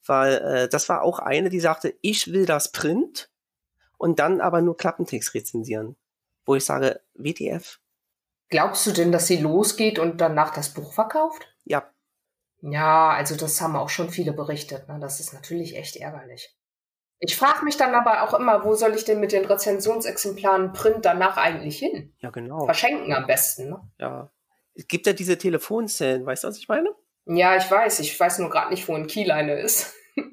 [0.07, 3.31] Weil äh, das war auch eine, die sagte, ich will das Print
[3.97, 5.97] und dann aber nur Klappentext rezensieren.
[6.45, 7.79] Wo ich sage, WTF,
[8.51, 11.49] Glaubst du denn, dass sie losgeht und danach das Buch verkauft?
[11.65, 11.91] ja,
[12.61, 14.89] Ja, also das haben auch schon viele berichtet.
[14.89, 14.99] Ne?
[15.01, 16.55] Das ist natürlich echt ärgerlich.
[17.19, 21.05] Ich frage mich dann aber auch immer, wo soll ich denn mit den Rezensionsexemplaren Print
[21.05, 22.15] danach eigentlich hin?
[22.21, 22.65] ja genau.
[22.67, 23.71] Verschenken am besten.
[23.71, 23.81] Ne?
[23.99, 24.31] Ja.
[24.75, 26.95] Es gibt ja diese Telefonzellen, weißt du, was ich meine?
[27.27, 28.01] Ja, ich weiß.
[28.01, 29.95] Ich weiß nur gerade nicht, wo ein Kiel eine ist.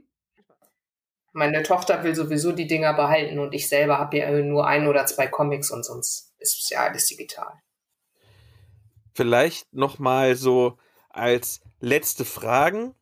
[1.33, 5.05] Meine Tochter will sowieso die Dinger behalten und ich selber habe ja nur ein oder
[5.05, 7.53] zwei Comics und sonst ist ja alles digital.
[9.13, 10.77] Vielleicht noch mal so
[11.09, 12.95] als letzte Fragen.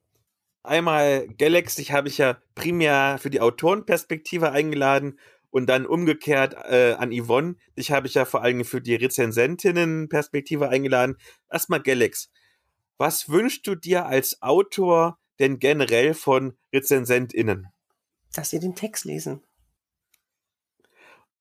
[0.61, 5.19] Einmal Galax, dich habe ich ja primär für die Autorenperspektive eingeladen
[5.51, 10.69] und dann umgekehrt äh, an Yvonne, dich habe ich ja vor allem für die Rezensentinnenperspektive
[10.69, 11.17] eingeladen.
[11.51, 12.31] Erstmal Galax,
[12.97, 17.67] was wünschst du dir als Autor denn generell von RezensentInnen?
[18.33, 19.41] Dass sie den Text lesen.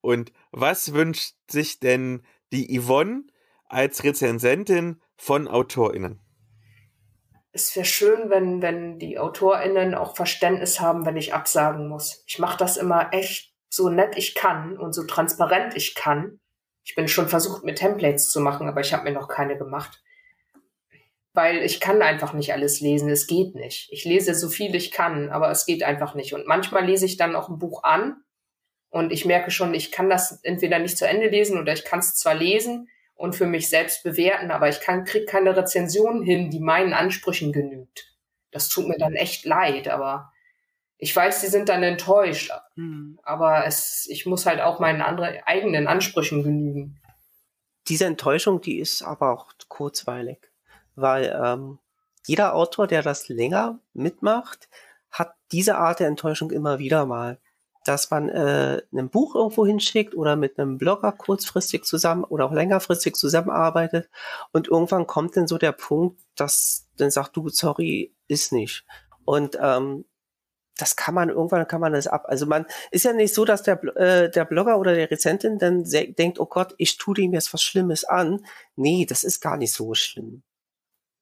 [0.01, 3.23] Und was wünscht sich denn die Yvonne
[3.65, 6.21] als Rezensentin von AutorInnen?
[7.51, 12.23] Es wäre schön, wenn, wenn die AutorInnen auch Verständnis haben, wenn ich absagen muss.
[12.27, 13.48] Ich mache das immer echt
[13.79, 16.39] so nett ich kann und so transparent ich kann.
[16.83, 20.03] Ich bin schon versucht, mir Templates zu machen, aber ich habe mir noch keine gemacht.
[21.33, 23.09] Weil ich kann einfach nicht alles lesen.
[23.09, 23.87] Es geht nicht.
[23.91, 26.33] Ich lese so viel ich kann, aber es geht einfach nicht.
[26.33, 28.17] Und manchmal lese ich dann auch ein Buch an
[28.89, 31.99] und ich merke schon, ich kann das entweder nicht zu Ende lesen oder ich kann
[31.99, 32.89] es zwar lesen,
[33.19, 37.51] und für mich selbst bewerten, aber ich kann, krieg keine Rezension hin, die meinen Ansprüchen
[37.51, 38.15] genügt.
[38.49, 40.31] Das tut mir dann echt leid, aber
[40.99, 43.19] ich weiß, sie sind dann enttäuscht, Hm.
[43.23, 46.99] aber es, ich muss halt auch meinen anderen, eigenen Ansprüchen genügen.
[47.87, 50.37] Diese Enttäuschung, die ist aber auch kurzweilig.
[50.95, 51.79] Weil ähm,
[52.27, 54.69] jeder Autor, der das länger mitmacht,
[55.09, 57.39] hat diese Art der Enttäuschung immer wieder mal.
[57.85, 62.51] Dass man äh, ein Buch irgendwo hinschickt oder mit einem Blogger kurzfristig zusammen oder auch
[62.51, 64.09] längerfristig zusammenarbeitet
[64.51, 68.85] und irgendwann kommt dann so der Punkt, dass dann sagt du, sorry, ist nicht.
[69.23, 70.05] Und ähm,
[70.79, 72.25] das kann man irgendwann kann man das ab.
[72.27, 75.83] Also man ist ja nicht so, dass der äh, der Blogger oder der Rezentin dann
[75.83, 78.45] denkt, oh Gott, ich tue dem jetzt was Schlimmes an.
[78.75, 80.43] Nee, das ist gar nicht so schlimm.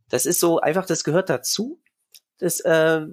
[0.09, 1.81] Das ist so einfach, das gehört dazu.
[2.38, 3.05] Das äh,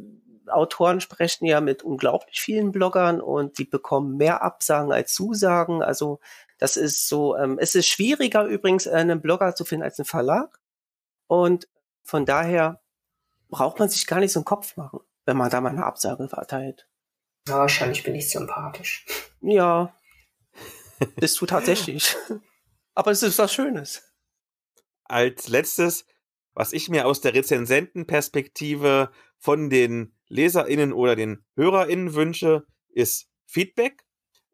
[0.49, 5.83] Autoren sprechen ja mit unglaublich vielen Bloggern und die bekommen mehr Absagen als Zusagen.
[5.83, 6.21] Also
[6.59, 10.61] das ist so, ähm, es ist schwieriger übrigens, einen Blogger zu finden als einen Verlag.
[11.27, 11.69] Und
[12.03, 12.83] von daher
[13.49, 15.01] braucht man sich gar nicht so einen Kopf machen.
[15.27, 16.89] Wenn man da mal eine Absage verteilt.
[17.49, 19.05] Ja, wahrscheinlich bin ich sympathisch.
[19.41, 19.95] Ja,
[21.17, 22.17] bist du tatsächlich.
[22.95, 24.03] Aber es ist was Schönes.
[25.05, 26.07] Als letztes,
[26.55, 34.05] was ich mir aus der Rezensentenperspektive von den LeserInnen oder den HörerInnen wünsche, ist Feedback.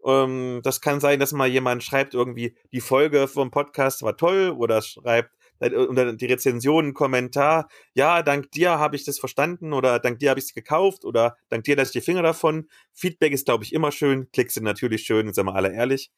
[0.04, 4.54] Ähm, das kann sein, dass mal jemand schreibt irgendwie, die Folge vom Podcast war toll
[4.56, 5.30] oder schreibt
[5.60, 10.30] unter die Rezension einen Kommentar, ja, dank dir habe ich das verstanden oder dank dir
[10.30, 12.68] habe ich es gekauft oder dank dir lasse ich die Finger davon.
[12.92, 14.30] Feedback ist, glaube ich, immer schön.
[14.32, 16.10] Klicks sind natürlich schön, sind wir alle ehrlich.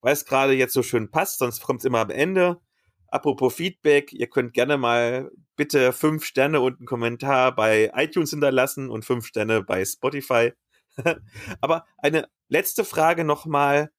[0.00, 2.60] Weil es gerade jetzt so schön passt, sonst kommt es immer am Ende.
[3.08, 8.90] Apropos Feedback, ihr könnt gerne mal bitte fünf Sterne und einen Kommentar bei iTunes hinterlassen
[8.90, 10.52] und fünf Sterne bei Spotify.
[11.60, 13.90] Aber eine letzte Frage nochmal.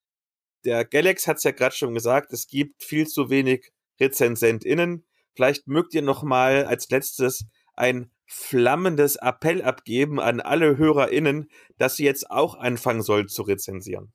[0.66, 5.06] Der Galax hat es ja gerade schon gesagt, es gibt viel zu wenig RezensentInnen.
[5.36, 7.46] Vielleicht mögt ihr nochmal als letztes
[7.76, 14.14] ein flammendes Appell abgeben an alle HörerInnen, dass sie jetzt auch anfangen sollen zu rezensieren.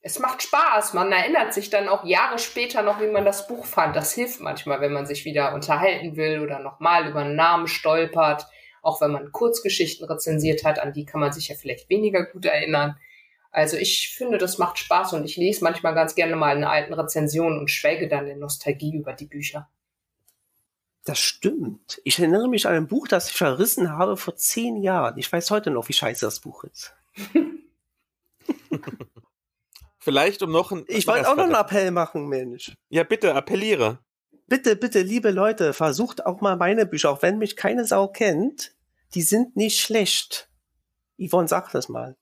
[0.00, 0.94] Es macht Spaß.
[0.94, 3.96] Man erinnert sich dann auch Jahre später noch, wie man das Buch fand.
[3.96, 8.46] Das hilft manchmal, wenn man sich wieder unterhalten will oder nochmal über einen Namen stolpert
[8.82, 12.44] auch wenn man Kurzgeschichten rezensiert hat, an die kann man sich ja vielleicht weniger gut
[12.44, 12.98] erinnern.
[13.58, 16.94] Also ich finde, das macht Spaß und ich lese manchmal ganz gerne mal eine alten
[16.94, 19.68] Rezension und schwelge dann in Nostalgie über die Bücher.
[21.04, 22.00] Das stimmt.
[22.04, 25.18] Ich erinnere mich an ein Buch, das ich verrissen habe vor zehn Jahren.
[25.18, 26.94] Ich weiß heute noch, wie scheiße das Buch ist.
[29.98, 30.84] Vielleicht um noch ein.
[30.86, 32.76] Ich wollte auch noch einen Appell machen, Mensch.
[32.90, 33.98] Ja, bitte, appelliere.
[34.46, 38.76] Bitte, bitte, liebe Leute, versucht auch mal meine Bücher, auch wenn mich keine Sau kennt,
[39.14, 40.48] die sind nicht schlecht.
[41.18, 42.16] Yvonne, sag das mal.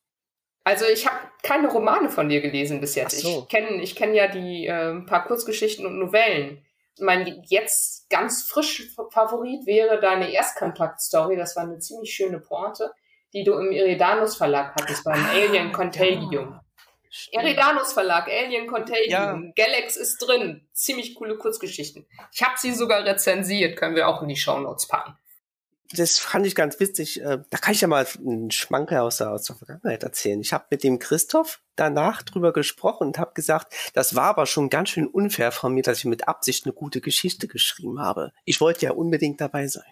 [0.66, 3.20] Also ich habe keine Romane von dir gelesen bis jetzt.
[3.20, 3.42] So.
[3.42, 6.60] Ich kenne ich kenn ja die äh, paar Kurzgeschichten und Novellen.
[6.98, 11.36] Mein jetzt ganz frisch Favorit wäre deine Erstkontakt-Story.
[11.36, 12.90] Das war eine ziemlich schöne Pointe,
[13.32, 16.60] die du im Iridanus Verlag hattest beim ah, Alien Contagium.
[17.30, 17.40] Ja.
[17.42, 19.64] Eridanus Verlag, Alien Contagium, ja.
[19.64, 20.66] Galax ist drin.
[20.72, 22.08] Ziemlich coole Kurzgeschichten.
[22.32, 25.16] Ich habe sie sogar rezensiert, können wir auch in die Shownotes packen
[25.92, 27.20] das fand ich ganz witzig.
[27.20, 30.40] Äh, da kann ich ja mal einen Schmankerl aus der, aus der Vergangenheit erzählen.
[30.40, 34.70] Ich habe mit dem Christoph danach drüber gesprochen und habe gesagt, das war aber schon
[34.70, 38.32] ganz schön unfair von mir, dass ich mit Absicht eine gute Geschichte geschrieben habe.
[38.44, 39.84] Ich wollte ja unbedingt dabei sein.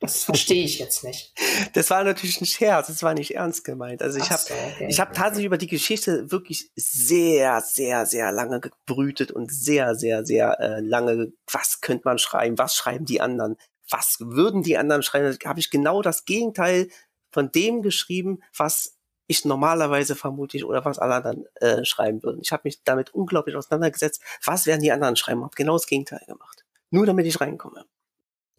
[0.00, 1.32] Das verstehe ich jetzt nicht.
[1.72, 4.02] Das war natürlich ein Scherz, das war nicht ernst gemeint.
[4.02, 4.86] Also ich habe so, okay.
[4.88, 10.26] ich habe tatsächlich über die Geschichte wirklich sehr, sehr, sehr lange gebrütet und sehr, sehr,
[10.26, 13.56] sehr äh, lange, was könnte man schreiben, was schreiben die anderen,
[13.90, 15.36] was würden die anderen schreiben?
[15.40, 16.88] Da habe ich genau das Gegenteil
[17.30, 18.96] von dem geschrieben, was
[19.26, 22.40] ich normalerweise vermutlich oder was alle anderen äh, schreiben würden.
[22.42, 24.22] Ich habe mich damit unglaublich auseinandergesetzt.
[24.44, 25.42] Was werden die anderen schreiben?
[25.42, 26.64] Habe genau das Gegenteil gemacht.
[26.90, 27.84] Nur damit ich reinkomme.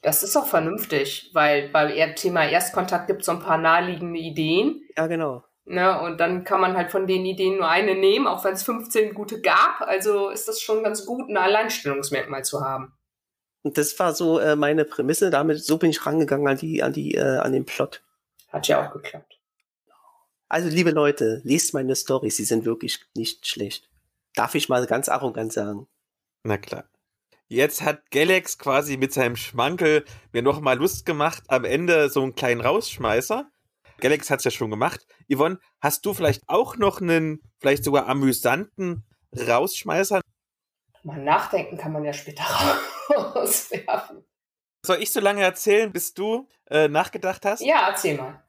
[0.01, 4.81] Das ist auch vernünftig, weil beim Thema Erstkontakt gibt es so ein paar naheliegende Ideen.
[4.95, 5.43] Ja, genau.
[5.67, 8.61] Ne, und dann kann man halt von den Ideen nur eine nehmen, auch wenn es
[8.61, 9.81] 15 gute gab.
[9.81, 12.93] Also ist das schon ganz gut, ein Alleinstellungsmerkmal zu haben.
[13.65, 15.31] Und das war so äh, meine Prämisse.
[15.31, 18.03] Damit so bin ich rangegangen an die, an die, äh, an den Plot.
[18.49, 19.39] Hat ja auch geklappt.
[20.47, 22.37] Also, liebe Leute, lest meine Storys.
[22.37, 23.89] Sie sind wirklich nicht schlecht.
[24.35, 25.87] Darf ich mal ganz arrogant sagen.
[26.43, 26.83] Na klar.
[27.47, 32.21] Jetzt hat Galax quasi mit seinem Schmankel mir noch mal Lust gemacht, am Ende so
[32.21, 33.49] einen kleinen Rausschmeißer.
[33.97, 35.07] Galax hat's ja schon gemacht.
[35.27, 39.05] Yvonne, hast du vielleicht auch noch einen, vielleicht sogar amüsanten
[39.35, 40.21] Rausschmeißer?
[41.23, 42.43] Nachdenken kann man ja später
[43.15, 44.25] rauswerfen.
[44.85, 47.61] Soll ich so lange erzählen, bis du äh, nachgedacht hast?
[47.61, 48.43] Ja, erzähl mal.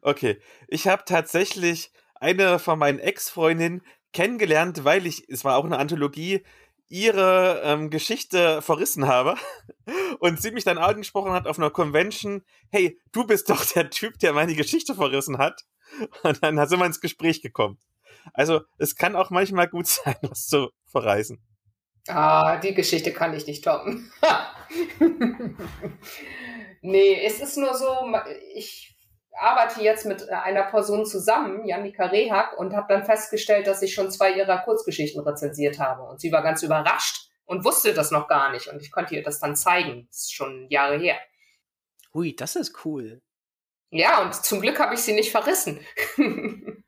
[0.00, 3.82] Okay, ich habe tatsächlich eine von meinen Ex-Freundinnen
[4.12, 6.44] kennengelernt, weil ich, es war auch eine Anthologie,
[6.88, 9.36] ihre ähm, Geschichte verrissen habe
[10.20, 14.18] und sie mich dann angesprochen hat auf einer Convention, hey, du bist doch der Typ,
[14.18, 15.64] der meine Geschichte verrissen hat.
[16.22, 17.78] Und dann sind wir ins Gespräch gekommen.
[18.32, 21.42] Also es kann auch manchmal gut sein, was zu verreisen.
[22.08, 24.12] Ah, die Geschichte kann ich nicht toppen.
[26.82, 27.86] nee, es ist nur so,
[28.54, 28.94] ich
[29.32, 34.10] arbeite jetzt mit einer Person zusammen, Janika Rehak, und habe dann festgestellt, dass ich schon
[34.10, 36.02] zwei ihrer Kurzgeschichten rezensiert habe.
[36.02, 38.68] Und sie war ganz überrascht und wusste das noch gar nicht.
[38.68, 40.06] Und ich konnte ihr das dann zeigen.
[40.10, 41.16] Das ist schon Jahre her.
[42.12, 43.22] Hui, das ist cool.
[43.90, 45.80] Ja, und zum Glück habe ich sie nicht verrissen.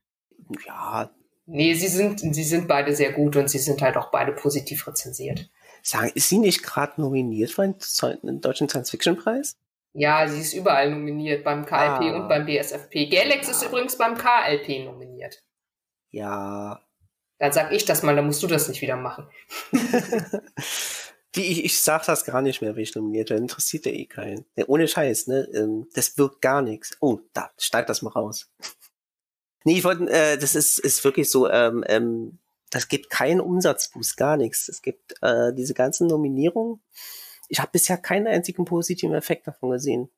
[0.67, 1.11] ja,
[1.47, 4.87] Nee, sie sind, sie sind beide sehr gut und sie sind halt auch beide positiv
[4.87, 5.49] rezensiert.
[5.83, 9.57] Sagen, ist sie nicht gerade nominiert für einen deutschen Science-Fiction-Preis?
[9.93, 12.17] Ja, sie ist überall nominiert, beim KLP ah.
[12.17, 13.07] und beim BSFP.
[13.07, 13.53] Galax ja.
[13.53, 15.43] ist übrigens beim KLP nominiert.
[16.11, 16.83] Ja.
[17.39, 19.29] Dann sag ich das mal, dann musst du das nicht wieder machen.
[21.35, 23.43] Die, ich, ich sag das gar nicht mehr, wenn ich nominiert werde.
[23.43, 24.45] Interessiert ja eh keinen.
[24.57, 25.49] Ja, ohne Scheiß, ne?
[25.55, 26.97] Ähm, das wirkt gar nichts.
[27.01, 28.51] Oh, da, steigt das mal raus.
[29.67, 32.39] Nee, ich wollte, äh, das ist, ist wirklich so, ähm, ähm,
[32.71, 34.69] das gibt keinen Umsatzboost, gar nichts.
[34.69, 36.81] Es gibt äh, diese ganzen Nominierungen.
[37.49, 40.09] Ich habe bisher keinen einzigen positiven Effekt davon gesehen.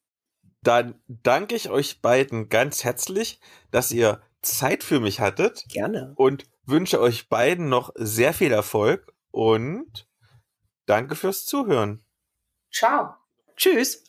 [0.62, 5.64] Dann danke ich euch beiden ganz herzlich, dass ihr Zeit für mich hattet.
[5.68, 6.12] Gerne.
[6.16, 10.08] Und wünsche euch beiden noch sehr viel Erfolg und
[10.86, 12.02] danke fürs Zuhören.
[12.70, 13.14] Ciao.
[13.56, 14.04] Tschüss.